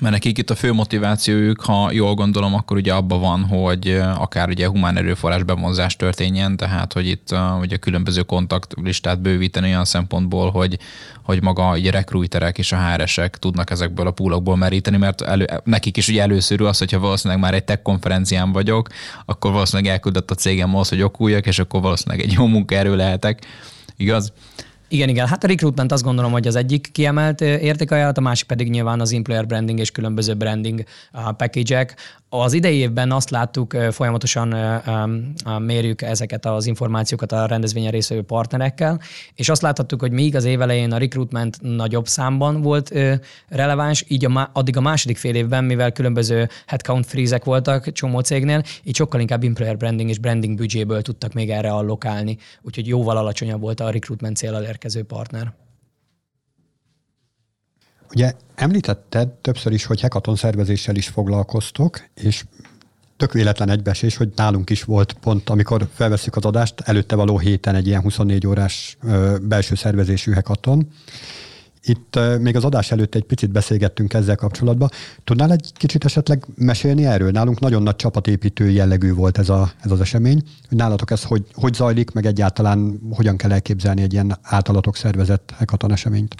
Mert 0.00 0.12
nekik 0.12 0.38
itt 0.38 0.50
a 0.50 0.54
fő 0.54 0.72
motivációjuk, 0.72 1.60
ha 1.60 1.90
jól 1.92 2.14
gondolom, 2.14 2.54
akkor 2.54 2.76
ugye 2.76 2.94
abban 2.94 3.20
van, 3.20 3.44
hogy 3.44 4.00
akár 4.18 4.48
ugye 4.48 4.66
humán 4.66 4.96
erőforrás 4.96 5.42
bevonzás 5.42 5.96
történjen, 5.96 6.56
tehát 6.56 6.92
hogy 6.92 7.06
itt 7.08 7.34
ugye 7.60 7.76
különböző 7.76 8.22
kontaktlistát 8.22 9.20
bővíteni 9.20 9.66
olyan 9.66 9.84
szempontból, 9.84 10.50
hogy, 10.50 10.78
hogy 11.22 11.42
maga 11.42 11.70
ugye 11.70 11.90
rekruiterek 11.90 12.58
és 12.58 12.72
a 12.72 12.90
HR-esek 12.90 13.38
tudnak 13.38 13.70
ezekből 13.70 14.06
a 14.06 14.10
púlokból 14.10 14.56
meríteni, 14.56 14.96
mert 14.96 15.20
elő, 15.20 15.46
nekik 15.64 15.96
is 15.96 16.08
ugye 16.08 16.22
először 16.22 16.60
az, 16.60 16.78
hogyha 16.78 16.98
valószínűleg 16.98 17.42
már 17.42 17.54
egy 17.54 17.64
tech 17.64 17.82
konferencián 17.82 18.52
vagyok, 18.52 18.88
akkor 19.24 19.52
valószínűleg 19.52 19.92
elküldött 19.92 20.30
a 20.30 20.34
cégem 20.34 20.76
az, 20.76 20.88
hogy 20.88 21.02
okuljak, 21.02 21.46
és 21.46 21.58
akkor 21.58 21.80
valószínűleg 21.80 22.24
egy 22.26 22.32
jó 22.32 22.46
munkaerő 22.46 22.96
lehetek. 22.96 23.46
Igaz? 23.96 24.32
Igen, 24.88 25.08
igen. 25.08 25.26
Hát 25.26 25.44
a 25.44 25.46
recruitment 25.46 25.92
azt 25.92 26.02
gondolom, 26.02 26.32
hogy 26.32 26.46
az 26.46 26.56
egyik 26.56 26.88
kiemelt 26.92 27.40
értékajánlat, 27.40 28.18
a 28.18 28.20
másik 28.20 28.46
pedig 28.46 28.70
nyilván 28.70 29.00
az 29.00 29.12
employer 29.12 29.46
branding 29.46 29.78
és 29.78 29.90
különböző 29.90 30.34
branding 30.34 30.84
package-ek, 31.36 31.94
az 32.40 32.52
idei 32.52 32.76
évben 32.76 33.12
azt 33.12 33.30
láttuk, 33.30 33.76
folyamatosan 33.90 34.54
mérjük 35.58 36.02
ezeket 36.02 36.46
az 36.46 36.66
információkat 36.66 37.32
a 37.32 37.46
rendezvényen 37.46 37.90
részvevő 37.90 38.22
partnerekkel, 38.22 39.00
és 39.34 39.48
azt 39.48 39.62
láthattuk, 39.62 40.00
hogy 40.00 40.12
még 40.12 40.36
az 40.36 40.44
év 40.44 40.60
elején 40.60 40.92
a 40.92 40.98
recruitment 40.98 41.58
nagyobb 41.60 42.06
számban 42.06 42.60
volt 42.62 42.92
releváns, 43.48 44.04
így 44.08 44.24
a, 44.24 44.50
addig 44.52 44.76
a 44.76 44.80
második 44.80 45.16
fél 45.16 45.34
évben, 45.34 45.64
mivel 45.64 45.92
különböző 45.92 46.48
headcount 46.66 47.06
freeze 47.06 47.40
voltak 47.44 47.92
csomó 47.92 48.20
cégnél, 48.20 48.62
így 48.84 48.96
sokkal 48.96 49.20
inkább 49.20 49.44
employer 49.44 49.76
branding 49.76 50.10
és 50.10 50.18
branding 50.18 50.56
büdzséből 50.56 51.02
tudtak 51.02 51.32
még 51.32 51.50
erre 51.50 51.70
allokálni, 51.70 52.36
úgyhogy 52.62 52.86
jóval 52.86 53.16
alacsonyabb 53.16 53.60
volt 53.60 53.80
a 53.80 53.90
recruitment 53.90 54.36
célral 54.36 54.62
érkező 54.62 55.02
partner. 55.02 55.65
Ugye 58.10 58.32
említetted 58.54 59.28
többször 59.28 59.72
is, 59.72 59.84
hogy 59.84 60.00
hekaton 60.00 60.36
szervezéssel 60.36 60.96
is 60.96 61.08
foglalkoztok, 61.08 62.00
és 62.14 62.44
tök 63.16 63.32
véletlen 63.32 63.70
egybesés, 63.70 64.16
hogy 64.16 64.28
nálunk 64.36 64.70
is 64.70 64.82
volt 64.82 65.12
pont, 65.12 65.50
amikor 65.50 65.88
felveszik 65.94 66.36
az 66.36 66.44
adást, 66.44 66.80
előtte 66.80 67.16
való 67.16 67.38
héten 67.38 67.74
egy 67.74 67.86
ilyen 67.86 68.00
24 68.00 68.46
órás 68.46 68.96
ö, 69.02 69.36
belső 69.42 69.74
szervezésű 69.74 70.32
hekaton. 70.32 70.88
Itt 71.82 72.16
ö, 72.16 72.38
még 72.38 72.56
az 72.56 72.64
adás 72.64 72.90
előtt 72.90 73.14
egy 73.14 73.24
picit 73.24 73.50
beszélgettünk 73.50 74.14
ezzel 74.14 74.36
kapcsolatban. 74.36 74.88
Tudnál 75.24 75.52
egy 75.52 75.72
kicsit 75.74 76.04
esetleg 76.04 76.44
mesélni 76.54 77.06
erről? 77.06 77.30
Nálunk 77.30 77.60
nagyon 77.60 77.82
nagy 77.82 77.96
csapatépítő 77.96 78.70
jellegű 78.70 79.12
volt 79.12 79.38
ez, 79.38 79.48
a, 79.48 79.70
ez 79.80 79.90
az 79.90 80.00
esemény. 80.00 80.42
Nálatok 80.68 81.10
ez 81.10 81.22
hogy, 81.22 81.46
hogy 81.52 81.74
zajlik, 81.74 82.10
meg 82.10 82.26
egyáltalán 82.26 83.00
hogyan 83.10 83.36
kell 83.36 83.52
elképzelni 83.52 84.02
egy 84.02 84.12
ilyen 84.12 84.38
általatok 84.42 84.96
szervezett 84.96 85.52
hekaton 85.56 85.92
eseményt? 85.92 86.34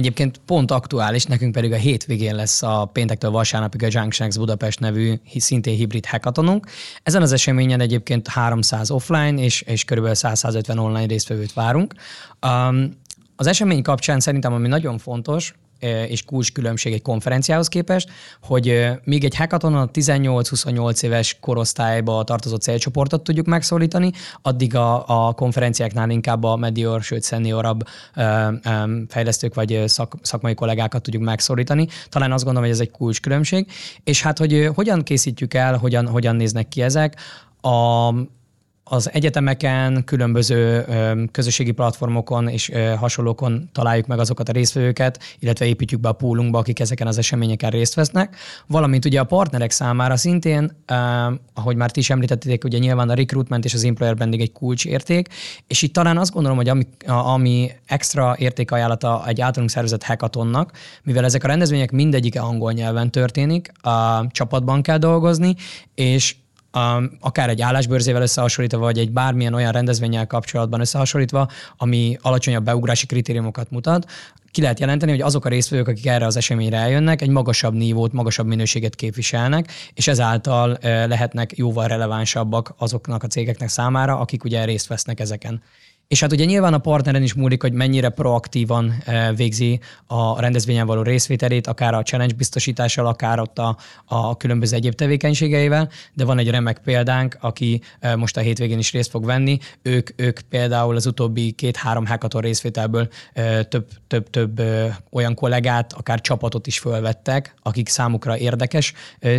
Egyébként 0.00 0.40
pont 0.46 0.70
aktuális, 0.70 1.24
nekünk 1.24 1.52
pedig 1.52 1.72
a 1.72 1.76
hétvégén 1.76 2.34
lesz 2.34 2.62
a 2.62 2.84
péntektől 2.92 3.30
vasárnapig 3.30 3.82
a 3.82 3.88
Junctionx 3.90 4.36
Budapest 4.36 4.80
nevű 4.80 5.14
szintén 5.36 5.76
hibrid 5.76 6.06
hackathonunk. 6.06 6.66
Ezen 7.02 7.22
az 7.22 7.32
eseményen 7.32 7.80
egyébként 7.80 8.28
300 8.28 8.90
offline 8.90 9.42
és, 9.42 9.60
és 9.62 9.84
kb. 9.84 10.14
150 10.14 10.78
online 10.78 11.06
résztvevőt 11.06 11.52
várunk. 11.52 11.94
Um, 12.46 12.90
az 13.36 13.46
esemény 13.46 13.82
kapcsán 13.82 14.20
szerintem, 14.20 14.52
ami 14.52 14.68
nagyon 14.68 14.98
fontos, 14.98 15.54
és 16.08 16.24
kulcs 16.24 16.52
különbség 16.52 16.92
egy 16.92 17.02
konferenciához 17.02 17.68
képest, 17.68 18.08
hogy 18.42 18.88
még 19.04 19.24
egy 19.24 19.36
hackathonon 19.36 19.80
a 19.80 19.90
18-28 19.90 21.02
éves 21.02 21.36
korosztályba 21.40 22.24
tartozó 22.24 22.56
célcsoportot 22.56 23.22
tudjuk 23.22 23.46
megszólítani, 23.46 24.10
addig 24.42 24.74
a, 24.74 25.04
a 25.26 25.32
konferenciáknál 25.32 26.10
inkább 26.10 26.44
a 26.44 26.56
medior, 26.56 27.02
sőt 27.02 27.22
szeniorabb 27.22 27.82
fejlesztők 29.08 29.54
vagy 29.54 29.82
szak, 29.86 30.14
szakmai 30.22 30.54
kollégákat 30.54 31.02
tudjuk 31.02 31.22
megszólítani. 31.22 31.86
Talán 32.08 32.32
azt 32.32 32.44
gondolom, 32.44 32.68
hogy 32.68 32.78
ez 32.78 32.86
egy 32.86 32.90
kulcs 32.90 33.20
különbség. 33.20 33.66
És 34.04 34.22
hát, 34.22 34.38
hogy 34.38 34.70
hogyan 34.74 35.02
készítjük 35.02 35.54
el, 35.54 35.76
hogyan, 35.76 36.08
hogyan 36.08 36.36
néznek 36.36 36.68
ki 36.68 36.82
ezek, 36.82 37.20
a, 37.60 38.08
az 38.92 39.10
egyetemeken, 39.12 40.04
különböző 40.04 40.84
közösségi 41.32 41.70
platformokon 41.70 42.48
és 42.48 42.70
hasonlókon 42.98 43.68
találjuk 43.72 44.06
meg 44.06 44.18
azokat 44.18 44.48
a 44.48 44.52
résztvevőket, 44.52 45.22
illetve 45.38 45.66
építjük 45.66 46.00
be 46.00 46.08
a 46.08 46.12
poolunkba, 46.12 46.58
akik 46.58 46.80
ezeken 46.80 47.06
az 47.06 47.18
eseményeken 47.18 47.70
részt 47.70 47.94
vesznek. 47.94 48.36
Valamint 48.66 49.04
ugye 49.04 49.20
a 49.20 49.24
partnerek 49.24 49.70
számára 49.70 50.16
szintén, 50.16 50.84
ahogy 51.54 51.76
már 51.76 51.90
ti 51.90 52.00
is 52.00 52.10
említették, 52.10 52.64
ugye 52.64 52.78
nyilván 52.78 53.08
a 53.08 53.14
recruitment 53.14 53.64
és 53.64 53.74
az 53.74 53.84
employer 53.84 54.14
branding 54.14 54.42
egy 54.42 54.52
kulcsérték, 54.52 55.28
és 55.66 55.82
itt 55.82 55.92
talán 55.92 56.18
azt 56.18 56.32
gondolom, 56.32 56.56
hogy 56.56 56.68
ami, 56.68 56.86
ami 57.06 57.70
extra 57.86 58.34
értékajánlata 58.38 59.24
egy 59.26 59.40
általunk 59.40 59.70
szervezett 59.70 60.02
hackathonnak, 60.02 60.72
mivel 61.02 61.24
ezek 61.24 61.44
a 61.44 61.46
rendezvények 61.46 61.90
mindegyike 61.90 62.40
angol 62.40 62.72
nyelven 62.72 63.10
történik, 63.10 63.72
a 63.82 64.26
csapatban 64.30 64.82
kell 64.82 64.98
dolgozni, 64.98 65.54
és 65.94 66.34
um, 66.74 67.10
akár 67.20 67.48
egy 67.48 67.60
állásbőrzével 67.60 68.22
összehasonlítva, 68.22 68.78
vagy 68.78 68.98
egy 68.98 69.10
bármilyen 69.10 69.54
olyan 69.54 69.72
rendezvényel 69.72 70.26
kapcsolatban 70.26 70.80
összehasonlítva, 70.80 71.48
ami 71.76 72.18
alacsonyabb 72.22 72.64
beugrási 72.64 73.06
kritériumokat 73.06 73.70
mutat, 73.70 74.06
ki 74.50 74.60
lehet 74.60 74.80
jelenteni, 74.80 75.10
hogy 75.10 75.20
azok 75.20 75.44
a 75.44 75.48
résztvevők, 75.48 75.88
akik 75.88 76.06
erre 76.06 76.26
az 76.26 76.36
eseményre 76.36 76.76
eljönnek, 76.76 77.22
egy 77.22 77.28
magasabb 77.28 77.74
nívót, 77.74 78.12
magasabb 78.12 78.46
minőséget 78.46 78.94
képviselnek, 78.94 79.72
és 79.94 80.08
ezáltal 80.08 80.78
lehetnek 80.82 81.56
jóval 81.56 81.86
relevánsabbak 81.86 82.74
azoknak 82.78 83.22
a 83.22 83.26
cégeknek 83.26 83.68
számára, 83.68 84.18
akik 84.18 84.44
ugye 84.44 84.64
részt 84.64 84.86
vesznek 84.86 85.20
ezeken. 85.20 85.62
És 86.10 86.20
hát 86.20 86.32
ugye 86.32 86.44
nyilván 86.44 86.74
a 86.74 86.78
partneren 86.78 87.22
is 87.22 87.34
múlik, 87.34 87.62
hogy 87.62 87.72
mennyire 87.72 88.08
proaktívan 88.08 88.94
eh, 89.04 89.36
végzi 89.36 89.80
a 90.06 90.40
rendezvényen 90.40 90.86
való 90.86 91.02
részvételét, 91.02 91.66
akár 91.66 91.94
a 91.94 92.02
challenge 92.02 92.34
biztosítással, 92.34 93.06
akár 93.06 93.40
ott 93.40 93.58
a, 93.58 93.76
a 94.04 94.36
különböző 94.36 94.76
egyéb 94.76 94.94
tevékenységeivel, 94.94 95.88
de 96.14 96.24
van 96.24 96.38
egy 96.38 96.50
remek 96.50 96.78
példánk, 96.78 97.36
aki 97.40 97.80
eh, 98.00 98.16
most 98.16 98.36
a 98.36 98.40
hétvégén 98.40 98.78
is 98.78 98.92
részt 98.92 99.10
fog 99.10 99.24
venni. 99.24 99.58
Ők, 99.82 100.10
ők 100.16 100.40
például 100.40 100.96
az 100.96 101.06
utóbbi 101.06 101.52
két-három 101.52 102.06
hackathon 102.06 102.40
részvételből 102.40 103.08
eh, 103.32 103.62
több, 103.62 103.88
több, 104.06 104.30
több 104.30 104.62
olyan 105.10 105.34
kollégát, 105.34 105.92
akár 105.92 106.20
csapatot 106.20 106.66
is 106.66 106.78
fölvettek, 106.78 107.54
akik 107.62 107.88
számukra 107.88 108.38
érdekes 108.38 108.92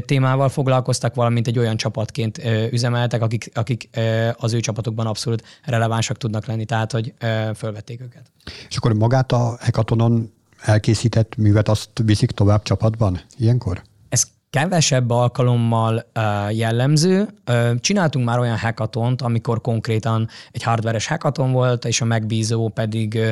témával 0.05 0.49
foglalkoztak, 0.49 1.15
valamint 1.15 1.47
egy 1.47 1.59
olyan 1.59 1.77
csapatként 1.77 2.41
üzemeltek, 2.71 3.21
akik, 3.21 3.51
akik 3.53 3.89
az 4.37 4.53
ő 4.53 4.59
csapatokban 4.59 5.07
abszolút 5.07 5.43
relevánsak 5.63 6.17
tudnak 6.17 6.45
lenni 6.45 6.60
csinálni, 6.65 6.65
tehát 6.65 6.91
hogy 6.91 7.13
fölvették 7.57 8.01
őket. 8.01 8.31
És 8.69 8.77
akkor 8.77 8.93
magát 8.93 9.31
a 9.31 9.57
hekatonon 9.59 10.31
elkészített 10.61 11.35
művet 11.35 11.69
azt 11.69 11.89
viszik 12.03 12.31
tovább 12.31 12.63
csapatban 12.63 13.21
ilyenkor? 13.37 13.81
Ez 14.09 14.23
kevesebb 14.49 15.09
alkalommal 15.09 16.05
uh, 16.15 16.55
jellemző. 16.55 17.27
Uh, 17.47 17.79
csináltunk 17.79 18.25
már 18.25 18.39
olyan 18.39 18.57
hackatont, 18.57 19.21
amikor 19.21 19.61
konkrétan 19.61 20.27
egy 20.51 20.63
hardveres 20.63 21.07
hackaton 21.07 21.51
volt, 21.51 21.85
és 21.85 22.01
a 22.01 22.05
megbízó 22.05 22.69
pedig 22.69 23.13
uh, 23.13 23.31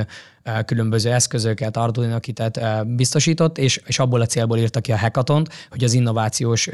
különböző 0.66 1.12
eszközöket, 1.12 1.78
Arduino 1.78 2.20
kitet 2.20 2.60
biztosított, 2.88 3.58
és, 3.58 3.82
és 3.86 4.00
abból 4.00 4.22
a 4.22 4.26
célból 4.26 4.58
írta 4.58 4.80
ki 4.80 4.92
a 4.92 4.98
hackatont, 4.98 5.50
hogy 5.70 5.84
az 5.84 5.94
innovációs 5.94 6.70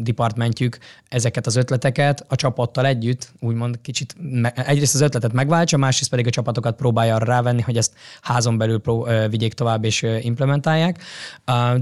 departmentjük 0.00 0.78
ezeket 1.08 1.46
az 1.46 1.56
ötleteket 1.56 2.24
a 2.28 2.34
csapattal 2.34 2.86
együtt, 2.86 3.32
úgymond 3.40 3.80
kicsit 3.82 4.16
egyrészt 4.54 4.94
az 4.94 5.00
ötletet 5.00 5.32
megváltsa, 5.32 5.76
másrészt 5.76 6.10
pedig 6.10 6.26
a 6.26 6.30
csapatokat 6.30 6.76
próbálja 6.76 7.14
arra 7.14 7.24
rávenni, 7.24 7.60
hogy 7.60 7.76
ezt 7.76 7.92
házon 8.20 8.58
belül 8.58 8.78
pró, 8.78 9.06
vigyék 9.30 9.54
tovább 9.54 9.84
és 9.84 10.06
implementálják. 10.20 11.02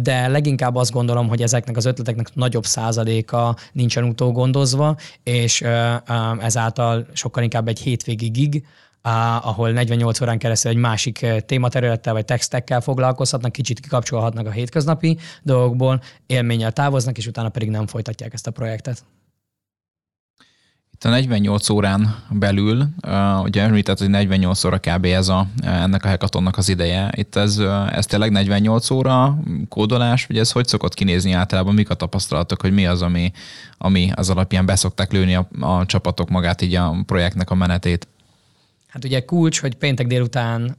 De 0.01 0.27
leginkább 0.27 0.75
azt 0.75 0.93
gondolom, 0.93 1.29
hogy 1.29 1.43
ezeknek 1.43 1.77
az 1.77 1.85
ötleteknek 1.85 2.35
nagyobb 2.35 2.65
százaléka 2.65 3.57
nincsen 3.73 4.05
utógondozva, 4.05 4.97
és 5.23 5.65
ezáltal 6.41 7.07
sokkal 7.13 7.43
inkább 7.43 7.69
egy 7.69 7.79
hétvégi 7.79 8.29
gig, 8.29 8.65
ahol 9.03 9.71
48 9.71 10.21
órán 10.21 10.39
keresztül 10.39 10.71
egy 10.71 10.77
másik 10.77 11.27
tématerülettel 11.47 12.13
vagy 12.13 12.25
textekkel 12.25 12.81
foglalkozhatnak, 12.81 13.53
kicsit 13.53 13.81
kikapcsolhatnak 13.81 14.47
a 14.47 14.51
hétköznapi 14.51 15.19
dolgokból, 15.43 16.03
élménnyel 16.27 16.73
távoznak, 16.73 17.19
és 17.19 17.27
utána 17.27 17.49
pedig 17.49 17.71
nem 17.71 17.87
folytatják 17.87 18.33
ezt 18.33 18.47
a 18.47 18.51
projektet. 18.51 19.05
Itt 20.99 21.05
a 21.05 21.09
48 21.09 21.69
órán 21.69 22.25
belül, 22.31 22.87
uh, 23.07 23.43
ugye 23.43 23.63
említett, 23.63 23.99
hogy 23.99 24.11
48 24.11 24.65
óra 24.65 24.79
kb. 24.79 25.05
ez 25.05 25.29
a, 25.29 25.47
ennek 25.63 26.05
a 26.05 26.09
hackathonnak 26.09 26.57
az 26.57 26.69
ideje. 26.69 27.13
Itt 27.17 27.37
ez, 27.37 27.59
ez 27.91 28.07
tényleg 28.07 28.31
48 28.31 28.91
óra 28.91 29.39
kódolás, 29.69 30.27
vagy 30.27 30.39
ez 30.39 30.53
hogy 30.53 30.67
szokott 30.67 30.95
kinézni 30.95 31.33
általában? 31.33 31.75
Mik 31.75 31.91
a 31.91 31.95
tapasztalatok, 31.95 32.61
hogy 32.61 32.73
mi 32.73 32.87
az, 32.87 33.03
ami, 33.03 33.33
ami 33.79 34.11
az 34.15 34.31
alapján 34.31 34.67
beszokták 34.67 35.13
lőni 35.13 35.35
a, 35.35 35.49
a 35.61 35.87
csapatok 35.87 36.29
magát 36.29 36.63
így 36.63 36.75
a 36.75 36.97
projektnek 37.07 37.51
a 37.51 37.55
menetét? 37.55 38.09
Hát 38.89 39.05
ugye 39.05 39.21
kulcs, 39.21 39.61
hogy 39.61 39.75
péntek 39.75 40.07
délután 40.07 40.77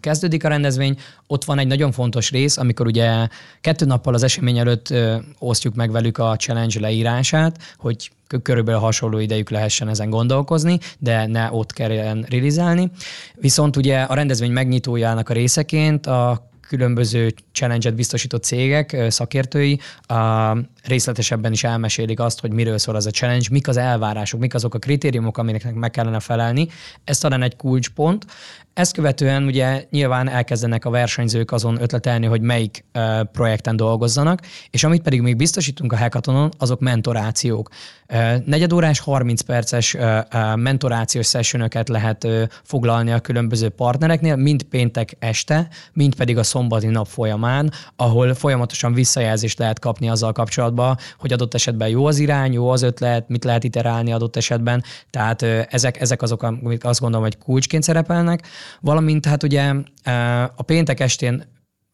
kezdődik 0.00 0.44
a 0.44 0.48
rendezvény, 0.48 0.98
ott 1.26 1.44
van 1.44 1.58
egy 1.58 1.66
nagyon 1.66 1.92
fontos 1.92 2.30
rész, 2.30 2.56
amikor 2.56 2.86
ugye 2.86 3.28
kettő 3.60 3.86
nappal 3.86 4.14
az 4.14 4.22
esemény 4.22 4.58
előtt 4.58 4.94
osztjuk 5.38 5.74
meg 5.74 5.90
velük 5.90 6.18
a 6.18 6.36
challenge 6.36 6.80
leírását, 6.80 7.74
hogy 7.76 8.10
körülbelül 8.42 8.80
hasonló 8.80 9.18
idejük 9.18 9.50
lehessen 9.50 9.88
ezen 9.88 10.10
gondolkozni, 10.10 10.78
de 10.98 11.26
ne 11.26 11.52
ott 11.52 11.72
kelljen 11.72 12.26
rilizálni. 12.28 12.90
Viszont 13.34 13.76
ugye 13.76 14.00
a 14.00 14.14
rendezvény 14.14 14.52
megnyitójának 14.52 15.28
a 15.28 15.32
részeként 15.32 16.06
a 16.06 16.48
különböző 16.60 17.34
challenge-et 17.52 17.94
biztosító 17.94 18.36
cégek 18.36 18.96
szakértői 19.08 19.80
részletesebben 20.84 21.52
is 21.52 21.64
elmesélik 21.64 22.20
azt, 22.20 22.40
hogy 22.40 22.52
miről 22.52 22.78
szól 22.78 22.94
az 22.94 23.06
a 23.06 23.10
challenge, 23.10 23.46
mik 23.50 23.68
az 23.68 23.76
elvárások, 23.76 24.40
mik 24.40 24.54
azok 24.54 24.74
a 24.74 24.78
kritériumok, 24.78 25.38
aminek 25.38 25.74
meg 25.74 25.90
kellene 25.90 26.20
felelni. 26.20 26.68
Ez 27.04 27.18
talán 27.18 27.42
egy 27.42 27.56
kulcspont. 27.56 28.26
Ezt 28.74 28.92
követően 28.92 29.44
ugye 29.44 29.84
nyilván 29.90 30.28
elkezdenek 30.28 30.84
a 30.84 30.90
versenyzők 30.90 31.52
azon 31.52 31.82
ötletelni, 31.82 32.26
hogy 32.26 32.40
melyik 32.40 32.84
uh, 32.94 33.20
projekten 33.32 33.76
dolgozzanak, 33.76 34.40
és 34.70 34.84
amit 34.84 35.02
pedig 35.02 35.20
még 35.20 35.36
biztosítunk 35.36 35.92
a 35.92 35.96
hackathonon, 35.96 36.50
azok 36.58 36.80
mentorációk. 36.80 37.68
Uh, 38.08 38.36
negyedórás, 38.44 39.00
30 39.00 39.40
perces 39.40 39.94
uh, 39.94 40.18
uh, 40.34 40.56
mentorációs 40.56 41.28
sessionöket 41.28 41.88
lehet 41.88 42.24
uh, 42.24 42.42
foglalni 42.62 43.12
a 43.12 43.20
különböző 43.20 43.68
partnereknél, 43.68 44.36
mind 44.36 44.62
péntek 44.62 45.16
este, 45.18 45.68
mind 45.92 46.14
pedig 46.14 46.38
a 46.38 46.42
szombati 46.42 46.86
nap 46.86 47.06
folyamán, 47.06 47.72
ahol 47.96 48.34
folyamatosan 48.34 48.92
visszajelzést 48.92 49.58
lehet 49.58 49.78
kapni 49.78 50.08
azzal 50.08 50.32
kapcsolatban, 50.32 50.69
hogy 51.18 51.32
adott 51.32 51.54
esetben 51.54 51.88
jó 51.88 52.06
az 52.06 52.18
irány, 52.18 52.52
jó 52.52 52.68
az 52.68 52.82
ötlet, 52.82 53.28
mit 53.28 53.44
lehet 53.44 53.64
iterálni 53.64 54.12
adott 54.12 54.36
esetben. 54.36 54.82
Tehát 55.10 55.42
ezek, 55.42 56.00
ezek 56.00 56.22
azok, 56.22 56.42
amik 56.42 56.84
azt 56.84 57.00
gondolom, 57.00 57.26
hogy 57.26 57.38
kulcsként 57.38 57.82
szerepelnek. 57.82 58.46
Valamint 58.80 59.26
hát 59.26 59.42
ugye 59.42 59.74
a 60.56 60.62
péntek 60.62 61.00
estén 61.00 61.44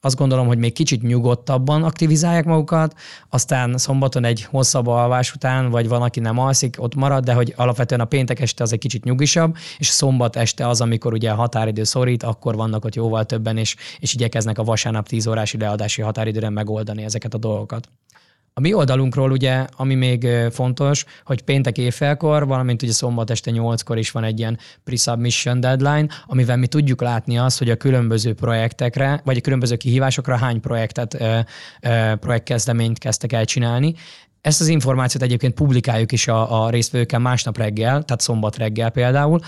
azt 0.06 0.16
gondolom, 0.16 0.46
hogy 0.46 0.58
még 0.58 0.72
kicsit 0.72 1.02
nyugodtabban 1.02 1.84
aktivizálják 1.84 2.44
magukat, 2.44 2.94
aztán 3.28 3.78
szombaton 3.78 4.24
egy 4.24 4.42
hosszabb 4.42 4.86
alvás 4.86 5.34
után, 5.34 5.70
vagy 5.70 5.88
van, 5.88 6.02
aki 6.02 6.20
nem 6.20 6.38
alszik, 6.38 6.76
ott 6.78 6.94
marad, 6.94 7.24
de 7.24 7.32
hogy 7.32 7.54
alapvetően 7.56 8.00
a 8.00 8.04
péntek 8.04 8.40
este 8.40 8.62
az 8.62 8.72
egy 8.72 8.78
kicsit 8.78 9.04
nyugisabb, 9.04 9.56
és 9.78 9.86
szombat 9.86 10.36
este 10.36 10.68
az, 10.68 10.80
amikor 10.80 11.12
ugye 11.12 11.30
a 11.30 11.34
határidő 11.34 11.84
szorít, 11.84 12.22
akkor 12.22 12.56
vannak 12.56 12.84
ott 12.84 12.94
jóval 12.94 13.24
többen, 13.24 13.56
és, 13.56 13.76
és 13.98 14.14
igyekeznek 14.14 14.58
a 14.58 14.64
vasárnap 14.64 15.08
10 15.08 15.26
órási 15.26 15.58
leadási 15.58 16.02
határidőre 16.02 16.50
megoldani 16.50 17.02
ezeket 17.04 17.34
a 17.34 17.38
dolgokat. 17.38 17.88
A 18.58 18.62
mi 18.62 18.72
oldalunkról 18.72 19.30
ugye, 19.30 19.66
ami 19.76 19.94
még 19.94 20.28
fontos, 20.50 21.04
hogy 21.24 21.42
péntek 21.42 21.78
éjfélkor, 21.78 22.46
valamint 22.46 22.82
ugye 22.82 22.92
szombat 22.92 23.30
este 23.30 23.50
nyolckor 23.50 23.98
is 23.98 24.10
van 24.10 24.24
egy 24.24 24.38
ilyen 24.38 24.58
pre-submission 24.84 25.60
deadline, 25.60 26.06
amivel 26.26 26.56
mi 26.56 26.66
tudjuk 26.66 27.00
látni 27.00 27.38
azt, 27.38 27.58
hogy 27.58 27.70
a 27.70 27.76
különböző 27.76 28.34
projektekre, 28.34 29.20
vagy 29.24 29.36
a 29.36 29.40
különböző 29.40 29.76
kihívásokra 29.76 30.36
hány 30.36 30.60
projektet, 30.60 31.16
projektkezdeményt 32.20 32.98
kezdtek 32.98 33.32
el 33.32 33.44
csinálni. 33.44 33.94
Ezt 34.40 34.60
az 34.60 34.68
információt 34.68 35.22
egyébként 35.22 35.54
publikáljuk 35.54 36.12
is 36.12 36.28
a, 36.28 36.64
a 36.64 36.70
résztvevőkkel 36.70 37.18
másnap 37.18 37.56
reggel, 37.56 38.02
tehát 38.02 38.20
szombat 38.20 38.56
reggel 38.56 38.90
például, 38.90 39.40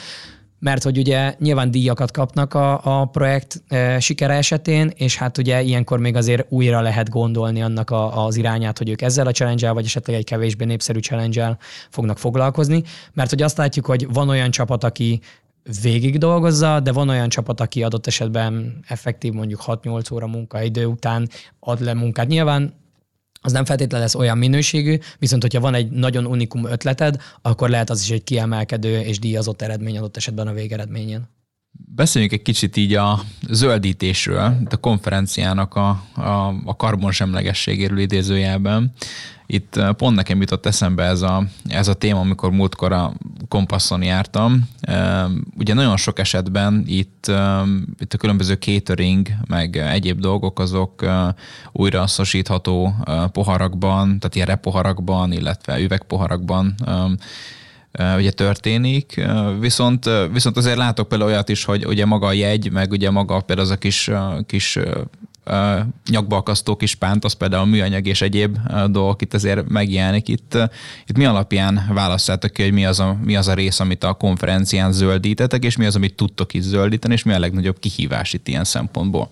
mert 0.58 0.82
hogy 0.82 0.98
ugye 0.98 1.34
nyilván 1.38 1.70
díjakat 1.70 2.10
kapnak 2.10 2.54
a, 2.54 3.00
a 3.00 3.04
projekt 3.04 3.62
e, 3.68 4.00
sikere 4.00 4.34
esetén, 4.34 4.92
és 4.94 5.16
hát 5.16 5.38
ugye 5.38 5.62
ilyenkor 5.62 5.98
még 5.98 6.16
azért 6.16 6.46
újra 6.48 6.80
lehet 6.80 7.10
gondolni 7.10 7.62
annak 7.62 7.90
a, 7.90 8.26
az 8.26 8.36
irányát, 8.36 8.78
hogy 8.78 8.88
ők 8.88 9.02
ezzel 9.02 9.26
a 9.26 9.30
challenge 9.30 9.72
vagy 9.72 9.84
esetleg 9.84 10.16
egy 10.16 10.24
kevésbé 10.24 10.64
népszerű 10.64 10.98
challenge 10.98 11.58
fognak 11.90 12.18
foglalkozni, 12.18 12.82
mert 13.12 13.30
hogy 13.30 13.42
azt 13.42 13.56
látjuk, 13.56 13.86
hogy 13.86 14.12
van 14.12 14.28
olyan 14.28 14.50
csapat, 14.50 14.84
aki 14.84 15.20
végig 15.82 16.18
dolgozza, 16.18 16.80
de 16.80 16.92
van 16.92 17.08
olyan 17.08 17.28
csapat, 17.28 17.60
aki 17.60 17.82
adott 17.82 18.06
esetben 18.06 18.78
effektív 18.86 19.32
mondjuk 19.32 19.62
6-8 19.66 20.12
óra 20.12 20.26
munkaidő 20.26 20.86
után 20.86 21.28
ad 21.60 21.80
le 21.80 21.94
munkát. 21.94 22.26
Nyilván 22.26 22.74
az 23.40 23.52
nem 23.52 23.64
feltétlenül 23.64 24.04
lesz 24.06 24.14
olyan 24.14 24.38
minőségű, 24.38 24.98
viszont 25.18 25.42
hogyha 25.42 25.60
van 25.60 25.74
egy 25.74 25.90
nagyon 25.90 26.26
unikum 26.26 26.64
ötleted, 26.64 27.16
akkor 27.42 27.68
lehet 27.68 27.90
az 27.90 28.02
is 28.02 28.10
egy 28.10 28.24
kiemelkedő 28.24 29.00
és 29.00 29.18
díjazott 29.18 29.62
eredmény 29.62 29.98
adott 29.98 30.16
esetben 30.16 30.46
a 30.46 30.52
végeredményen. 30.52 31.37
Beszéljünk 31.94 32.32
egy 32.32 32.42
kicsit 32.42 32.76
így 32.76 32.94
a 32.94 33.20
zöldítésről, 33.48 34.56
a 34.70 34.76
konferenciának 34.76 35.74
a, 35.74 35.88
a, 36.14 36.54
a 36.64 36.76
karbonsemlegességéről 36.76 37.98
idézőjelben. 37.98 38.92
Itt 39.50 39.76
eh, 39.76 39.92
pont 39.92 40.16
nekem 40.16 40.40
jutott 40.40 40.66
eszembe 40.66 41.04
ez 41.04 41.22
a, 41.22 41.44
ez 41.68 41.88
a 41.88 41.94
téma, 41.94 42.20
amikor 42.20 42.50
múltkor 42.50 42.92
a 42.92 43.12
kompasszon 43.48 44.02
jártam. 44.02 44.68
Eh, 44.80 45.24
ugye 45.58 45.74
nagyon 45.74 45.96
sok 45.96 46.18
esetben 46.18 46.84
itt, 46.86 47.28
eh, 47.28 47.62
itt 47.98 48.14
a 48.14 48.16
különböző 48.16 48.54
catering, 48.54 49.28
meg 49.46 49.76
egyéb 49.76 50.20
dolgok 50.20 50.58
azok 50.58 51.04
újra 51.72 52.06
szosítható 52.06 52.94
poharakban, 53.32 54.18
tehát 54.18 54.34
ilyen 54.34 54.46
repoharakban, 54.46 55.32
illetve 55.32 55.80
üvegpoharakban 55.80 56.74
ugye 58.16 58.30
történik, 58.30 59.26
viszont, 59.60 60.10
viszont 60.32 60.56
azért 60.56 60.76
látok 60.76 61.08
például 61.08 61.30
olyat 61.30 61.48
is, 61.48 61.64
hogy 61.64 61.86
ugye 61.86 62.04
maga 62.04 62.26
a 62.26 62.32
jegy, 62.32 62.72
meg 62.72 62.90
ugye 62.90 63.10
maga 63.10 63.40
például 63.40 63.66
az 63.66 63.72
a 63.72 63.78
kis, 63.78 64.10
kis 64.46 64.78
nyakba 66.10 66.36
akasztó 66.36 66.76
kis 66.76 66.94
pánt, 66.94 67.24
az 67.24 67.32
például 67.32 67.66
műanyag 67.66 68.06
és 68.06 68.20
egyéb 68.20 68.58
dolgok 68.86 69.22
itt 69.22 69.34
azért 69.34 69.68
megjelenik. 69.68 70.28
Itt, 70.28 70.58
itt 71.06 71.16
mi 71.16 71.24
alapján 71.24 71.90
választjátok 71.92 72.52
ki, 72.52 72.62
hogy 72.62 72.72
mi 72.72 72.86
az, 72.86 73.00
a, 73.00 73.16
mi 73.24 73.36
az 73.36 73.48
a 73.48 73.54
rész, 73.54 73.80
amit 73.80 74.04
a 74.04 74.12
konferencián 74.12 74.92
zöldítetek, 74.92 75.64
és 75.64 75.76
mi 75.76 75.86
az, 75.86 75.96
amit 75.96 76.14
tudtok 76.14 76.54
is 76.54 76.62
zöldíteni, 76.62 77.14
és 77.14 77.22
mi 77.22 77.32
a 77.32 77.38
legnagyobb 77.38 77.78
kihívás 77.78 78.32
itt 78.32 78.48
ilyen 78.48 78.64
szempontból? 78.64 79.28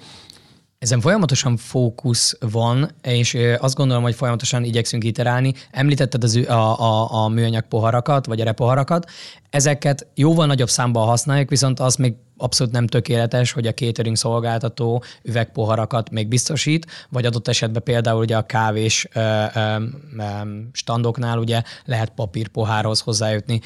Ezen 0.79 1.01
folyamatosan 1.01 1.57
fókusz 1.57 2.37
van, 2.41 2.91
és 3.03 3.37
azt 3.59 3.75
gondolom, 3.75 4.03
hogy 4.03 4.15
folyamatosan 4.15 4.65
igyekszünk 4.65 5.05
iterálni. 5.05 5.55
Említetted 5.71 6.25
az, 6.25 6.37
a, 6.37 6.81
a, 6.81 7.25
a 7.25 7.29
műanyag 7.29 7.65
poharakat, 7.69 8.27
vagy 8.27 8.41
a 8.41 8.45
repoharakat. 8.45 9.11
Ezeket 9.51 10.07
jóval 10.15 10.47
nagyobb 10.47 10.69
számban 10.69 11.07
használjuk, 11.07 11.49
viszont 11.49 11.81
az 11.81 11.97
még 11.97 12.15
abszolút 12.37 12.73
nem 12.73 12.87
tökéletes, 12.87 13.53
hogy 13.53 13.67
a 13.67 13.73
catering 13.73 14.17
szolgáltató 14.17 15.03
üvegpoharakat 15.23 16.11
még 16.11 16.29
biztosít, 16.29 16.87
vagy 17.11 17.27
adott 17.27 17.49
esetben 17.49 17.83
például 17.83 18.21
ugye 18.21 18.37
a 18.37 18.47
kávés 18.47 19.09
ö, 19.13 19.21
ö, 19.55 19.77
ö, 20.19 20.23
standoknál 20.73 21.39
ugye 21.39 21.63
lehet 21.85 22.11
papírpohárhoz 22.11 23.01
hozzájutni. 23.01 23.61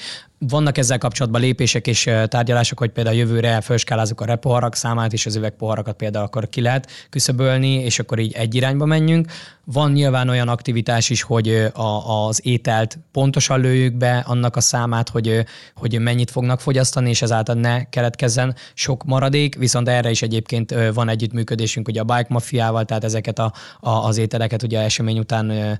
Vannak 0.49 0.79
ezzel 0.79 0.99
kapcsolatban 0.99 1.41
lépések 1.41 1.87
és 1.87 2.11
tárgyalások, 2.27 2.79
hogy 2.79 2.91
például 2.91 3.17
jövőre 3.17 3.61
felskálázzuk 3.61 4.21
a 4.21 4.25
repoharak 4.25 4.75
számát, 4.75 5.13
és 5.13 5.27
az 5.27 5.37
üvegpoharakat 5.37 5.97
például 5.97 6.25
akkor 6.25 6.49
ki 6.49 6.61
lehet 6.61 6.91
küszöbölni, 7.11 7.73
és 7.75 7.99
akkor 7.99 8.19
így 8.19 8.33
egy 8.33 8.55
irányba 8.55 8.85
menjünk. 8.85 9.33
Van 9.65 9.93
nyilván 9.93 10.29
olyan 10.29 10.49
aktivitás 10.49 11.11
is, 11.11 11.23
hogy 11.23 11.49
a, 11.73 12.27
az 12.27 12.47
ételt 12.47 12.99
pontosan 13.13 13.61
lőjük 13.61 13.95
be, 13.95 14.25
annak 14.27 14.57
a 14.57 14.61
számát, 14.61 15.09
hogy, 15.09 15.45
hogy 15.75 15.99
mennyit 15.99 16.31
fognak 16.31 16.61
fogyasztani, 16.61 17.09
és 17.09 17.23
ezáltal 17.23 17.55
ne 17.55 17.89
keletkezzen 17.89 18.55
sok 18.75 19.05
maradék, 19.05 19.55
viszont 19.55 19.89
erre 19.89 20.11
is 20.11 20.23
egyébként 20.23 20.75
van 20.95 21.09
együttműködésünk 21.09 21.89
ugye 21.89 22.01
a 22.01 22.05
Bike 22.05 22.27
Mafiával, 22.29 22.85
tehát 22.85 23.05
ezeket 23.05 23.39
a, 23.39 23.53
a, 23.81 23.91
az 23.91 24.17
ételeket 24.17 24.63
ugye 24.63 24.81
esemény 24.81 25.19
után 25.19 25.79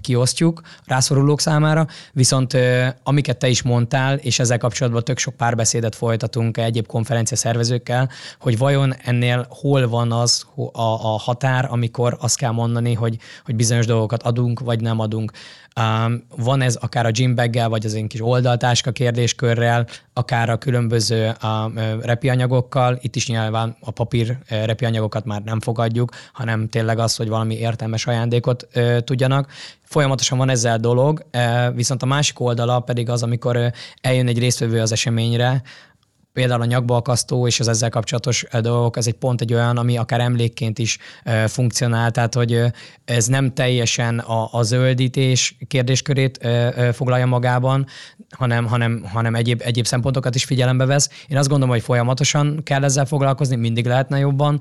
kiosztjuk 0.00 0.60
rászorulók 0.84 1.40
számára, 1.40 1.86
viszont 2.12 2.56
amiket 3.02 3.36
te 3.36 3.48
is 3.48 3.62
mondtál, 3.62 3.95
és 4.20 4.38
ezzel 4.38 4.58
kapcsolatban 4.58 5.04
tök 5.04 5.18
sok 5.18 5.34
párbeszédet 5.34 5.94
folytatunk 5.94 6.56
egyéb 6.56 6.86
konferencia 6.86 7.36
szervezőkkel, 7.36 8.10
hogy 8.40 8.58
vajon 8.58 8.94
ennél 9.04 9.46
hol 9.48 9.88
van 9.88 10.12
az 10.12 10.46
a, 10.54 10.80
a 10.82 11.18
határ, 11.18 11.66
amikor 11.70 12.16
azt 12.20 12.36
kell 12.36 12.50
mondani, 12.50 12.94
hogy, 12.94 13.16
hogy 13.44 13.56
bizonyos 13.56 13.86
dolgokat 13.86 14.22
adunk, 14.22 14.60
vagy 14.60 14.80
nem 14.80 15.00
adunk. 15.00 15.32
Um, 15.80 16.22
van 16.36 16.60
ez 16.60 16.74
akár 16.74 17.06
a 17.06 17.10
gymbaggel, 17.10 17.68
vagy 17.68 17.86
az 17.86 17.94
én 17.94 18.08
kis 18.08 18.22
oldaltáska 18.22 18.90
kérdéskörrel, 18.90 19.86
akár 20.12 20.50
a 20.50 20.56
különböző 20.56 21.32
um, 21.42 21.78
repianyagokkal. 22.00 22.98
Itt 23.00 23.16
is 23.16 23.28
nyilván 23.28 23.76
a 23.80 23.90
papír 23.90 24.38
repianyagokat 24.48 25.24
már 25.24 25.42
nem 25.42 25.60
fogadjuk, 25.60 26.10
hanem 26.32 26.68
tényleg 26.68 26.98
az, 26.98 27.16
hogy 27.16 27.28
valami 27.28 27.54
értelmes 27.54 28.06
ajándékot 28.06 28.68
uh, 28.74 28.98
tudjanak. 28.98 29.50
Folyamatosan 29.82 30.38
van 30.38 30.48
ezzel 30.48 30.78
dolog, 30.78 31.26
viszont 31.74 32.02
a 32.02 32.06
másik 32.06 32.40
oldala 32.40 32.80
pedig 32.80 33.10
az, 33.10 33.22
amikor 33.22 33.72
eljön 34.00 34.26
egy 34.26 34.38
résztvevő 34.38 34.80
az 34.80 34.92
eseményre, 34.92 35.62
például 36.36 36.60
a 36.60 36.64
nyakbalkasztó 36.64 37.46
és 37.46 37.60
az 37.60 37.68
ezzel 37.68 37.88
kapcsolatos 37.88 38.44
dolgok, 38.60 38.96
ez 38.96 39.06
egy 39.06 39.14
pont 39.14 39.40
egy 39.40 39.54
olyan, 39.54 39.76
ami 39.76 39.96
akár 39.96 40.20
emlékként 40.20 40.78
is 40.78 40.98
funkcionál, 41.46 42.10
tehát 42.10 42.34
hogy 42.34 42.62
ez 43.04 43.26
nem 43.26 43.54
teljesen 43.54 44.18
a, 44.18 44.48
a 44.52 44.62
zöldítés 44.62 45.56
kérdéskörét 45.66 46.48
foglalja 46.92 47.26
magában, 47.26 47.86
hanem, 48.30 48.66
hanem, 48.66 49.04
hanem 49.12 49.34
egyéb, 49.34 49.62
egyéb 49.64 49.84
szempontokat 49.84 50.34
is 50.34 50.44
figyelembe 50.44 50.84
vesz. 50.84 51.10
Én 51.28 51.36
azt 51.36 51.48
gondolom, 51.48 51.74
hogy 51.74 51.82
folyamatosan 51.82 52.62
kell 52.62 52.84
ezzel 52.84 53.06
foglalkozni, 53.06 53.56
mindig 53.56 53.86
lehetne 53.86 54.18
jobban, 54.18 54.60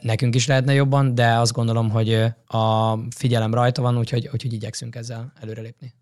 nekünk 0.00 0.34
is 0.34 0.46
lehetne 0.46 0.72
jobban, 0.72 1.14
de 1.14 1.26
azt 1.26 1.52
gondolom, 1.52 1.90
hogy 1.90 2.24
a 2.46 2.98
figyelem 3.16 3.54
rajta 3.54 3.82
van, 3.82 3.98
úgyhogy, 3.98 4.30
úgyhogy 4.32 4.52
igyekszünk 4.52 4.94
ezzel 4.96 5.32
előrelépni. 5.40 5.94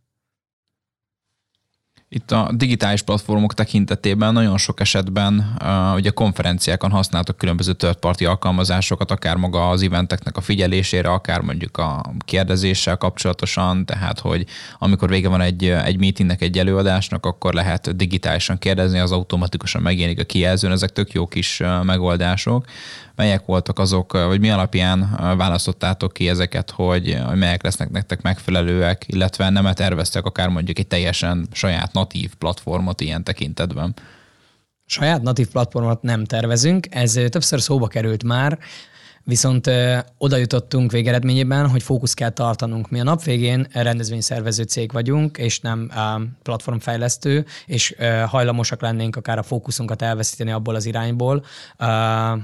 Itt 2.13 2.31
a 2.31 2.51
digitális 2.55 3.03
platformok 3.03 3.55
tekintetében 3.55 4.33
nagyon 4.33 4.59
sok 4.59 4.81
esetben 4.81 5.57
uh, 5.63 5.95
ugye 5.95 6.11
konferenciákon 6.11 6.91
használtak 6.91 7.37
különböző 7.37 7.73
third 7.73 8.23
alkalmazásokat, 8.27 9.11
akár 9.11 9.37
maga 9.37 9.69
az 9.69 9.83
eventeknek 9.83 10.37
a 10.37 10.41
figyelésére, 10.41 11.09
akár 11.09 11.41
mondjuk 11.41 11.77
a 11.77 12.13
kérdezéssel 12.25 12.97
kapcsolatosan, 12.97 13.85
tehát 13.85 14.19
hogy 14.19 14.47
amikor 14.79 15.09
vége 15.09 15.29
van 15.29 15.41
egy, 15.41 15.65
egy 15.65 15.99
meetingnek, 15.99 16.43
egy 16.43 16.59
előadásnak, 16.59 17.27
akkor 17.27 17.55
lehet 17.55 17.97
digitálisan 17.97 18.59
kérdezni, 18.59 18.99
az 18.99 19.13
automatikusan 19.13 19.83
megjelenik 19.83 20.21
a 20.21 20.25
kijelzőn, 20.25 20.73
ezek 20.73 20.91
tök 20.91 21.13
jó 21.13 21.27
kis 21.27 21.61
uh, 21.61 21.85
megoldások 21.85 22.65
melyek 23.21 23.47
voltak 23.47 23.79
azok, 23.79 24.13
vagy 24.13 24.41
mi 24.41 24.51
alapján 24.51 25.17
választottátok 25.37 26.13
ki 26.13 26.29
ezeket, 26.29 26.71
hogy, 26.71 27.19
melyek 27.35 27.63
lesznek 27.63 27.91
nektek 27.91 28.23
megfelelőek, 28.23 29.05
illetve 29.07 29.51
nem 29.51 29.73
terveztek 29.73 30.25
akár 30.25 30.49
mondjuk 30.49 30.79
egy 30.79 30.87
teljesen 30.87 31.49
saját 31.53 31.93
natív 31.93 32.35
platformot 32.35 33.01
ilyen 33.01 33.25
tekintetben? 33.25 33.95
Saját 34.87 35.23
natív 35.23 35.49
platformot 35.49 36.03
nem 36.03 36.25
tervezünk, 36.25 36.87
ez 36.91 37.13
többször 37.13 37.61
szóba 37.61 37.87
került 37.87 38.25
már, 38.25 38.59
Viszont 39.25 39.67
ö, 39.67 39.99
oda 40.19 40.37
jutottunk 40.37 40.93
végeredményében, 40.93 41.69
hogy 41.69 41.83
fókusz 41.83 42.15
kell 42.15 42.31
tartanunk. 42.31 42.91
Mi 42.91 43.01
a 43.01 43.03
nap 43.03 43.23
végén 43.23 43.67
rendezvényszervező 43.73 44.63
cég 44.63 44.93
vagyunk, 44.93 45.39
és 45.39 45.61
nem 45.61 45.91
ö, 45.97 46.23
platformfejlesztő, 46.43 47.45
és 47.67 47.95
ö, 47.99 48.05
hajlamosak 48.05 48.81
lennénk 48.81 49.17
akár 49.17 49.39
a 49.39 49.43
fókuszunkat 49.43 50.03
elveszíteni 50.03 50.51
abból 50.51 50.75
az 50.75 50.87
irányból, 50.87 51.45
ö, 51.79 51.85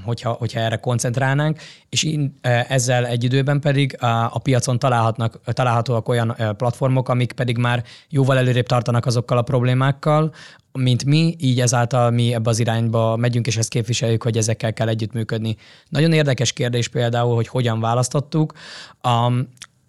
hogyha, 0.05 0.31
hogyha 0.31 0.59
erre 0.59 0.75
koncentrálnánk, 0.75 1.59
és 1.89 2.03
in, 2.03 2.37
ö, 2.41 2.49
ezzel 2.67 3.05
egy 3.05 3.23
időben 3.23 3.59
pedig 3.59 3.97
ö, 4.01 4.05
a 4.05 4.39
piacon 4.39 4.79
találhatnak, 4.79 5.39
találhatóak 5.45 6.09
olyan 6.09 6.35
ö, 6.37 6.51
platformok, 6.51 7.09
amik 7.09 7.31
pedig 7.31 7.57
már 7.57 7.83
jóval 8.09 8.37
előrébb 8.37 8.67
tartanak 8.67 9.05
azokkal 9.05 9.37
a 9.37 9.41
problémákkal, 9.41 10.33
mint 10.77 11.05
mi, 11.05 11.35
így 11.39 11.61
ezáltal 11.61 12.11
mi 12.11 12.33
ebbe 12.33 12.49
az 12.49 12.59
irányba 12.59 13.15
megyünk, 13.15 13.47
és 13.47 13.57
ezt 13.57 13.69
képviseljük, 13.69 14.23
hogy 14.23 14.37
ezekkel 14.37 14.73
kell 14.73 14.87
együttműködni. 14.87 15.55
Nagyon 15.89 16.13
érdekes 16.13 16.53
kérdés 16.53 16.87
például, 16.87 17.35
hogy 17.35 17.47
hogyan 17.47 17.79
választottuk. 17.79 18.53
Um, 19.03 19.47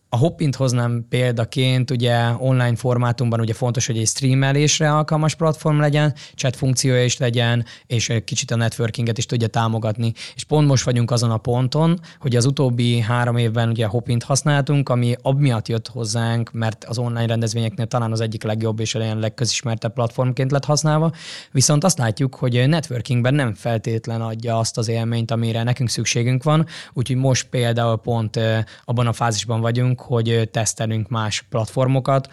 a 0.09 0.16
Hoppint 0.16 0.57
hoznám 0.57 1.07
példaként, 1.09 1.90
ugye 1.90 2.33
online 2.38 2.77
formátumban 2.77 3.40
ugye 3.40 3.53
fontos, 3.53 3.87
hogy 3.87 3.99
egy 3.99 4.07
streamelésre 4.07 4.92
alkalmas 4.92 5.35
platform 5.35 5.81
legyen, 5.81 6.14
chat 6.35 6.57
funkciója 6.57 7.05
is 7.05 7.18
legyen, 7.18 7.64
és 7.87 8.12
kicsit 8.25 8.51
a 8.51 8.57
networkinget 8.57 9.18
is 9.18 9.27
tudja 9.27 9.47
támogatni. 9.47 10.12
És 10.35 10.44
pont 10.44 10.68
most 10.68 10.85
vagyunk 10.85 11.11
azon 11.11 11.31
a 11.31 11.37
ponton, 11.37 12.01
hogy 12.21 12.37
az 12.37 12.44
utóbbi 12.44 13.01
három 13.01 13.37
évben 13.37 13.68
ugye 13.68 13.85
a 13.85 13.88
Hoppint 13.88 14.23
használtunk, 14.23 14.88
ami 14.88 15.14
miatt 15.37 15.68
jött 15.68 15.88
hozzánk, 15.88 16.53
mert 16.53 16.85
az 16.85 16.99
online 16.99 17.27
rendezvényeknél 17.27 17.87
talán 17.87 18.12
az 18.12 18.21
egyik 18.21 18.42
legjobb 18.42 18.81
és 18.81 18.94
a 18.94 19.14
legközismertebb 19.14 19.92
platformként 19.92 20.51
lett 20.51 20.64
használva. 20.64 21.12
Viszont 21.53 21.85
azt 21.85 21.99
látjuk, 21.99 22.35
hogy 22.35 22.68
networkingben 22.68 23.35
nem 23.35 23.55
feltétlen 23.55 24.21
adja 24.21 24.59
azt 24.59 24.79
az 24.79 24.88
élményt, 24.88 25.31
amire 25.31 25.62
nekünk 25.62 25.88
szükségünk 25.88 26.42
van, 26.42 26.66
úgyhogy 26.92 27.16
most 27.16 27.49
például 27.49 27.97
pont 27.97 28.40
abban 28.85 29.07
a 29.07 29.12
fázisban 29.12 29.61
vagyunk, 29.61 29.98
hogy 30.01 30.49
tesztelünk 30.53 31.09
más 31.09 31.43
platformokat, 31.43 32.29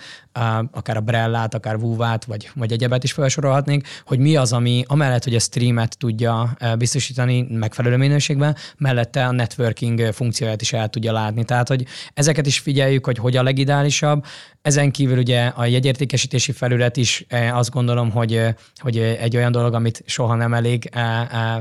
akár 0.71 0.97
a 0.97 1.01
Brellát, 1.01 1.53
akár 1.53 1.79
Vuvát, 1.79 2.25
vagy, 2.25 2.49
vagy 2.55 2.71
egyebet 2.71 3.03
is 3.03 3.11
felsorolhatnénk, 3.11 3.87
hogy 4.05 4.19
mi 4.19 4.35
az, 4.35 4.53
ami 4.53 4.83
amellett, 4.87 5.23
hogy 5.23 5.35
a 5.35 5.39
streamet 5.39 5.97
tudja 5.97 6.57
biztosítani 6.77 7.47
megfelelő 7.49 7.97
minőségben, 7.97 8.55
mellette 8.77 9.25
a 9.25 9.31
networking 9.31 10.13
funkcióját 10.13 10.61
is 10.61 10.73
el 10.73 10.89
tudja 10.89 11.11
látni. 11.11 11.43
Tehát, 11.43 11.67
hogy 11.67 11.85
ezeket 12.13 12.45
is 12.45 12.59
figyeljük, 12.59 13.05
hogy 13.05 13.17
hogy 13.17 13.37
a 13.37 13.43
legideálisabb. 13.43 14.25
Ezen 14.61 14.91
kívül 14.91 15.17
ugye 15.17 15.45
a 15.45 15.65
jegyértékesítési 15.65 16.51
felület 16.51 16.97
is 16.97 17.25
azt 17.51 17.71
gondolom, 17.71 18.11
hogy, 18.11 18.41
hogy 18.75 18.97
egy 18.97 19.35
olyan 19.35 19.51
dolog, 19.51 19.73
amit 19.73 20.03
soha 20.05 20.35
nem 20.35 20.53
elég 20.53 20.89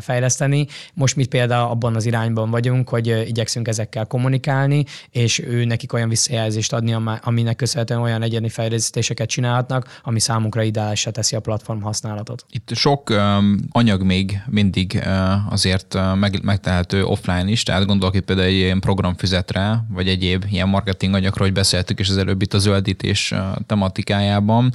fejleszteni. 0.01 0.67
Most 0.95 1.17
mi 1.17 1.25
például 1.25 1.71
abban 1.71 1.95
az 1.95 2.07
irányban 2.07 2.51
vagyunk, 2.51 2.89
hogy 2.89 3.25
igyekszünk 3.27 3.69
ezekkel 3.69 4.07
kommunikálni, 4.07 4.85
és 5.11 5.39
ő 5.39 5.65
nekik 5.65 5.93
olyan 5.93 6.09
visszajelzést 6.09 6.73
adni, 6.73 6.97
aminek 7.23 7.57
köszönhetően 7.57 8.01
olyan 8.01 8.23
egyéni 8.23 8.49
fejlesztéseket 8.65 9.29
csinálhatnak, 9.29 10.01
ami 10.03 10.21
számunkra 10.21 10.63
ideálisra 10.63 11.11
teszi 11.11 11.37
a 11.37 11.41
platform 11.41 11.81
használatot. 11.81 12.45
Itt 12.51 12.69
sok 12.75 13.11
um, 13.11 13.59
anyag 13.71 14.03
még 14.03 14.41
mindig 14.47 15.03
uh, 15.05 15.53
azért 15.53 15.95
uh, 15.95 16.17
meg, 16.17 16.43
megtehető 16.43 17.05
offline 17.05 17.51
is, 17.51 17.63
tehát 17.63 17.87
gondolok 17.87 18.15
itt 18.15 18.25
például 18.25 18.49
egy 18.49 18.55
ilyen 18.55 18.81
programfüzetre, 18.81 19.85
vagy 19.89 20.09
egyéb 20.09 20.45
ilyen 20.51 20.69
marketing 20.69 21.15
anyagról, 21.15 21.47
hogy 21.47 21.57
beszéltük 21.57 22.01
is 22.01 22.09
az 22.09 22.17
előbb 22.17 22.43
itt 22.43 22.55
a 22.55 22.59
zöldítés 22.59 23.31
uh, 23.31 23.39
tematikájában, 23.67 24.73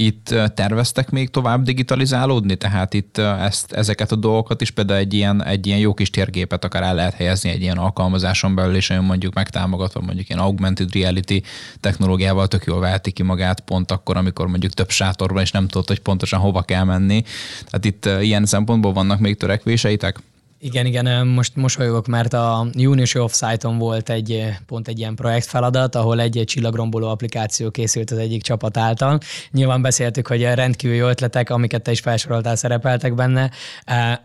itt 0.00 0.34
terveztek 0.54 1.10
még 1.10 1.30
tovább 1.30 1.62
digitalizálódni, 1.62 2.56
tehát 2.56 2.94
itt 2.94 3.18
ezt, 3.18 3.72
ezeket 3.72 4.12
a 4.12 4.16
dolgokat 4.16 4.60
is 4.60 4.70
például 4.70 4.98
egy 4.98 5.14
ilyen, 5.14 5.44
egy 5.44 5.66
ilyen 5.66 5.78
jó 5.78 5.94
kis 5.94 6.10
térgépet 6.10 6.64
akár 6.64 6.82
el 6.82 6.94
lehet 6.94 7.14
helyezni 7.14 7.50
egy 7.50 7.60
ilyen 7.60 7.76
alkalmazáson 7.76 8.54
belül, 8.54 8.74
és 8.74 8.90
olyan 8.90 9.04
mondjuk 9.04 9.34
megtámogatva 9.34 10.00
mondjuk 10.00 10.28
ilyen 10.28 10.42
augmented 10.42 10.94
reality 10.94 11.42
technológiával 11.80 12.48
tök 12.48 12.64
jól 12.64 12.80
veheti 12.80 13.10
ki 13.10 13.22
magát 13.22 13.60
pont 13.60 13.90
akkor, 13.90 14.16
amikor 14.16 14.46
mondjuk 14.46 14.72
több 14.72 14.90
sátorban 14.90 15.42
és 15.42 15.50
nem 15.50 15.68
tudod, 15.68 15.88
hogy 15.88 16.00
pontosan 16.00 16.40
hova 16.40 16.62
kell 16.62 16.84
menni. 16.84 17.22
Tehát 17.64 17.84
itt 17.84 18.24
ilyen 18.24 18.46
szempontból 18.46 18.92
vannak 18.92 19.18
még 19.18 19.36
törekvéseitek? 19.36 20.20
Igen, 20.60 20.86
igen, 20.86 21.26
most 21.26 21.56
mosolyogok, 21.56 22.06
mert 22.06 22.32
a 22.32 22.66
júniusi 22.72 23.18
offsite-on 23.18 23.78
volt 23.78 24.10
egy 24.10 24.44
pont 24.66 24.88
egy 24.88 24.98
ilyen 24.98 25.14
projektfeladat, 25.14 25.94
ahol 25.94 26.20
egy, 26.20 26.38
egy 26.38 26.46
csillagromboló 26.46 27.08
applikáció 27.08 27.70
készült 27.70 28.10
az 28.10 28.18
egyik 28.18 28.42
csapat 28.42 28.76
által. 28.76 29.18
Nyilván 29.50 29.82
beszéltük, 29.82 30.26
hogy 30.26 30.42
rendkívül 30.42 30.96
jó 30.96 31.08
ötletek, 31.08 31.50
amiket 31.50 31.82
te 31.82 31.90
is 31.90 32.00
felsoroltál, 32.00 32.56
szerepeltek 32.56 33.14
benne. 33.14 33.50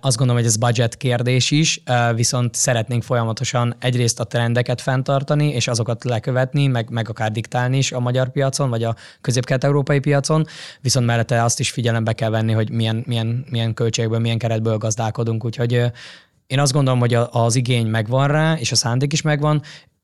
Azt 0.02 0.17
gondolom, 0.17 0.41
hogy 0.41 0.52
ez 0.52 0.58
budget 0.58 0.98
kérdés 0.98 1.52
is, 1.52 1.84
viszont 2.15 2.56
szeretnénk 2.56 3.04
folyamatosan 3.04 3.76
egyrészt 3.80 4.19
a 4.19 4.24
trendeket 4.24 4.82
fenntartani, 4.82 5.48
és 5.48 5.67
azokat 5.67 6.04
lekövetni, 6.04 6.67
meg, 6.67 6.89
meg 6.89 7.10
akár 7.10 7.32
diktálni 7.32 7.78
is 7.78 7.91
a 7.91 8.00
magyar 8.00 8.32
piacon, 8.32 8.69
vagy 8.69 8.84
a 8.84 8.96
közép-kelet-európai 9.22 10.00
piacon, 10.00 10.46
viszont 10.82 11.06
mellette 11.06 11.43
azt 11.43 11.60
is 11.60 11.72
figyelembe 11.72 12.13
kell 12.13 12.30
venni, 12.30 12.52
hogy 12.52 12.69
milyen, 12.69 13.04
milyen, 13.08 13.46
milyen 13.50 13.74
költségből, 13.74 14.19
milyen 14.19 14.38
keretből 14.38 14.78
gazdálkodunk, 14.78 15.46
úgyhogy 15.46 15.91
én 16.47 16.60
azt 16.60 16.73
gondolom, 16.73 16.99
hogy 16.99 17.13
az 17.32 17.56
igény 17.56 17.88
megvan 17.88 18.27
rá, 18.27 18.53
és 18.53 18.71
a 18.71 18.75
szándék 18.75 19.13
is 19.13 19.21
megvan, 19.21 19.62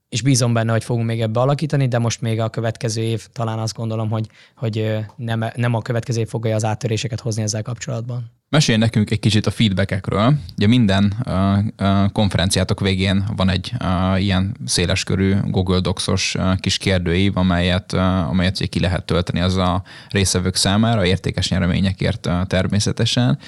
és 0.10 0.22
bízom 0.22 0.54
benne, 0.54 0.72
hogy 0.72 0.84
fogunk 0.84 1.06
még 1.06 1.22
ebbe 1.22 1.40
alakítani, 1.40 1.88
de 1.88 2.00
most 2.00 2.22
még 2.22 2.40
a 2.40 2.50
következő 2.50 3.02
év 3.02 3.28
talán 3.28 3.60
azt 3.60 3.76
gondolom, 3.76 4.10
hogy, 4.10 4.28
hogy 4.56 4.98
nem, 5.16 5.46
nem 5.56 5.74
a 5.74 5.82
következő 5.82 6.20
év 6.20 6.28
fogja 6.28 6.56
az 6.56 6.66
áttöréseket 6.66 7.20
hozni 7.20 7.42
ezzel 7.42 7.62
kapcsolatban. 7.62 8.32
Mesélj 8.50 8.78
nekünk 8.78 9.10
egy 9.10 9.20
kicsit 9.20 9.46
a 9.46 9.52
feedbackekről. 9.52 10.34
Ugye 10.56 10.68
minden 10.68 11.14
uh, 11.26 11.58
uh, 11.80 12.12
konferenciátok 12.12 12.80
végén 12.80 13.24
van 13.36 13.50
egy 13.50 13.72
uh, 13.82 14.24
ilyen 14.24 14.56
széleskörű 14.66 15.36
Google 15.46 15.80
Docs-os 15.80 16.36
uh, 16.36 16.60
kis 16.60 16.78
kérdőív, 16.78 17.38
amelyet, 17.38 17.94
uh, 17.94 18.30
amelyet 18.30 18.70
ki 18.70 18.80
lehet 18.80 19.06
tölteni 19.06 19.40
az 19.40 19.56
a 19.56 19.84
részevők 20.10 20.56
számára, 20.56 21.06
értékes 21.06 21.50
nyereményekért 21.50 22.26
uh, 22.26 22.44
természetesen 22.44 23.40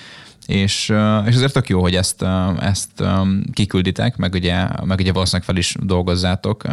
és, 0.51 0.93
és 1.25 1.35
azért 1.35 1.53
tök 1.53 1.69
jó, 1.69 1.81
hogy 1.81 1.95
ezt, 1.95 2.25
ezt 2.59 3.03
kikülditek, 3.53 4.17
meg 4.17 4.33
ugye, 4.33 4.67
meg 4.83 4.99
ugye 4.99 5.11
valószínűleg 5.11 5.47
fel 5.47 5.57
is 5.57 5.75
dolgozzátok 5.79 6.63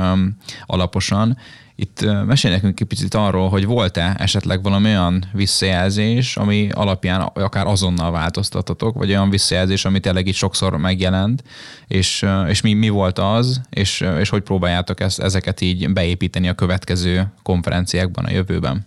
alaposan. 0.66 1.38
Itt 1.80 2.24
mesélj 2.26 2.54
nekünk 2.54 2.80
egy 2.80 2.86
picit 2.86 3.14
arról, 3.14 3.48
hogy 3.48 3.64
volt-e 3.64 4.14
esetleg 4.18 4.62
valami 4.62 4.88
olyan 4.88 5.24
visszajelzés, 5.32 6.36
ami 6.36 6.68
alapján 6.70 7.20
akár 7.20 7.66
azonnal 7.66 8.10
változtatotok, 8.10 8.96
vagy 8.96 9.08
olyan 9.08 9.30
visszajelzés, 9.30 9.84
ami 9.84 10.00
tényleg 10.00 10.26
itt 10.26 10.34
sokszor 10.34 10.76
megjelent, 10.76 11.42
és, 11.86 12.26
és 12.48 12.60
mi, 12.60 12.72
mi 12.72 12.88
volt 12.88 13.18
az, 13.18 13.60
és, 13.70 14.04
és 14.18 14.28
hogy 14.28 14.42
próbáljátok 14.42 15.00
ezt, 15.00 15.20
ezeket 15.20 15.60
így 15.60 15.92
beépíteni 15.92 16.48
a 16.48 16.54
következő 16.54 17.32
konferenciákban 17.42 18.24
a 18.24 18.30
jövőben? 18.30 18.86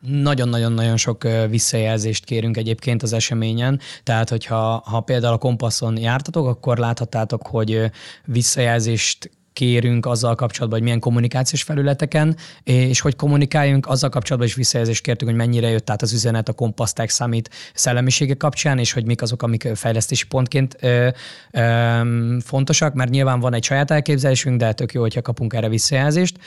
Nagyon-nagyon-nagyon 0.00 0.96
sok 0.96 1.26
visszajelzést 1.48 2.24
kérünk 2.24 2.56
egyébként 2.56 3.02
az 3.02 3.12
eseményen, 3.12 3.80
tehát 4.02 4.28
hogyha 4.28 4.82
ha 4.86 5.00
például 5.00 5.34
a 5.34 5.38
Kompasszon 5.38 5.98
jártatok, 5.98 6.46
akkor 6.46 6.78
láthattátok, 6.78 7.46
hogy 7.46 7.90
visszajelzést 8.24 9.30
kérünk 9.58 10.06
azzal 10.06 10.34
kapcsolatban, 10.34 10.78
hogy 10.78 10.86
milyen 10.88 11.00
kommunikációs 11.00 11.62
felületeken, 11.62 12.36
és 12.62 13.00
hogy 13.00 13.16
kommunikáljunk, 13.16 13.86
azzal 13.86 14.10
kapcsolatban 14.10 14.48
is 14.48 14.54
visszajelzést 14.54 15.02
kértünk, 15.02 15.30
hogy 15.30 15.40
mennyire 15.40 15.68
jött 15.68 15.90
át 15.90 16.02
az 16.02 16.12
üzenet 16.12 16.48
a 16.48 16.52
Compass 16.52 16.92
Tech 16.92 17.12
Summit 17.12 17.50
szellemisége 17.74 18.34
kapcsán, 18.34 18.78
és 18.78 18.92
hogy 18.92 19.06
mik 19.06 19.22
azok, 19.22 19.42
amik 19.42 19.68
fejlesztési 19.74 20.26
pontként 20.26 20.76
ö, 20.80 21.08
ö, 21.50 22.00
fontosak, 22.44 22.94
mert 22.94 23.10
nyilván 23.10 23.40
van 23.40 23.54
egy 23.54 23.64
saját 23.64 23.90
elképzelésünk, 23.90 24.58
de 24.58 24.72
tök 24.72 24.92
jó, 24.92 25.00
hogyha 25.00 25.22
kapunk 25.22 25.52
erre 25.52 25.68
visszajelzést. 25.68 26.38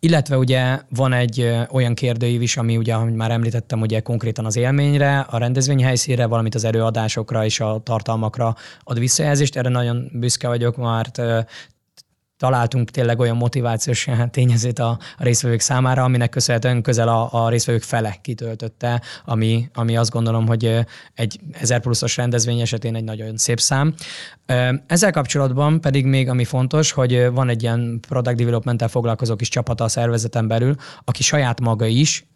Illetve 0.00 0.36
ugye 0.36 0.78
van 0.88 1.12
egy 1.12 1.52
olyan 1.70 1.94
kérdőív 1.94 2.42
is, 2.42 2.56
ami 2.56 2.76
ugye, 2.76 2.94
ahogy 2.94 3.14
már 3.14 3.30
említettem, 3.30 3.80
ugye 3.80 4.00
konkrétan 4.00 4.44
az 4.44 4.56
élményre, 4.56 5.18
a 5.18 5.38
rendezvény 5.38 5.84
helyszínre, 5.84 6.26
valamint 6.26 6.54
az 6.54 6.64
előadásokra 6.64 7.44
és 7.44 7.60
a 7.60 7.80
tartalmakra 7.84 8.54
ad 8.82 8.98
visszajelzést. 8.98 9.56
Erre 9.56 9.68
nagyon 9.68 10.10
büszke 10.12 10.48
vagyok, 10.48 10.76
mert 10.76 11.20
találtunk 12.40 12.90
tényleg 12.90 13.18
olyan 13.18 13.36
motivációs 13.36 14.08
tényezőt 14.30 14.78
a, 14.78 14.88
a 15.16 15.22
részvevők 15.22 15.60
számára, 15.60 16.04
aminek 16.04 16.28
köszönhetően 16.30 16.82
közel 16.82 17.08
a, 17.08 17.28
a 17.44 17.48
részvevők 17.48 17.82
fele 17.82 18.16
kitöltötte, 18.22 19.00
ami, 19.24 19.68
ami 19.74 19.96
azt 19.96 20.10
gondolom, 20.10 20.46
hogy 20.46 20.86
egy 21.14 21.40
1000 21.52 21.80
pluszos 21.80 22.16
rendezvény 22.16 22.60
esetén 22.60 22.94
egy 22.94 23.04
nagyon 23.04 23.36
szép 23.36 23.60
szám. 23.60 23.94
Ezzel 24.86 25.12
kapcsolatban 25.12 25.80
pedig 25.80 26.04
még 26.04 26.28
ami 26.28 26.44
fontos, 26.44 26.92
hogy 26.92 27.30
van 27.30 27.48
egy 27.48 27.62
ilyen 27.62 28.00
product 28.08 28.36
development-tel 28.36 28.88
foglalkozó 28.88 29.36
kis 29.36 29.48
csapata 29.48 29.84
a 29.84 29.88
szervezeten 29.88 30.48
belül, 30.48 30.74
aki 31.04 31.22
saját 31.22 31.60
maga 31.60 31.86
is 31.86 32.26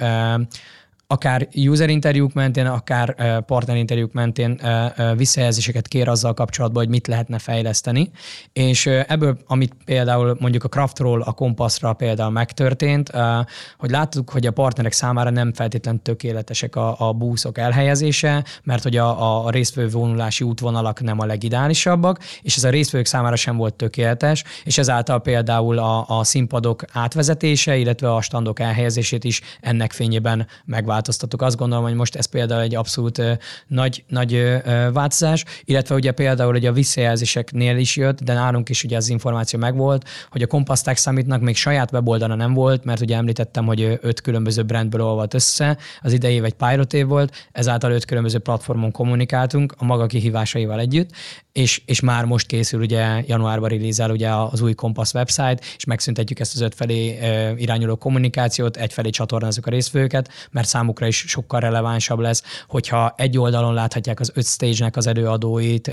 akár 1.06 1.48
user 1.54 1.88
interjúk 1.88 2.32
mentén, 2.32 2.66
akár 2.66 3.42
partner 3.44 3.76
interjúk 3.76 4.12
mentén 4.12 4.60
visszajelzéseket 5.16 5.88
kér 5.88 6.08
azzal 6.08 6.34
kapcsolatban, 6.34 6.82
hogy 6.82 6.92
mit 6.92 7.06
lehetne 7.06 7.38
fejleszteni. 7.38 8.10
És 8.52 8.86
ebből, 8.86 9.38
amit 9.46 9.76
például 9.84 10.36
mondjuk 10.40 10.64
a 10.64 10.68
Craftról, 10.68 11.22
a 11.22 11.32
Kompasszra 11.32 11.92
például 11.92 12.30
megtörtént, 12.30 13.10
hogy 13.78 13.90
láttuk, 13.90 14.30
hogy 14.30 14.46
a 14.46 14.50
partnerek 14.50 14.92
számára 14.92 15.30
nem 15.30 15.52
feltétlenül 15.52 16.02
tökéletesek 16.02 16.76
a, 16.76 17.08
a 17.08 17.12
búszok 17.12 17.58
elhelyezése, 17.58 18.44
mert 18.62 18.82
hogy 18.82 18.96
a, 18.96 19.44
a 19.44 19.50
résztvevő 19.50 19.88
vonulási 19.88 20.44
útvonalak 20.44 21.02
nem 21.02 21.20
a 21.20 21.24
legideálisabbak, 21.24 22.18
és 22.42 22.56
ez 22.56 22.64
a 22.64 22.70
résztvevők 22.70 23.06
számára 23.06 23.36
sem 23.36 23.56
volt 23.56 23.74
tökéletes, 23.74 24.44
és 24.64 24.78
ezáltal 24.78 25.20
például 25.20 25.78
a, 25.78 26.04
a 26.18 26.24
színpadok 26.24 26.84
átvezetése, 26.92 27.76
illetve 27.76 28.14
a 28.14 28.20
standok 28.20 28.60
elhelyezését 28.60 29.24
is 29.24 29.40
ennek 29.60 29.92
fényében 29.92 30.46
megváltozott 30.64 30.93
változtattuk. 30.94 31.42
Azt 31.42 31.56
gondolom, 31.56 31.84
hogy 31.84 31.94
most 31.94 32.14
ez 32.14 32.26
például 32.26 32.60
egy 32.60 32.74
abszolút 32.74 33.22
nagy, 33.66 34.04
nagy 34.08 34.62
változás, 34.92 35.44
illetve 35.64 35.94
ugye 35.94 36.12
például 36.12 36.52
hogy 36.52 36.66
a 36.66 36.72
visszajelzéseknél 36.72 37.76
is 37.76 37.96
jött, 37.96 38.22
de 38.22 38.32
nálunk 38.32 38.68
is 38.68 38.84
ugye 38.84 38.96
az 38.96 39.08
információ 39.08 39.58
megvolt, 39.58 40.08
hogy 40.30 40.42
a 40.42 40.46
Compass 40.46 40.82
Tech 40.82 41.00
Summitnak 41.00 41.40
még 41.40 41.56
saját 41.56 41.92
weboldala 41.92 42.34
nem 42.34 42.52
volt, 42.54 42.84
mert 42.84 43.00
ugye 43.00 43.16
említettem, 43.16 43.66
hogy 43.66 43.98
öt 44.00 44.20
különböző 44.20 44.62
brandből 44.62 45.02
olvat 45.02 45.34
össze, 45.34 45.76
az 46.00 46.12
idei 46.12 46.34
év 46.34 46.44
egy 46.44 46.54
pilot 46.54 46.92
év 46.92 47.06
volt, 47.06 47.48
ezáltal 47.52 47.90
öt 47.90 48.04
különböző 48.04 48.38
platformon 48.38 48.90
kommunikáltunk 48.90 49.74
a 49.78 49.84
maga 49.84 50.06
kihívásaival 50.06 50.80
együtt, 50.80 51.10
és, 51.54 51.82
és 51.86 52.00
már 52.00 52.24
most 52.24 52.46
készül 52.46 52.80
ugye 52.80 53.22
januárban 53.26 53.68
release 53.68 54.06
ugye 54.06 54.30
az 54.30 54.60
új 54.60 54.72
Compass 54.72 55.12
website, 55.12 55.58
és 55.76 55.84
megszüntetjük 55.84 56.40
ezt 56.40 56.54
az 56.54 56.60
öt 56.60 56.74
felé 56.74 57.18
irányuló 57.56 57.96
kommunikációt, 57.96 58.76
egyfelé 58.76 59.10
csatornázzuk 59.10 59.66
a 59.66 59.70
részvőket, 59.70 60.28
mert 60.50 60.66
számukra 60.66 61.06
is 61.06 61.16
sokkal 61.16 61.60
relevánsabb 61.60 62.18
lesz, 62.18 62.42
hogyha 62.68 63.14
egy 63.16 63.38
oldalon 63.38 63.74
láthatják 63.74 64.20
az 64.20 64.30
öt 64.34 64.46
stage-nek 64.46 64.96
az 64.96 65.06
előadóit, 65.06 65.90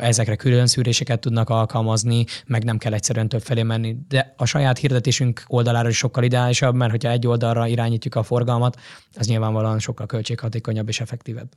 ezekre 0.00 0.36
külön 0.36 0.66
szűréseket 0.66 1.20
tudnak 1.20 1.48
alkalmazni, 1.48 2.24
meg 2.46 2.64
nem 2.64 2.78
kell 2.78 2.92
egyszerűen 2.92 3.28
több 3.28 3.42
felé 3.42 3.62
menni. 3.62 3.96
De 4.08 4.34
a 4.36 4.44
saját 4.44 4.78
hirdetésünk 4.78 5.44
oldalára 5.46 5.88
is 5.88 5.96
sokkal 5.96 6.24
ideálisabb, 6.24 6.74
mert 6.74 6.90
hogyha 6.90 7.10
egy 7.10 7.26
oldalra 7.26 7.66
irányítjuk 7.66 8.14
a 8.14 8.22
forgalmat, 8.22 8.80
az 9.14 9.26
nyilvánvalóan 9.26 9.78
sokkal 9.78 10.06
költséghatékonyabb 10.06 10.88
és 10.88 11.00
effektívebb. 11.00 11.48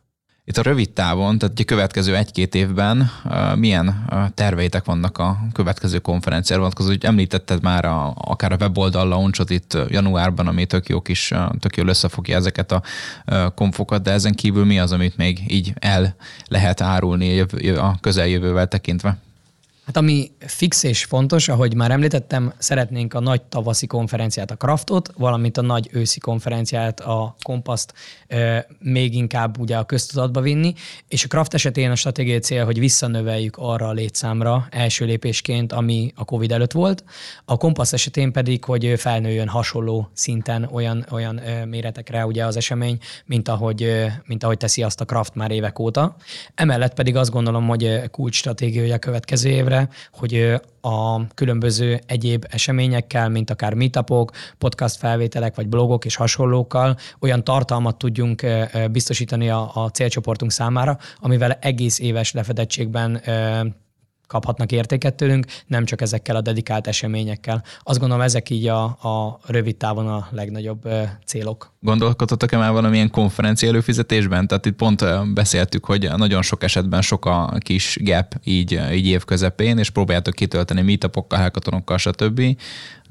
Itt 0.45 0.57
a 0.57 0.61
rövid 0.61 0.91
távon, 0.91 1.37
tehát 1.37 1.59
a 1.59 1.63
következő 1.63 2.15
egy-két 2.15 2.55
évben 2.55 3.11
milyen 3.55 4.05
terveitek 4.33 4.85
vannak 4.85 5.17
a 5.17 5.37
következő 5.53 5.99
konferenciára 5.99 6.61
vonatkozó? 6.61 6.89
Úgy 6.89 7.05
említetted 7.05 7.61
már 7.61 7.85
a, 7.85 8.13
akár 8.17 8.51
a 8.51 8.57
weboldal 8.59 9.07
launchot 9.07 9.49
itt 9.49 9.77
januárban, 9.87 10.47
ami 10.47 10.65
tök 10.65 10.89
jó 10.89 11.01
kis, 11.01 11.33
tök 11.59 11.75
jól 11.75 11.87
összefogja 11.87 12.35
ezeket 12.35 12.71
a 12.71 12.83
konfokat, 13.55 14.03
de 14.03 14.11
ezen 14.11 14.33
kívül 14.33 14.65
mi 14.65 14.79
az, 14.79 14.91
amit 14.91 15.17
még 15.17 15.43
így 15.47 15.73
el 15.79 16.15
lehet 16.47 16.81
árulni 16.81 17.39
a 17.75 17.97
közeljövővel 18.01 18.67
tekintve? 18.67 19.17
Hát 19.85 19.97
ami 19.97 20.31
fix 20.39 20.83
és 20.83 21.03
fontos, 21.03 21.49
ahogy 21.49 21.75
már 21.75 21.91
említettem, 21.91 22.53
szeretnénk 22.57 23.13
a 23.13 23.19
nagy 23.19 23.41
tavaszi 23.41 23.87
konferenciát, 23.87 24.51
a 24.51 24.55
Kraftot, 24.55 25.11
valamint 25.17 25.57
a 25.57 25.61
nagy 25.61 25.89
őszi 25.91 26.19
konferenciát, 26.19 26.99
a 26.99 27.35
Kompaszt 27.41 27.93
még 28.79 29.15
inkább 29.15 29.59
ugye 29.59 29.77
a 29.77 29.83
köztudatba 29.83 30.41
vinni, 30.41 30.73
és 31.07 31.23
a 31.23 31.27
Kraft 31.27 31.53
esetén 31.53 31.91
a 31.91 31.95
stratégiai 31.95 32.39
cél, 32.39 32.65
hogy 32.65 32.79
visszanöveljük 32.79 33.55
arra 33.57 33.87
a 33.87 33.91
létszámra 33.91 34.67
első 34.69 35.05
lépésként, 35.05 35.73
ami 35.73 36.11
a 36.15 36.25
Covid 36.25 36.51
előtt 36.51 36.71
volt. 36.71 37.03
A 37.45 37.57
Kompassz 37.57 37.93
esetén 37.93 38.31
pedig, 38.31 38.63
hogy 38.63 38.93
felnőjön 38.97 39.47
hasonló 39.47 40.09
szinten 40.13 40.69
olyan, 40.71 41.05
olyan 41.11 41.41
méretekre 41.67 42.25
ugye 42.25 42.45
az 42.45 42.57
esemény, 42.57 42.97
mint 43.25 43.47
ahogy, 43.47 44.03
mint 44.25 44.43
ahogy 44.43 44.57
teszi 44.57 44.83
azt 44.83 45.01
a 45.01 45.05
Kraft 45.05 45.35
már 45.35 45.51
évek 45.51 45.79
óta. 45.79 46.15
Emellett 46.55 46.93
pedig 46.93 47.15
azt 47.15 47.31
gondolom, 47.31 47.67
hogy 47.67 48.01
kulcs 48.11 48.35
stratégia 48.35 48.93
a 48.93 48.97
következő 48.97 49.49
évre, 49.49 49.72
évre, 49.73 49.89
hogy 50.13 50.61
a 50.81 51.27
különböző 51.33 51.99
egyéb 52.05 52.45
eseményekkel, 52.49 53.29
mint 53.29 53.49
akár 53.49 53.73
meetupok, 53.73 54.31
podcast 54.57 54.97
felvételek, 54.97 55.55
vagy 55.55 55.67
blogok 55.67 56.05
és 56.05 56.15
hasonlókkal 56.15 56.97
olyan 57.19 57.43
tartalmat 57.43 57.97
tudjunk 57.97 58.45
biztosítani 58.91 59.49
a, 59.49 59.71
a 59.73 59.89
célcsoportunk 59.89 60.51
számára, 60.51 60.97
amivel 61.19 61.51
egész 61.51 61.99
éves 61.99 62.31
lefedettségben 62.31 63.21
kaphatnak 64.27 64.71
értéket 64.71 65.13
tőlünk, 65.13 65.45
nem 65.67 65.85
csak 65.85 66.01
ezekkel 66.01 66.35
a 66.35 66.41
dedikált 66.41 66.87
eseményekkel. 66.87 67.63
Azt 67.83 67.99
gondolom, 67.99 68.23
ezek 68.23 68.49
így 68.49 68.67
a, 68.67 68.83
a 68.83 69.39
rövid 69.45 69.75
távon 69.75 70.07
a 70.07 70.27
legnagyobb 70.31 70.89
célok. 71.25 71.71
Gondolkodtatok-e 71.79 72.57
már 72.57 72.71
valamilyen 72.71 73.09
konferencia 73.09 73.69
előfizetésben? 73.69 74.47
Tehát 74.47 74.65
itt 74.65 74.75
pont 74.75 75.33
beszéltük, 75.33 75.85
hogy 75.85 76.09
nagyon 76.15 76.41
sok 76.41 76.63
esetben 76.63 77.01
sok 77.01 77.25
a 77.25 77.57
kis 77.59 77.97
gap 78.01 78.35
így, 78.43 78.79
így 78.91 79.07
év 79.07 79.23
közepén, 79.23 79.77
és 79.77 79.89
próbáljátok 79.89 80.33
kitölteni 80.33 80.81
meetupokkal, 80.81 81.39
hackathonokkal, 81.39 81.97
stb 81.97 82.41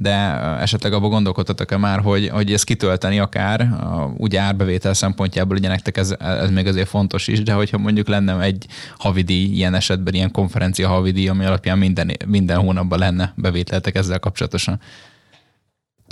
de 0.03 0.14
esetleg 0.61 0.92
abban 0.92 1.11
gondolkodtatok-e 1.11 1.76
már, 1.76 2.00
hogy, 2.00 2.28
hogy 2.28 2.53
ezt 2.53 2.64
kitölteni 2.64 3.18
akár, 3.18 3.68
ugye 4.16 4.40
árbevétel 4.40 4.94
szempontjából 4.94 5.57
ugye 5.57 5.68
nektek 5.68 5.96
ez, 5.96 6.14
ez 6.18 6.50
még 6.50 6.66
azért 6.66 6.88
fontos 6.88 7.28
is, 7.28 7.42
de 7.42 7.53
hogyha 7.53 7.78
mondjuk 7.78 8.09
lenne 8.09 8.40
egy 8.40 8.66
havidi 8.98 9.55
ilyen 9.55 9.74
esetben, 9.74 10.14
ilyen 10.14 10.30
konferencia 10.30 10.88
havidi, 10.88 11.28
ami 11.28 11.44
alapján 11.44 11.78
minden, 11.78 12.11
minden 12.26 12.59
hónapban 12.59 12.98
lenne 12.98 13.32
bevételtek 13.36 13.94
ezzel 13.94 14.18
kapcsolatosan. 14.18 14.80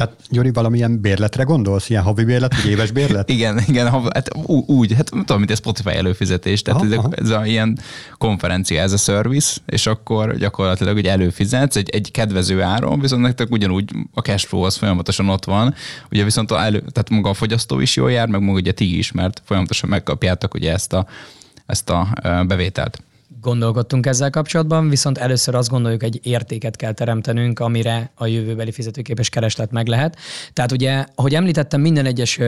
Tehát 0.00 0.16
Gyuri, 0.28 0.50
valamilyen 0.52 1.00
bérletre 1.00 1.42
gondolsz? 1.42 1.90
Ilyen 1.90 2.02
havi 2.02 2.24
bérlet, 2.24 2.62
vagy 2.62 2.70
éves 2.70 2.90
bérlet? 2.90 3.30
igen, 3.36 3.62
igen, 3.66 3.90
hát 3.90 4.30
úgy, 4.66 4.92
hát 4.92 5.10
tudom, 5.10 5.38
mint 5.38 5.50
egy 5.50 5.56
Spotify 5.56 5.94
előfizetés, 5.94 6.62
tehát 6.62 6.80
aha, 6.80 6.92
ez, 6.92 6.98
aha. 6.98 7.10
ez 7.14 7.30
a 7.30 7.46
ilyen 7.46 7.78
konferencia, 8.18 8.80
ez 8.80 8.92
a 8.92 8.96
service, 8.96 9.60
és 9.66 9.86
akkor 9.86 10.36
gyakorlatilag 10.36 10.94
hogy 10.94 11.06
előfizetsz 11.06 11.76
egy, 11.76 11.88
egy 11.88 12.10
kedvező 12.10 12.62
áron, 12.62 13.00
viszont 13.00 13.22
nektek 13.22 13.50
ugyanúgy 13.50 13.90
a 14.14 14.20
cash 14.20 14.46
flow 14.46 14.62
az 14.62 14.76
folyamatosan 14.76 15.28
ott 15.28 15.44
van, 15.44 15.74
ugye 16.10 16.24
viszont 16.24 16.50
a 16.50 16.62
elő, 16.62 16.78
tehát 16.78 17.10
maga 17.10 17.28
a 17.28 17.34
fogyasztó 17.34 17.80
is 17.80 17.96
jól 17.96 18.10
jár, 18.10 18.28
meg 18.28 18.40
maga 18.40 18.58
ugye 18.58 18.72
ti 18.72 18.98
is, 18.98 19.12
mert 19.12 19.42
folyamatosan 19.44 19.88
megkapjátok 19.88 20.54
ugye 20.54 20.72
ezt 20.72 20.92
a, 20.92 21.06
ezt 21.66 21.90
a 21.90 22.08
bevételt 22.46 23.02
gondolkodtunk 23.40 24.06
ezzel 24.06 24.30
kapcsolatban, 24.30 24.88
viszont 24.88 25.18
először 25.18 25.54
azt 25.54 25.70
gondoljuk, 25.70 26.02
egy 26.02 26.20
értéket 26.22 26.76
kell 26.76 26.92
teremtenünk, 26.92 27.58
amire 27.58 28.10
a 28.14 28.26
jövőbeli 28.26 28.72
fizetőképes 28.72 29.28
kereslet 29.28 29.70
meg 29.70 29.86
lehet. 29.86 30.16
Tehát 30.52 30.72
ugye, 30.72 31.04
ahogy 31.14 31.34
említettem, 31.34 31.80
minden 31.80 32.06
egyes 32.06 32.38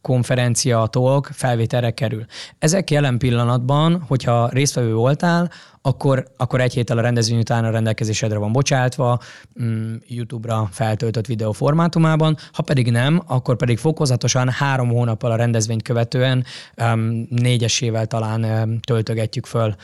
konferencia, 0.00 0.86
talk 0.86 1.30
felvételre 1.32 1.90
kerül. 1.90 2.24
Ezek 2.58 2.90
jelen 2.90 3.18
pillanatban, 3.18 4.04
hogyha 4.08 4.48
résztvevő 4.48 4.94
voltál, 4.94 5.50
akkor, 5.82 6.26
akkor 6.36 6.60
egy 6.60 6.74
héttel 6.74 6.98
a 6.98 7.00
rendezvény 7.00 7.38
után 7.38 7.64
a 7.64 7.70
rendelkezésedre 7.70 8.38
van 8.38 8.52
bocsátva, 8.52 9.20
mm, 9.62 9.94
YouTube-ra 10.06 10.68
feltöltött 10.72 11.26
videó 11.26 11.52
formátumában, 11.52 12.36
ha 12.52 12.62
pedig 12.62 12.90
nem, 12.90 13.22
akkor 13.26 13.56
pedig 13.56 13.78
fokozatosan 13.78 14.48
három 14.48 14.88
hónappal 14.88 15.30
a 15.30 15.36
rendezvényt 15.36 15.82
követően 15.82 16.44
um, 16.76 17.26
négyesével 17.30 18.06
talán 18.06 18.44
um, 18.44 18.80
töltögetjük 18.80 19.46
föl 19.46 19.74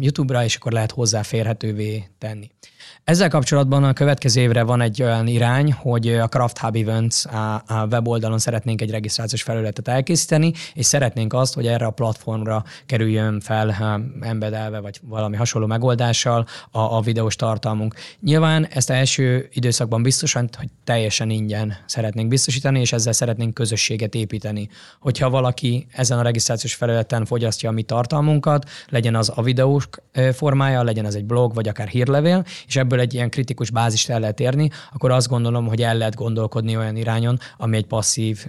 YouTube-ra, 0.00 0.44
és 0.44 0.56
akkor 0.56 0.72
lehet 0.72 0.90
hozzáférhetővé 0.90 2.08
tenni. 2.18 2.50
Ezzel 3.08 3.28
kapcsolatban 3.28 3.84
a 3.84 3.92
következő 3.92 4.40
évre 4.40 4.62
van 4.62 4.80
egy 4.80 5.02
olyan 5.02 5.26
irány, 5.26 5.72
hogy 5.72 6.08
a 6.08 6.26
Craft 6.26 6.58
Hub 6.58 6.76
Events 6.76 7.24
a 7.66 7.86
weboldalon 7.90 8.38
szeretnénk 8.38 8.80
egy 8.80 8.90
regisztrációs 8.90 9.42
felületet 9.42 9.88
elkészíteni, 9.88 10.52
és 10.74 10.86
szeretnénk 10.86 11.32
azt, 11.32 11.54
hogy 11.54 11.66
erre 11.66 11.86
a 11.86 11.90
platformra 11.90 12.64
kerüljön 12.86 13.40
fel 13.40 13.76
embedelve, 14.20 14.80
vagy 14.80 15.00
valami 15.02 15.36
hasonló 15.36 15.66
megoldással 15.66 16.46
a, 16.70 16.78
a 16.80 17.00
videós 17.00 17.36
tartalmunk. 17.36 17.94
Nyilván 18.20 18.66
ezt 18.66 18.90
első 18.90 19.48
időszakban 19.52 20.02
biztosan, 20.02 20.48
hogy 20.56 20.68
teljesen 20.84 21.30
ingyen 21.30 21.76
szeretnénk 21.86 22.28
biztosítani, 22.28 22.80
és 22.80 22.92
ezzel 22.92 23.12
szeretnénk 23.12 23.54
közösséget 23.54 24.14
építeni. 24.14 24.68
Hogyha 25.00 25.30
valaki 25.30 25.86
ezen 25.92 26.18
a 26.18 26.22
regisztrációs 26.22 26.74
felületen 26.74 27.24
fogyasztja 27.24 27.68
a 27.68 27.72
mi 27.72 27.82
tartalmunkat, 27.82 28.68
legyen 28.88 29.14
az 29.14 29.32
a 29.34 29.42
videós 29.42 29.88
formája, 30.32 30.82
legyen 30.82 31.04
az 31.04 31.14
egy 31.14 31.24
blog, 31.24 31.54
vagy 31.54 31.68
akár 31.68 31.88
hírlevél, 31.88 32.44
és 32.66 32.76
ebből 32.76 32.96
ebből 32.98 33.10
egy 33.10 33.14
ilyen 33.14 33.30
kritikus 33.30 33.70
bázist 33.70 34.10
el 34.10 34.20
lehet 34.20 34.40
érni, 34.40 34.70
akkor 34.92 35.10
azt 35.10 35.28
gondolom, 35.28 35.66
hogy 35.66 35.82
el 35.82 35.96
lehet 35.96 36.14
gondolkodni 36.14 36.76
olyan 36.76 36.96
irányon, 36.96 37.38
ami 37.56 37.76
egy 37.76 37.86
passzív 37.86 38.46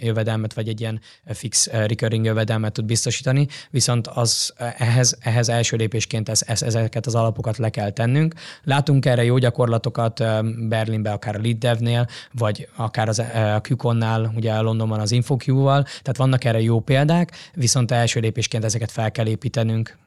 jövedelmet, 0.00 0.54
vagy 0.54 0.68
egy 0.68 0.80
ilyen 0.80 1.00
fix 1.24 1.66
recurring 1.66 2.24
jövedelmet 2.24 2.72
tud 2.72 2.84
biztosítani, 2.84 3.46
viszont 3.70 4.06
az 4.06 4.54
ehhez, 4.78 5.18
ehhez 5.20 5.48
első 5.48 5.76
lépésként 5.76 6.28
ez, 6.28 6.42
ez, 6.46 6.62
ezeket 6.62 7.06
az 7.06 7.14
alapokat 7.14 7.56
le 7.56 7.70
kell 7.70 7.90
tennünk. 7.90 8.34
Látunk 8.62 9.06
erre 9.06 9.24
jó 9.24 9.38
gyakorlatokat 9.38 10.24
Berlinbe, 10.68 11.12
akár 11.12 11.36
a 11.36 11.40
LeadDev-nél, 11.42 12.06
vagy 12.32 12.68
akár 12.76 13.08
az, 13.08 13.18
a 13.18 13.60
QCon-nál, 13.68 14.32
ugye 14.36 14.60
Londonban 14.60 15.00
az 15.00 15.12
InfoQ-val, 15.12 15.82
tehát 15.82 16.16
vannak 16.16 16.44
erre 16.44 16.60
jó 16.60 16.80
példák, 16.80 17.32
viszont 17.54 17.90
első 17.90 18.20
lépésként 18.20 18.64
ezeket 18.64 18.90
fel 18.90 19.10
kell 19.10 19.26
építenünk. 19.26 19.98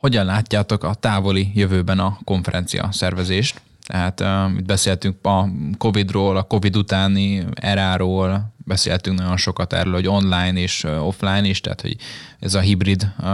Hogyan 0.00 0.24
látjátok 0.24 0.84
a 0.84 0.94
távoli 0.94 1.50
jövőben 1.54 1.98
a 1.98 2.18
konferencia 2.24 2.88
szervezést? 2.92 3.60
Tehát 3.86 4.20
uh, 4.20 4.60
beszéltünk 4.66 5.16
a 5.26 5.48
Covid-ról, 5.78 6.36
a 6.36 6.42
Covid 6.42 6.76
utáni 6.76 7.44
eráról, 7.54 8.52
beszéltünk 8.56 9.18
nagyon 9.18 9.36
sokat 9.36 9.72
erről, 9.72 9.92
hogy 9.92 10.06
online 10.06 10.60
és 10.60 10.84
offline 10.84 11.48
is, 11.48 11.60
tehát 11.60 11.80
hogy 11.80 11.96
ez 12.38 12.54
a 12.54 12.60
hibrid 12.60 13.12
uh, 13.18 13.28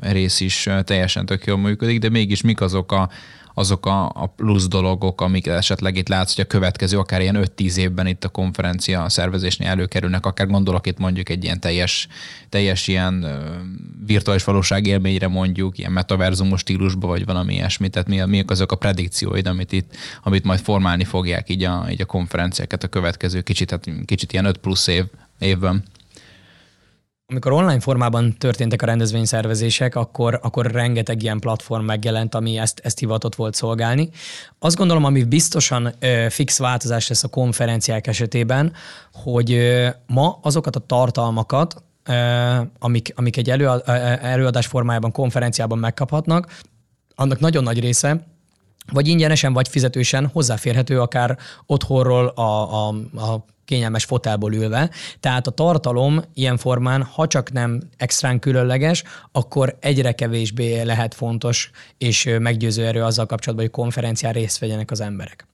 rész 0.00 0.40
is 0.40 0.68
teljesen 0.84 1.26
tök 1.26 1.44
jól 1.46 1.58
működik, 1.58 1.98
de 1.98 2.08
mégis 2.08 2.42
mik 2.42 2.60
azok 2.60 2.92
a 2.92 3.08
azok 3.58 3.86
a, 3.86 4.04
a 4.04 4.26
plusz 4.36 4.68
dologok, 4.68 5.20
amik 5.20 5.46
esetleg 5.46 5.96
itt 5.96 6.08
látsz, 6.08 6.34
hogy 6.34 6.44
a 6.44 6.48
következő 6.48 6.98
akár 6.98 7.20
ilyen 7.20 7.46
5-10 7.56 7.76
évben 7.76 8.06
itt 8.06 8.24
a 8.24 8.28
konferencia 8.28 9.08
szervezésnél 9.08 9.68
előkerülnek, 9.68 10.26
akár 10.26 10.46
gondolok 10.46 10.86
itt 10.86 10.98
mondjuk 10.98 11.28
egy 11.28 11.44
ilyen 11.44 11.60
teljes, 11.60 12.08
teljes 12.48 12.88
ilyen 12.88 13.26
virtuális 14.06 14.44
valóság 14.44 14.86
élményre 14.86 15.28
mondjuk, 15.28 15.78
ilyen 15.78 15.92
metaverzumos 15.92 16.60
stílusba, 16.60 17.06
vagy 17.06 17.24
valami 17.24 17.54
ilyesmi, 17.54 17.88
tehát 17.88 18.08
mi, 18.08 18.20
mi 18.24 18.44
azok 18.46 18.72
a 18.72 18.76
predikcióid, 18.76 19.46
amit 19.46 19.72
itt, 19.72 19.96
amit 20.22 20.44
majd 20.44 20.60
formálni 20.60 21.04
fogják 21.04 21.48
így 21.48 21.62
a, 21.62 21.86
így 21.90 22.00
a 22.00 22.06
konferenciákat 22.06 22.84
a 22.84 22.88
következő 22.88 23.40
kicsit, 23.40 23.70
hát 23.70 23.90
kicsit 24.04 24.32
ilyen 24.32 24.44
5 24.44 24.56
plusz 24.56 24.86
év, 24.86 25.04
évben 25.38 25.82
amikor 27.30 27.52
online 27.52 27.80
formában 27.80 28.36
történtek 28.38 28.82
a 28.82 28.86
rendezvényszervezések, 28.86 29.94
akkor, 29.94 30.38
akkor 30.42 30.66
rengeteg 30.66 31.22
ilyen 31.22 31.38
platform 31.38 31.84
megjelent, 31.84 32.34
ami 32.34 32.58
ezt, 32.58 32.80
ezt 32.84 32.98
hivatott 32.98 33.34
volt 33.34 33.54
szolgálni. 33.54 34.08
Azt 34.58 34.76
gondolom, 34.76 35.04
ami 35.04 35.24
biztosan 35.24 35.94
ö, 35.98 36.26
fix 36.30 36.58
változás 36.58 37.08
lesz 37.08 37.24
a 37.24 37.28
konferenciák 37.28 38.06
esetében, 38.06 38.72
hogy 39.12 39.52
ö, 39.52 39.88
ma 40.06 40.38
azokat 40.42 40.76
a 40.76 40.86
tartalmakat, 40.86 41.82
ö, 42.04 42.12
amik, 42.78 43.12
amik 43.16 43.36
egy 43.36 43.50
elő, 43.50 43.68
előadás 44.22 44.66
formájában, 44.66 45.12
konferenciában 45.12 45.78
megkaphatnak, 45.78 46.60
annak 47.14 47.40
nagyon 47.40 47.62
nagy 47.62 47.80
része 47.80 48.26
vagy 48.92 49.08
ingyenesen, 49.08 49.52
vagy 49.52 49.68
fizetősen 49.68 50.26
hozzáférhető 50.26 51.00
akár 51.00 51.38
otthonról 51.66 52.26
a, 52.26 52.42
a, 52.42 52.88
a 53.14 53.44
kényelmes 53.68 54.04
fotelból 54.04 54.54
ülve. 54.54 54.90
Tehát 55.20 55.46
a 55.46 55.50
tartalom 55.50 56.22
ilyen 56.34 56.56
formán, 56.56 57.02
ha 57.02 57.26
csak 57.26 57.52
nem 57.52 57.80
extrán 57.96 58.38
különleges, 58.38 59.02
akkor 59.32 59.76
egyre 59.80 60.12
kevésbé 60.12 60.82
lehet 60.82 61.14
fontos 61.14 61.70
és 61.98 62.36
meggyőző 62.38 62.86
erő 62.86 63.02
azzal 63.02 63.26
kapcsolatban, 63.26 63.66
hogy 63.66 63.74
konferencián 63.74 64.32
részt 64.32 64.58
vegyenek 64.58 64.90
az 64.90 65.00
emberek. 65.00 65.46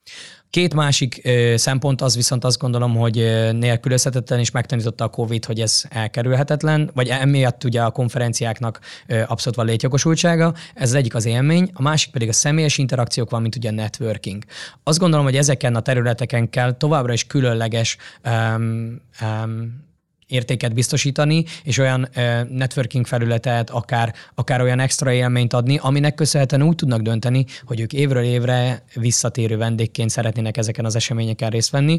Két 0.55 0.75
másik 0.75 1.21
ö, 1.25 1.55
szempont 1.57 2.01
az 2.01 2.17
viszont 2.17 2.45
azt 2.45 2.59
gondolom, 2.59 2.97
hogy 2.97 3.15
nélkülözhetetlen 3.53 4.41
is 4.41 4.51
megtanította 4.51 5.05
a 5.05 5.09
COVID, 5.09 5.45
hogy 5.45 5.61
ez 5.61 5.83
elkerülhetetlen, 5.89 6.91
vagy 6.95 7.09
emiatt 7.09 7.65
ugye 7.65 7.83
a 7.83 7.91
konferenciáknak 7.91 8.81
ö, 9.07 9.23
abszolút 9.27 9.57
van 9.57 9.67
létjogosultsága. 9.67 10.55
Ez 10.75 10.89
az 10.89 10.95
egyik 10.95 11.15
az 11.15 11.25
élmény, 11.25 11.71
a 11.73 11.83
másik 11.83 12.13
pedig 12.13 12.29
a 12.29 12.33
személyes 12.33 12.79
interakciók 12.79 13.31
van, 13.31 13.43
mint 13.43 13.57
ugye 13.57 13.69
a 13.69 13.73
networking. 13.73 14.45
Azt 14.83 14.99
gondolom, 14.99 15.25
hogy 15.25 15.37
ezeken 15.37 15.75
a 15.77 15.81
területeken 15.81 16.51
kell 16.51 16.73
továbbra 16.73 17.13
is 17.13 17.27
különleges 17.27 17.97
um, 18.25 19.01
um, 19.21 19.83
értéket 20.27 20.75
biztosítani, 20.75 21.45
és 21.65 21.79
olyan 21.79 22.09
networking 22.49 23.07
felületet, 23.07 23.71
akár, 23.71 24.15
akár 24.35 24.61
olyan 24.61 24.81
extra 24.81 25.13
élményt 25.13 25.53
adni, 25.53 25.79
aminek 25.83 26.15
köszönhetően 26.15 26.63
úgy 26.63 26.77
tudnak 26.77 27.01
dönteni, 27.01 27.45
hogy 27.65 27.81
ők 27.81 27.93
évről 27.93 28.25
évre 28.25 28.85
visszatérő 28.95 29.57
vendégként 29.57 30.11
szeretnének 30.11 30.57
ezeken 30.57 30.85
az 30.85 30.95
eseményeken 30.97 31.51
részt 31.51 31.71
venni, 31.71 31.99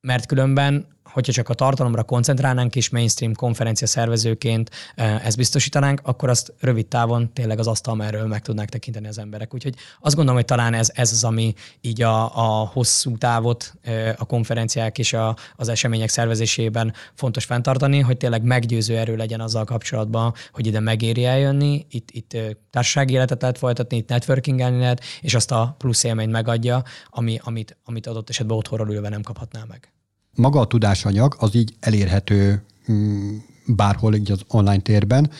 mert 0.00 0.26
különben 0.26 0.86
hogyha 1.16 1.32
csak 1.32 1.48
a 1.48 1.54
tartalomra 1.54 2.02
koncentrálnánk 2.02 2.76
és 2.76 2.88
mainstream 2.88 3.34
konferencia 3.34 3.86
szervezőként 3.86 4.70
eh, 4.94 5.26
ezt 5.26 5.36
biztosítanánk, 5.36 6.00
akkor 6.02 6.28
azt 6.28 6.52
rövid 6.60 6.86
távon 6.86 7.32
tényleg 7.32 7.58
az 7.58 7.66
asztal 7.66 8.02
erről 8.02 8.26
meg 8.26 8.42
tudnák 8.42 8.68
tekinteni 8.68 9.06
az 9.06 9.18
emberek. 9.18 9.54
Úgyhogy 9.54 9.74
azt 10.00 10.14
gondolom, 10.14 10.40
hogy 10.40 10.48
talán 10.48 10.74
ez, 10.74 10.90
ez 10.94 11.12
az, 11.12 11.24
ami 11.24 11.54
így 11.80 12.02
a, 12.02 12.24
a 12.24 12.66
hosszú 12.72 13.18
távot 13.18 13.74
eh, 13.82 14.14
a 14.16 14.24
konferenciák 14.24 14.98
és 14.98 15.12
a, 15.12 15.36
az 15.56 15.68
események 15.68 16.08
szervezésében 16.08 16.92
fontos 17.14 17.44
fenntartani, 17.44 18.00
hogy 18.00 18.16
tényleg 18.16 18.42
meggyőző 18.42 18.96
erő 18.96 19.16
legyen 19.16 19.40
azzal 19.40 19.64
kapcsolatban, 19.64 20.34
hogy 20.52 20.66
ide 20.66 20.80
megéri 20.80 21.24
eljönni, 21.24 21.86
itt, 21.90 22.10
itt 22.10 22.32
eh, 22.32 22.46
társasági 22.70 23.12
életet 23.12 23.40
lehet 23.40 23.58
folytatni, 23.58 23.96
itt 23.96 24.08
networkingelni 24.08 24.78
lehet, 24.78 25.04
és 25.20 25.34
azt 25.34 25.50
a 25.50 25.74
plusz 25.78 26.04
élményt 26.04 26.30
megadja, 26.30 26.82
ami, 27.10 27.40
amit, 27.42 27.76
amit 27.84 28.06
adott 28.06 28.28
esetben 28.28 28.56
otthonról 28.56 28.90
ülve 28.90 29.08
nem 29.08 29.22
kaphatná 29.22 29.64
meg 29.68 29.90
maga 30.36 30.60
a 30.60 30.66
tudásanyag 30.66 31.36
az 31.38 31.54
így 31.54 31.74
elérhető 31.80 32.64
mm, 32.92 33.36
bárhol 33.66 34.14
így 34.14 34.32
az 34.32 34.40
online 34.48 34.80
térben, 34.80 35.30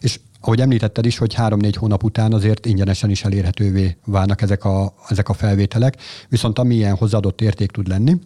és 0.00 0.20
ahogy 0.40 0.60
említetted 0.60 1.06
is, 1.06 1.18
hogy 1.18 1.34
három-négy 1.34 1.76
hónap 1.76 2.04
után 2.04 2.32
azért 2.32 2.66
ingyenesen 2.66 3.10
is 3.10 3.24
elérhetővé 3.24 3.96
válnak 4.04 4.42
ezek 4.42 4.64
a, 4.64 4.94
ezek 5.08 5.28
a 5.28 5.32
felvételek, 5.32 5.96
viszont 6.28 6.58
ami 6.58 6.74
ilyen 6.74 6.96
hozzáadott 6.96 7.40
érték 7.40 7.70
tud 7.70 7.88
lenni, 7.88 8.18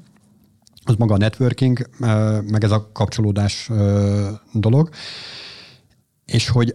az 0.84 0.94
maga 0.94 1.14
a 1.14 1.16
networking, 1.16 1.88
meg 2.50 2.64
ez 2.64 2.70
a 2.70 2.90
kapcsolódás 2.92 3.70
dolog, 4.52 4.88
és 6.24 6.48
hogy 6.48 6.74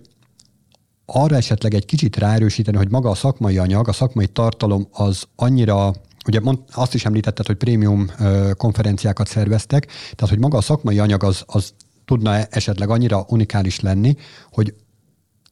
arra 1.06 1.36
esetleg 1.36 1.74
egy 1.74 1.86
kicsit 1.86 2.18
ráerősíteni, 2.18 2.78
hogy 2.78 2.90
maga 2.90 3.10
a 3.10 3.16
szakmai 3.16 3.58
anyag, 3.58 3.88
a 3.88 3.94
szakmai 3.94 4.28
tartalom 4.28 4.88
az 4.92 5.24
annyira 5.36 5.94
Ugye 6.28 6.40
mond, 6.40 6.60
azt 6.72 6.94
is 6.94 7.06
említetted, 7.06 7.46
hogy 7.46 7.56
prémium 7.56 8.12
konferenciákat 8.58 9.28
szerveztek, 9.28 9.86
tehát 9.86 10.30
hogy 10.30 10.40
maga 10.40 10.58
a 10.58 10.62
szakmai 10.62 11.00
anyag 11.00 11.24
az, 11.24 11.44
az 11.46 11.74
tudna 12.06 12.44
esetleg 12.44 12.90
annyira 12.90 13.26
unikális 13.30 13.80
lenni, 13.80 14.16
hogy 14.52 14.74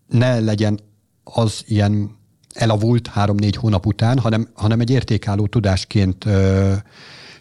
ne 0.08 0.40
legyen 0.40 0.80
az 1.24 1.64
ilyen 1.66 2.18
elavult 2.54 3.08
három-négy 3.08 3.56
hónap 3.56 3.86
után, 3.86 4.20
hanem, 4.20 4.50
hanem 4.54 4.80
egy 4.80 4.90
értékálló 4.90 5.48
tudásként 5.48 6.26
ö, 6.26 6.74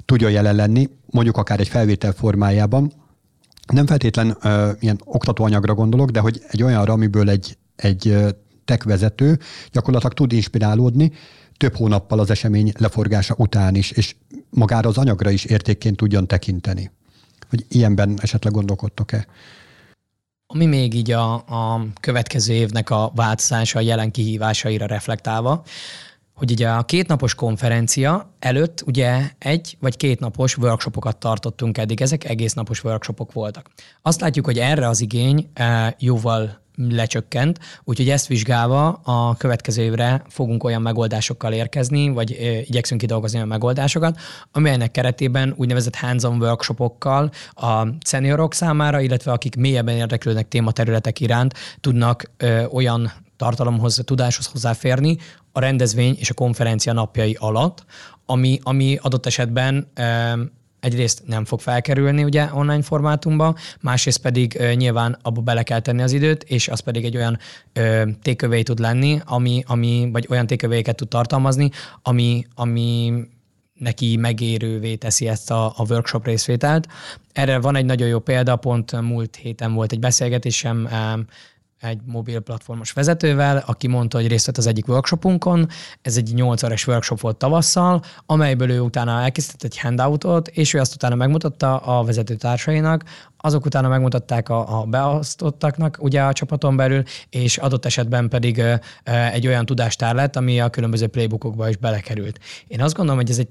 tudja 0.05 0.29
jelen 0.29 0.55
lenni, 0.55 0.89
mondjuk 1.07 1.37
akár 1.37 1.61
egy 1.61 1.69
felvétel 1.69 2.13
formájában. 2.13 2.93
Nem 3.73 3.87
feltétlen 3.87 4.37
ö, 4.43 4.71
ilyen 4.81 5.01
oktatóanyagra 5.05 5.75
gondolok, 5.75 6.11
de 6.11 6.21
hogy 6.21 6.43
egy 6.49 6.63
olyanra, 6.63 6.93
amiből 6.93 7.31
egy, 7.31 7.57
egy 7.77 8.17
tech 8.65 8.87
vezető 8.87 9.39
gyakorlatilag 9.71 10.15
tud 10.15 10.33
inspirálódni, 10.33 11.13
több 11.63 11.77
hónappal 11.77 12.19
az 12.19 12.31
esemény 12.31 12.73
leforgása 12.79 13.35
után 13.39 13.75
is, 13.75 13.91
és 13.91 14.17
magára 14.51 14.89
az 14.89 14.99
anyagra 14.99 15.31
is 15.31 15.45
értékként 15.45 15.97
tudjon 15.97 16.27
tekinteni. 16.27 16.91
Hogy 17.49 17.67
ilyenben 17.69 18.19
esetleg 18.21 18.53
gondolkodtok-e? 18.53 19.27
Ami 20.47 20.67
még 20.67 20.95
így 20.95 21.11
a, 21.11 21.35
a 21.35 21.87
következő 22.01 22.53
évnek 22.53 22.91
a 22.91 23.13
változása, 23.15 23.79
a 23.79 23.83
jelen 23.83 24.11
kihívásaira 24.11 24.87
reflektálva, 24.87 25.63
hogy 26.35 26.51
ugye 26.51 26.69
a 26.69 26.85
kétnapos 26.85 27.35
konferencia 27.35 28.35
előtt 28.39 28.83
ugye 28.87 29.31
egy 29.39 29.77
vagy 29.81 29.97
két 29.97 30.21
napos 30.21 30.57
workshopokat 30.57 31.17
tartottunk 31.17 31.79
eddig, 31.79 32.01
ezek 32.01 32.25
egész 32.25 32.53
napos 32.53 32.85
workshopok 32.85 33.33
voltak. 33.33 33.71
Azt 34.03 34.21
látjuk, 34.21 34.45
hogy 34.45 34.59
erre 34.59 34.89
az 34.89 35.01
igény 35.01 35.51
eh, 35.53 35.93
jóval 35.99 36.62
lecsökkent, 36.77 37.59
úgyhogy 37.85 38.11
ezt 38.11 38.27
vizsgálva 38.27 38.89
a 38.93 39.37
következő 39.37 39.83
évre 39.83 40.23
fogunk 40.29 40.65
olyan 40.65 40.83
megoldásokkal 40.83 41.53
érkezni, 41.53 42.09
vagy 42.09 42.31
igyekszünk 42.67 43.01
kidolgozni 43.01 43.37
olyan 43.37 43.49
megoldásokat, 43.49 44.21
amelynek 44.53 44.91
keretében 44.91 45.55
úgynevezett 45.57 45.97
hands-on 45.97 46.41
workshopokkal 46.41 47.31
a 47.51 47.87
seniorok 48.05 48.55
számára, 48.55 49.01
illetve 49.01 49.33
akik 49.33 49.57
mélyebben 49.57 49.97
érdeklődnek 49.97 50.49
tématerületek 50.49 51.21
iránt, 51.21 51.55
tudnak 51.81 52.31
olyan 52.71 53.13
tartalomhoz, 53.37 54.01
tudáshoz 54.05 54.47
hozzáférni 54.47 55.17
a 55.53 55.61
rendezvény 55.61 56.17
és 56.19 56.31
a 56.31 56.35
konferencia 56.35 56.93
napjai 56.93 57.37
alatt, 57.41 57.85
ami, 58.27 58.59
ami 58.63 58.99
adott 59.01 59.27
esetben 59.27 59.91
egyrészt 60.83 61.23
nem 61.27 61.45
fog 61.45 61.61
felkerülni 61.61 62.25
ugye 62.25 62.49
online 62.53 62.83
formátumba, 62.83 63.57
másrészt 63.81 64.21
pedig 64.21 64.57
ö, 64.59 64.73
nyilván 64.73 65.19
abba 65.23 65.41
bele 65.41 65.63
kell 65.63 65.81
tenni 65.81 66.03
az 66.03 66.13
időt, 66.13 66.43
és 66.43 66.69
az 66.69 66.81
pedig 66.81 67.05
egy 67.05 67.17
olyan 67.17 67.39
tékövé 68.23 68.63
tud 68.63 68.79
lenni, 68.79 69.21
ami, 69.25 69.63
ami, 69.67 70.09
vagy 70.13 70.27
olyan 70.31 70.47
tékövéket 70.47 70.97
tud 70.97 71.09
tartalmazni, 71.09 71.71
ami, 72.03 72.47
ami 72.55 73.13
neki 73.83 74.17
megérővé 74.17 74.95
teszi 74.95 75.29
ezt 75.29 75.51
a, 75.51 75.67
a 75.67 75.85
workshop 75.89 76.27
részvételt. 76.27 76.89
Erre 77.33 77.61
van 77.61 77.77
egy 77.77 77.85
nagyon 77.85 78.09
jó 78.09 78.19
példa, 78.19 78.57
pont 78.57 79.01
múlt 79.01 79.37
héten 79.37 79.75
volt 79.75 79.93
egy 79.93 80.01
beszélgetésem 80.01 80.89
egy 81.83 82.01
mobil 82.05 82.41
platformos 82.41 82.93
vezetővel, 82.93 83.63
aki 83.67 83.87
mondta, 83.87 84.19
hogy 84.19 84.29
részt 84.29 84.47
vett 84.47 84.57
az 84.57 84.67
egyik 84.67 84.89
workshopunkon. 84.89 85.69
Ez 86.03 86.17
egy 86.17 86.35
8 86.35 86.63
órás 86.63 86.87
workshop 86.87 87.21
volt 87.21 87.37
tavasszal, 87.37 88.03
amelyből 88.27 88.71
ő 88.71 88.81
utána 88.81 89.21
elkészített 89.21 89.63
egy 89.63 89.79
handoutot, 89.79 90.49
és 90.49 90.75
ő 90.75 90.79
azt 90.79 90.95
utána 90.95 91.15
megmutatta 91.15 91.77
a 91.77 92.05
vezetőtársainak, 92.05 93.05
azok 93.37 93.65
utána 93.65 93.89
megmutatták 93.89 94.49
a, 94.49 94.81
a 94.81 94.85
beosztottaknak 94.85 95.99
ugye 96.01 96.23
a 96.23 96.33
csapaton 96.33 96.77
belül, 96.77 97.03
és 97.31 97.57
adott 97.57 97.85
esetben 97.85 98.29
pedig 98.29 98.59
ö, 98.59 98.75
egy 99.33 99.47
olyan 99.47 99.67
tudástár 99.67 100.15
lett, 100.15 100.37
ami 100.37 100.61
a 100.61 100.71
különböző 100.71 101.07
playbookokba 101.07 101.69
is 101.69 101.77
belekerült. 101.77 102.39
Én 102.67 102.83
azt 102.83 102.95
gondolom, 102.95 103.21
hogy 103.21 103.31
ez 103.31 103.39
egy 103.39 103.49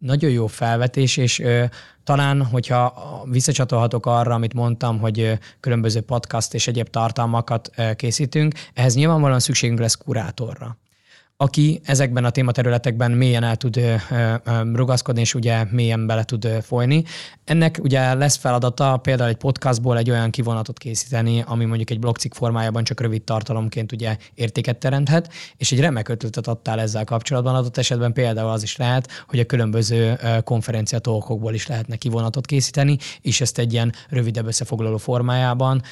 nagyon 0.00 0.30
jó 0.30 0.46
felvetés, 0.46 1.16
és 1.16 1.38
ö, 1.38 1.64
talán, 2.04 2.44
hogyha 2.44 2.94
visszacsatolhatok 3.30 4.06
arra, 4.06 4.34
amit 4.34 4.54
mondtam, 4.54 4.98
hogy 4.98 5.20
ö, 5.20 5.32
különböző 5.60 6.00
podcast 6.00 6.54
és 6.54 6.66
egyéb 6.66 6.88
tartalmakat 6.88 7.70
ö, 7.76 7.94
készítünk, 7.94 8.54
ehhez 8.74 8.94
nyilvánvalóan 8.94 9.40
szükségünk 9.40 9.78
lesz 9.78 9.94
kurátorra 9.94 10.76
aki 11.42 11.80
ezekben 11.84 12.24
a 12.24 12.30
tématerületekben 12.30 13.10
mélyen 13.10 13.42
el 13.42 13.56
tud 13.56 13.80
rugaszkodni, 14.72 15.20
és 15.20 15.34
ugye 15.34 15.64
mélyen 15.70 16.06
bele 16.06 16.24
tud 16.24 16.46
folyni. 16.62 17.04
Ennek 17.44 17.78
ugye 17.82 18.14
lesz 18.14 18.36
feladata 18.36 18.96
például 18.96 19.28
egy 19.28 19.36
podcastból 19.36 19.98
egy 19.98 20.10
olyan 20.10 20.30
kivonatot 20.30 20.78
készíteni, 20.78 21.44
ami 21.46 21.64
mondjuk 21.64 21.90
egy 21.90 21.98
blogcikk 21.98 22.32
formájában 22.34 22.84
csak 22.84 23.00
rövid 23.00 23.22
tartalomként 23.22 23.92
ugye 23.92 24.16
értéket 24.34 24.76
teremthet, 24.78 25.32
és 25.56 25.72
egy 25.72 25.80
remek 25.80 26.08
ötletet 26.08 26.46
adtál 26.46 26.80
ezzel 26.80 27.04
kapcsolatban. 27.04 27.54
Adott 27.54 27.76
esetben 27.76 28.12
például 28.12 28.50
az 28.50 28.62
is 28.62 28.76
lehet, 28.76 29.24
hogy 29.28 29.38
a 29.38 29.44
különböző 29.44 30.18
konferenciatókokból 30.44 31.54
is 31.54 31.66
lehetne 31.66 31.96
kivonatot 31.96 32.46
készíteni, 32.46 32.96
és 33.20 33.40
ezt 33.40 33.58
egy 33.58 33.72
ilyen 33.72 33.92
rövidebb 34.08 34.46
összefoglaló 34.46 34.96
formájában 34.96 35.82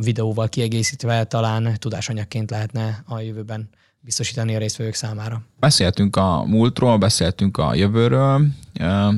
videóval 0.00 0.48
kiegészítve 0.48 1.24
talán 1.24 1.76
tudásanyagként 1.78 2.50
lehetne 2.50 3.02
a 3.06 3.20
jövőben 3.20 3.68
biztosítani 4.08 4.54
a 4.54 4.58
résztvevők 4.58 4.94
számára. 4.94 5.42
Beszéltünk 5.60 6.16
a 6.16 6.44
múltról, 6.44 6.98
beszéltünk 6.98 7.56
a 7.56 7.74
jövőről, 7.74 8.46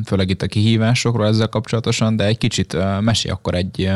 főleg 0.05 0.30
itt 0.30 0.43
a 0.43 0.47
kihívásokról 0.47 1.26
ezzel 1.26 1.49
kapcsolatosan, 1.49 2.16
de 2.16 2.24
egy 2.24 2.38
kicsit 2.38 2.76
mesélj 3.01 3.34
akkor 3.34 3.55
egy 3.55 3.91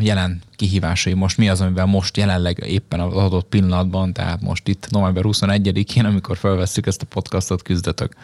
jelen 0.00 0.40
kihívásai 0.56 1.12
most, 1.12 1.38
mi 1.38 1.48
az, 1.48 1.60
amivel 1.60 1.86
most 1.86 2.16
jelenleg 2.16 2.64
éppen 2.66 3.00
az 3.00 3.14
adott 3.14 3.48
pillanatban, 3.48 4.12
tehát 4.12 4.40
most 4.40 4.68
itt 4.68 4.90
november 4.90 5.22
21-én, 5.26 6.04
amikor 6.04 6.36
felvesszük 6.36 6.86
ezt 6.86 7.02
a 7.02 7.06
podcastot, 7.06 7.62
küzdötök. 7.62 8.14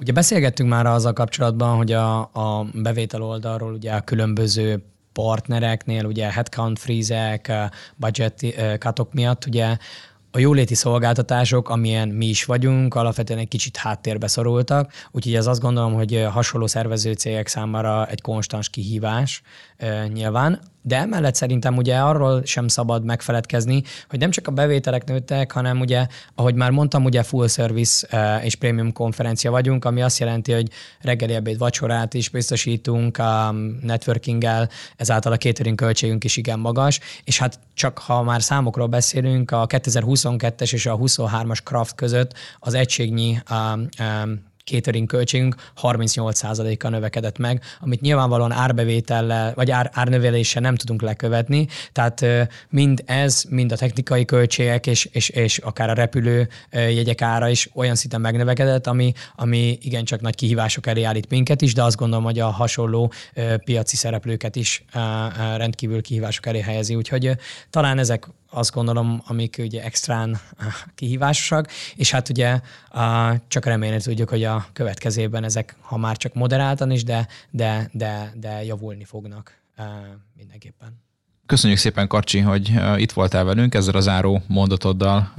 Ugye 0.00 0.12
beszélgettünk 0.12 0.68
már 0.68 0.86
azzal 0.86 1.12
kapcsolatban, 1.12 1.76
hogy 1.76 1.92
a, 1.92 2.18
a 2.20 2.66
bevétel 2.74 3.22
oldalról 3.22 3.72
ugye 3.72 3.92
a 3.92 4.00
különböző 4.00 4.82
partnereknél, 5.12 6.04
ugye 6.04 6.32
headcount 6.32 6.78
freezek, 6.78 7.52
budget 7.96 8.44
cutok 8.78 9.12
miatt 9.12 9.46
ugye 9.46 9.76
a 10.32 10.38
jóléti 10.38 10.74
szolgáltatások, 10.74 11.68
amilyen 11.68 12.08
mi 12.08 12.26
is 12.26 12.44
vagyunk, 12.44 12.94
alapvetően 12.94 13.38
egy 13.38 13.48
kicsit 13.48 13.76
háttérbe 13.76 14.26
szorultak, 14.26 14.92
úgyhogy 15.10 15.34
ez 15.34 15.46
azt 15.46 15.60
gondolom, 15.60 15.94
hogy 15.94 16.26
hasonló 16.30 16.66
szervező 16.66 17.12
cégek 17.12 17.46
számára 17.46 18.06
egy 18.06 18.20
konstans 18.20 18.68
kihívás 18.68 19.42
nyilván. 20.12 20.60
De 20.82 20.96
emellett 20.96 21.34
szerintem 21.34 21.76
ugye 21.76 21.98
arról 21.98 22.44
sem 22.44 22.68
szabad 22.68 23.04
megfeledkezni, 23.04 23.82
hogy 24.08 24.18
nem 24.18 24.30
csak 24.30 24.46
a 24.46 24.50
bevételek 24.50 25.04
nőttek, 25.04 25.52
hanem 25.52 25.80
ugye, 25.80 26.06
ahogy 26.34 26.54
már 26.54 26.70
mondtam, 26.70 27.04
ugye 27.04 27.22
full 27.22 27.48
service 27.48 28.06
és 28.42 28.54
premium 28.54 28.92
konferencia 28.92 29.50
vagyunk, 29.50 29.84
ami 29.84 30.02
azt 30.02 30.18
jelenti, 30.18 30.52
hogy 30.52 30.68
reggeli 31.00 31.34
ebéd 31.34 31.58
vacsorát 31.58 32.14
is 32.14 32.28
biztosítunk 32.28 33.18
a 33.18 33.54
networkinggel, 33.82 34.68
ezáltal 34.96 35.32
a 35.32 35.36
catering 35.36 35.76
költségünk 35.76 36.24
is 36.24 36.36
igen 36.36 36.58
magas, 36.58 37.00
és 37.24 37.38
hát 37.38 37.58
csak 37.74 37.98
ha 37.98 38.22
már 38.22 38.42
számokról 38.42 38.86
beszélünk, 38.86 39.50
a 39.50 39.66
2022-es 39.66 40.72
és 40.72 40.86
a 40.86 40.96
23-as 40.96 41.58
Kraft 41.64 41.94
között 41.94 42.34
az 42.58 42.74
egységnyi 42.74 43.42
um, 43.50 43.88
um, 44.24 44.48
catering 44.70 45.06
költségünk 45.06 45.54
38%-a 45.82 46.88
növekedett 46.88 47.38
meg, 47.38 47.62
amit 47.80 48.00
nyilvánvalóan 48.00 48.52
árbevétellel 48.52 49.52
vagy 49.54 49.70
ár, 49.70 49.90
árnöveléssel 49.92 50.62
nem 50.62 50.74
tudunk 50.74 51.02
lekövetni, 51.02 51.66
tehát 51.92 52.24
mind 52.68 53.02
ez, 53.06 53.44
mind 53.48 53.72
a 53.72 53.76
technikai 53.76 54.24
költségek 54.24 54.86
és, 54.86 55.04
és, 55.04 55.28
és 55.28 55.58
akár 55.58 55.90
a 55.90 55.94
repülő 55.94 56.48
jegyek 56.70 57.22
ára 57.22 57.48
is 57.48 57.68
olyan 57.74 57.94
szinten 57.94 58.20
megnövekedett, 58.20 58.86
ami, 58.86 59.12
ami 59.36 59.78
igencsak 59.80 60.20
nagy 60.20 60.34
kihívások 60.34 60.86
elé 60.86 61.02
állít 61.02 61.30
minket 61.30 61.62
is, 61.62 61.74
de 61.74 61.82
azt 61.82 61.96
gondolom, 61.96 62.24
hogy 62.24 62.38
a 62.38 62.50
hasonló 62.50 63.12
piaci 63.64 63.96
szereplőket 63.96 64.56
is 64.56 64.84
rendkívül 65.56 66.02
kihívások 66.02 66.46
elé 66.46 66.60
helyezi, 66.60 66.94
úgyhogy 66.94 67.30
talán 67.70 67.98
ezek 67.98 68.28
azt 68.50 68.72
gondolom, 68.72 69.22
amik 69.26 69.56
ugye 69.58 69.82
extrán 69.82 70.40
kihívásosak, 70.94 71.68
és 71.96 72.10
hát 72.10 72.28
ugye 72.28 72.60
csak 73.48 73.64
remélni 73.64 74.00
tudjuk, 74.00 74.28
hogy 74.28 74.44
a 74.44 74.59
következőben 74.72 75.44
ezek, 75.44 75.76
ha 75.80 75.96
már 75.96 76.16
csak 76.16 76.34
moderáltan 76.34 76.90
is, 76.90 77.04
de, 77.04 77.28
de, 77.50 77.90
de, 77.92 78.32
de 78.36 78.64
javulni 78.64 79.04
fognak 79.04 79.60
mindenképpen. 80.36 81.02
Köszönjük 81.46 81.78
szépen, 81.78 82.06
Karcsi, 82.06 82.38
hogy 82.38 82.72
itt 82.96 83.12
voltál 83.12 83.44
velünk, 83.44 83.74
ezzel 83.74 83.94
a 83.94 84.00
záró 84.00 84.42
mondatoddal 84.46 85.32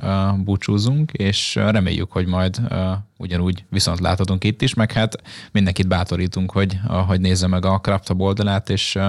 búcsúzunk, 0.43 1.11
és 1.11 1.55
reméljük, 1.55 2.11
hogy 2.11 2.25
majd 2.25 2.61
ugyanúgy 3.17 3.65
viszont 3.69 3.99
láthatunk 3.99 4.43
itt 4.43 4.61
is, 4.61 4.73
meg 4.73 4.91
hát 4.91 5.15
mindenkit 5.51 5.87
bátorítunk, 5.87 6.51
hogy, 6.51 6.79
hogy 7.07 7.21
nézze 7.21 7.47
meg 7.47 7.65
a 7.65 7.79
Craftab 7.79 8.21
oldalát, 8.21 8.69
és 8.69 8.99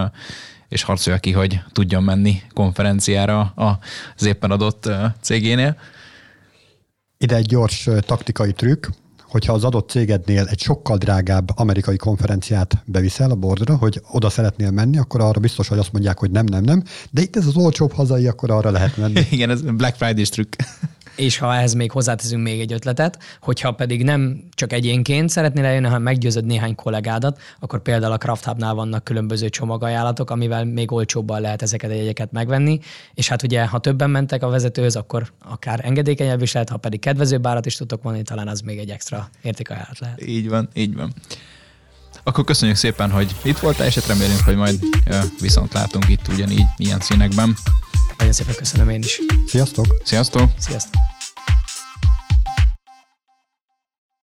és 0.73 0.83
harcolja 0.83 1.19
ki, 1.19 1.33
hogy 1.33 1.61
tudjon 1.73 2.03
menni 2.03 2.43
konferenciára 2.55 3.53
az 4.17 4.25
éppen 4.25 4.51
adott 4.51 4.91
cégénél. 5.21 5.77
Ide 7.19 7.37
egy 7.37 7.47
gyors 7.47 7.89
taktikai 8.01 8.53
trükk, 8.53 8.87
hogyha 9.33 9.53
az 9.53 9.64
adott 9.64 9.91
cégednél 9.91 10.47
egy 10.47 10.61
sokkal 10.61 10.97
drágább 10.97 11.51
amerikai 11.55 11.97
konferenciát 11.97 12.83
beviszel 12.85 13.30
a 13.30 13.35
bordra, 13.35 13.76
hogy 13.76 14.01
oda 14.11 14.30
szeretnél 14.30 14.70
menni, 14.70 14.99
akkor 14.99 15.20
arra 15.20 15.41
biztos, 15.41 15.68
hogy 15.68 15.78
azt 15.78 15.93
mondják, 15.93 16.18
hogy 16.18 16.30
nem, 16.30 16.45
nem, 16.45 16.62
nem, 16.62 16.83
de 17.11 17.20
itt 17.20 17.37
ez 17.37 17.47
az 17.47 17.57
olcsóbb 17.57 17.93
hazai, 17.93 18.26
akkor 18.26 18.51
arra 18.51 18.70
lehet 18.70 18.97
menni. 18.97 19.20
Igen, 19.30 19.51
ez 19.51 19.61
Black 19.61 19.97
Friday-s 19.97 20.28
trükk 20.28 20.55
és 21.17 21.39
ha 21.39 21.55
ehhez 21.55 21.73
még 21.73 21.91
hozzáteszünk 21.91 22.43
még 22.43 22.61
egy 22.61 22.73
ötletet, 22.73 23.19
hogyha 23.41 23.73
pedig 23.73 24.03
nem 24.03 24.43
csak 24.51 24.73
egyénként 24.73 25.29
szeretnél 25.29 25.65
eljönni, 25.65 25.87
hanem 25.87 26.03
meggyőzöd 26.03 26.45
néhány 26.45 26.75
kollégádat, 26.75 27.41
akkor 27.61 27.83
például 27.83 28.13
a 28.13 28.19
Craft 28.19 28.45
Hubnál 28.45 28.75
vannak 28.75 29.05
különböző 29.05 29.49
csomagajánlatok, 29.49 30.31
amivel 30.31 30.65
még 30.65 30.93
olcsóbban 30.93 31.41
lehet 31.41 31.63
ezeket 31.63 31.91
a 31.91 31.95
jegyeket 31.95 32.33
megvenni, 32.33 32.79
és 33.15 33.29
hát 33.29 33.43
ugye, 33.43 33.67
ha 33.67 33.79
többen 33.79 34.11
mentek 34.11 34.43
a 34.43 34.49
vezetőhöz, 34.49 34.97
akkor 34.97 35.33
akár 35.45 35.81
engedékenyebb 35.83 36.43
is 36.43 36.53
lehet, 36.53 36.69
ha 36.69 36.77
pedig 36.77 37.01
kedvezőbb 37.01 37.47
árat 37.47 37.67
is 37.67 37.77
tudtok 37.77 38.03
mondani, 38.03 38.25
talán 38.25 38.49
az 38.49 38.61
még 38.61 38.79
egy 38.79 38.91
extra 38.91 39.29
értékajánlat 39.43 39.99
lehet. 39.99 40.23
Így 40.27 40.49
van, 40.49 40.69
így 40.75 40.95
van. 40.95 41.13
Akkor 42.25 42.45
köszönjük 42.45 42.77
szépen, 42.77 43.11
hogy 43.11 43.35
itt 43.43 43.59
voltál, 43.59 43.87
és 43.87 43.95
hát 43.95 44.07
remélünk, 44.07 44.41
hogy 44.45 44.57
majd 44.57 44.79
viszont 45.41 45.73
látunk 45.73 46.09
itt 46.09 46.29
ugyanígy 46.29 46.66
ilyen 46.77 47.01
színekben. 47.01 47.57
Nagyon 48.18 48.33
szépen 48.33 48.55
köszönöm 48.55 48.89
én 48.89 49.03
is. 49.03 49.20
Sziasztok! 49.47 49.87
Sziasztok! 50.05 50.51
Sziasztok! 50.59 51.01